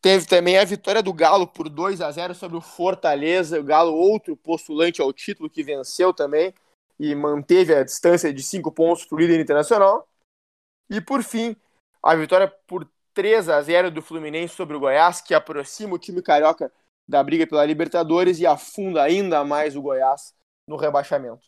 Teve 0.02 0.26
também 0.26 0.58
a 0.58 0.64
vitória 0.64 1.04
do 1.04 1.14
Galo 1.14 1.46
por 1.46 1.68
2 1.68 2.00
a 2.00 2.10
0 2.10 2.34
sobre 2.34 2.58
o 2.58 2.62
Fortaleza. 2.62 3.60
O 3.60 3.64
Galo, 3.64 3.94
outro 3.94 4.36
postulante 4.36 5.02
ao 5.02 5.12
título, 5.12 5.50
que 5.50 5.62
venceu 5.62 6.14
também 6.14 6.54
e 6.98 7.14
manteve 7.14 7.74
a 7.74 7.84
distância 7.84 8.34
de 8.34 8.42
5 8.42 8.72
pontos 8.72 9.06
para 9.06 9.16
o 9.16 9.20
líder 9.20 9.40
internacional. 9.40 10.08
E 10.90 11.02
por 11.02 11.22
fim, 11.22 11.56
a 12.02 12.16
vitória 12.16 12.48
por 12.66 12.90
3 13.14 13.50
a 13.50 13.62
0 13.62 13.92
do 13.92 14.02
Fluminense 14.02 14.56
sobre 14.56 14.76
o 14.76 14.80
Goiás, 14.80 15.20
que 15.20 15.34
aproxima 15.34 15.96
o 15.96 16.00
time 16.00 16.22
carioca 16.22 16.72
da 17.08 17.22
briga 17.24 17.46
pela 17.46 17.66
Libertadores 17.66 18.40
e 18.40 18.46
afunda 18.46 19.04
ainda 19.04 19.44
mais 19.44 19.76
o 19.76 19.82
Goiás 19.82 20.34
no 20.68 20.78
rebaixamento. 20.78 21.42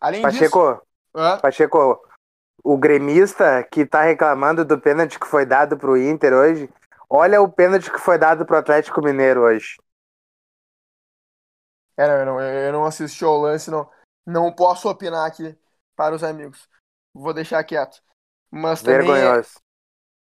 Além 0.00 0.22
Pacheco, 0.22 0.74
disso, 1.14 1.40
Pacheco, 1.40 2.00
o 2.62 2.76
gremista 2.76 3.66
que 3.70 3.80
está 3.80 4.02
reclamando 4.02 4.64
do 4.64 4.78
pênalti 4.78 5.18
que 5.18 5.26
foi 5.26 5.44
dado 5.44 5.76
para 5.76 5.90
o 5.90 5.96
Inter 5.96 6.32
hoje 6.32 6.68
Olha 7.14 7.42
o 7.42 7.52
pênalti 7.52 7.92
que 7.92 7.98
foi 7.98 8.16
dado 8.16 8.46
pro 8.46 8.56
Atlético 8.56 9.02
Mineiro 9.02 9.42
hoje. 9.42 9.76
É, 11.94 12.08
não, 12.08 12.14
eu, 12.14 12.24
não, 12.24 12.40
eu 12.40 12.72
não 12.72 12.84
assisti 12.86 13.22
ao 13.22 13.36
lance, 13.36 13.70
não, 13.70 13.86
não 14.26 14.50
posso 14.50 14.88
opinar 14.88 15.26
aqui 15.26 15.54
para 15.94 16.14
os 16.14 16.24
amigos. 16.24 16.66
Vou 17.12 17.34
deixar 17.34 17.62
quieto. 17.64 18.02
Mas 18.50 18.80
também. 18.80 18.94
É 18.94 19.12
Vergonhoso. 19.12 19.58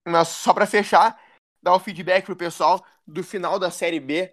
É... 0.06 0.10
Mas 0.10 0.28
só 0.28 0.54
para 0.54 0.68
fechar, 0.68 1.20
dar 1.60 1.74
o 1.74 1.80
feedback 1.80 2.26
pro 2.26 2.36
pessoal 2.36 2.80
do 3.04 3.24
final 3.24 3.58
da 3.58 3.72
Série 3.72 3.98
B. 3.98 4.32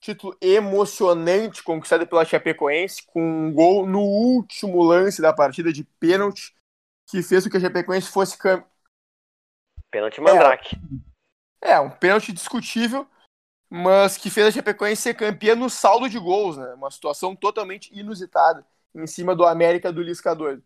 Título 0.00 0.34
emocionante 0.40 1.62
conquistado 1.62 2.06
pela 2.06 2.24
Chapecoense, 2.24 3.04
com 3.04 3.22
um 3.22 3.52
gol 3.52 3.86
no 3.86 4.00
último 4.00 4.82
lance 4.82 5.20
da 5.20 5.34
partida 5.34 5.70
de 5.70 5.84
pênalti, 6.00 6.54
que 7.10 7.22
fez 7.22 7.44
com 7.44 7.50
que 7.50 7.58
a 7.58 7.60
Chapecoense 7.60 8.08
fosse 8.08 8.38
campeão. 8.38 8.66
Pênalti 9.90 10.22
Mandrake. 10.22 10.74
É. 10.74 11.11
É, 11.62 11.78
um 11.78 11.88
pênalti 11.88 12.32
discutível, 12.32 13.06
mas 13.70 14.18
que 14.18 14.28
fez 14.28 14.48
a 14.48 14.50
Chapecoense 14.50 15.00
ser 15.00 15.14
campeã 15.14 15.54
no 15.54 15.70
saldo 15.70 16.08
de 16.08 16.18
gols, 16.18 16.56
né? 16.56 16.74
Uma 16.74 16.90
situação 16.90 17.36
totalmente 17.36 17.96
inusitada 17.96 18.66
em 18.94 19.06
cima 19.06 19.34
do 19.34 19.46
América 19.46 19.92
do 19.92 20.02
Lisca 20.02 20.34
doido. 20.34 20.62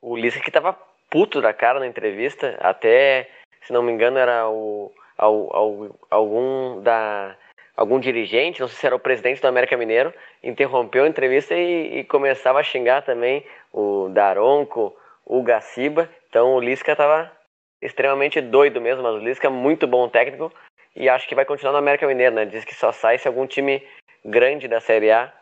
O 0.00 0.16
Lisca 0.16 0.40
que 0.40 0.50
tava 0.50 0.72
puto 1.10 1.42
da 1.42 1.52
cara 1.52 1.80
na 1.80 1.86
entrevista, 1.86 2.56
até, 2.60 3.28
se 3.62 3.72
não 3.72 3.82
me 3.82 3.92
engano, 3.92 4.16
era 4.18 4.48
o, 4.48 4.92
algum 5.18 6.80
da 6.82 7.36
algum 7.76 7.98
dirigente, 7.98 8.60
não 8.60 8.68
sei 8.68 8.76
se 8.76 8.86
era 8.86 8.94
o 8.94 9.00
presidente 9.00 9.40
do 9.40 9.48
América 9.48 9.76
Mineiro, 9.76 10.12
interrompeu 10.42 11.04
a 11.04 11.08
entrevista 11.08 11.54
e, 11.54 12.00
e 12.00 12.04
começava 12.04 12.60
a 12.60 12.62
xingar 12.62 13.02
também 13.02 13.44
o 13.72 14.10
Daronco, 14.10 14.94
o 15.24 15.42
Gaciba. 15.42 16.08
Então 16.28 16.54
o 16.54 16.60
Lisca 16.60 16.94
tava 16.94 17.32
extremamente 17.80 18.40
doido 18.40 18.80
mesmo, 18.80 19.02
mas 19.02 19.14
o 19.14 19.24
Lisca 19.24 19.46
é 19.46 19.50
muito 19.50 19.86
bom 19.86 20.08
técnico 20.08 20.52
e 20.94 21.08
acho 21.08 21.28
que 21.28 21.34
vai 21.34 21.44
continuar 21.44 21.72
no 21.72 21.78
América 21.78 22.06
Mineiro, 22.06 22.34
né? 22.34 22.44
Diz 22.44 22.64
que 22.64 22.74
só 22.74 22.92
sai 22.92 23.18
se 23.18 23.28
algum 23.28 23.46
time 23.46 23.86
grande 24.24 24.68
da 24.68 24.80
Série 24.80 25.10
A 25.10 25.32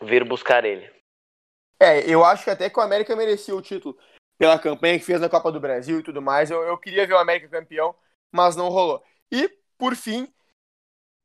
vir 0.00 0.24
buscar 0.24 0.64
ele. 0.64 0.90
É, 1.78 2.00
eu 2.08 2.24
acho 2.24 2.44
que 2.44 2.50
até 2.50 2.70
que 2.70 2.78
o 2.78 2.82
América 2.82 3.14
merecia 3.16 3.54
o 3.54 3.62
título 3.62 3.98
pela 4.38 4.58
campanha 4.58 4.98
que 4.98 5.04
fez 5.04 5.20
na 5.20 5.28
Copa 5.28 5.52
do 5.52 5.60
Brasil 5.60 6.00
e 6.00 6.02
tudo 6.02 6.22
mais. 6.22 6.50
Eu, 6.50 6.62
eu 6.62 6.78
queria 6.78 7.06
ver 7.06 7.14
o 7.14 7.18
América 7.18 7.48
campeão, 7.48 7.94
mas 8.32 8.56
não 8.56 8.68
rolou. 8.68 9.02
E, 9.30 9.48
por 9.76 9.94
fim, 9.94 10.32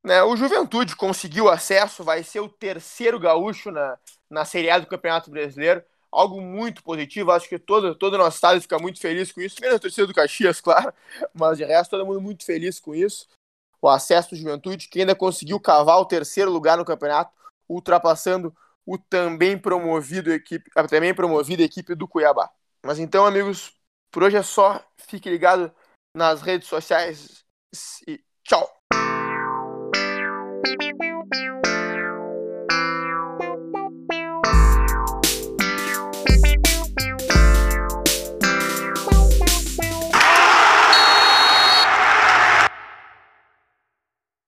né, 0.04 0.22
o 0.24 0.36
Juventude 0.36 0.96
conseguiu 0.96 1.50
acesso, 1.50 2.04
vai 2.04 2.24
ser 2.24 2.40
o 2.40 2.50
terceiro 2.50 3.20
gaúcho 3.20 3.72
na, 3.72 3.98
na 4.30 4.46
Série 4.46 4.70
A 4.70 4.80
do 4.80 4.88
Campeonato 4.88 5.32
Brasileiro 5.32 5.84
algo 6.20 6.42
muito 6.42 6.84
positivo. 6.84 7.32
Acho 7.32 7.48
que 7.48 7.60
todo 7.60 7.98
o 8.00 8.18
nosso 8.18 8.38
estado 8.38 8.62
fica 8.62 8.80
muito 8.80 9.00
feliz 9.00 9.32
com 9.32 9.42
isso. 9.42 9.58
Menos 9.60 9.78
a 9.78 9.80
torcida 9.80 10.08
do 10.08 10.14
Caxias, 10.14 10.60
claro, 10.62 10.94
mas 11.34 11.58
de 11.58 11.66
resto 11.66 11.92
todo 11.92 12.06
mundo 12.06 12.22
muito 12.22 12.46
feliz 12.46 12.80
com 12.80 12.96
isso. 12.96 13.28
O 13.82 13.90
acesso 13.90 14.32
do 14.32 14.36
Juventude, 14.36 14.88
que 14.88 15.02
ainda 15.02 15.16
conseguiu 15.16 15.60
cavar 15.60 15.98
o 16.00 16.06
terceiro 16.06 16.52
lugar 16.52 16.78
no 16.78 16.86
campeonato, 16.86 17.32
ultrapassando 17.70 18.56
o 18.86 18.98
também 18.98 19.58
promovido 19.58 20.32
equipe, 20.32 20.70
a 20.76 20.88
também 20.88 21.14
promovida 21.14 21.64
equipe 21.64 21.96
do 21.96 22.08
Cuiabá. 22.08 22.50
Mas 22.84 23.00
então, 23.00 23.26
amigos, 23.26 23.74
por 24.12 24.24
hoje 24.24 24.38
é 24.38 24.44
só. 24.44 24.84
Fique 24.98 25.30
ligado 25.30 25.74
nas 26.16 26.42
redes 26.42 26.68
sociais 26.68 27.44
e 28.08 28.24
tchau. 28.44 28.75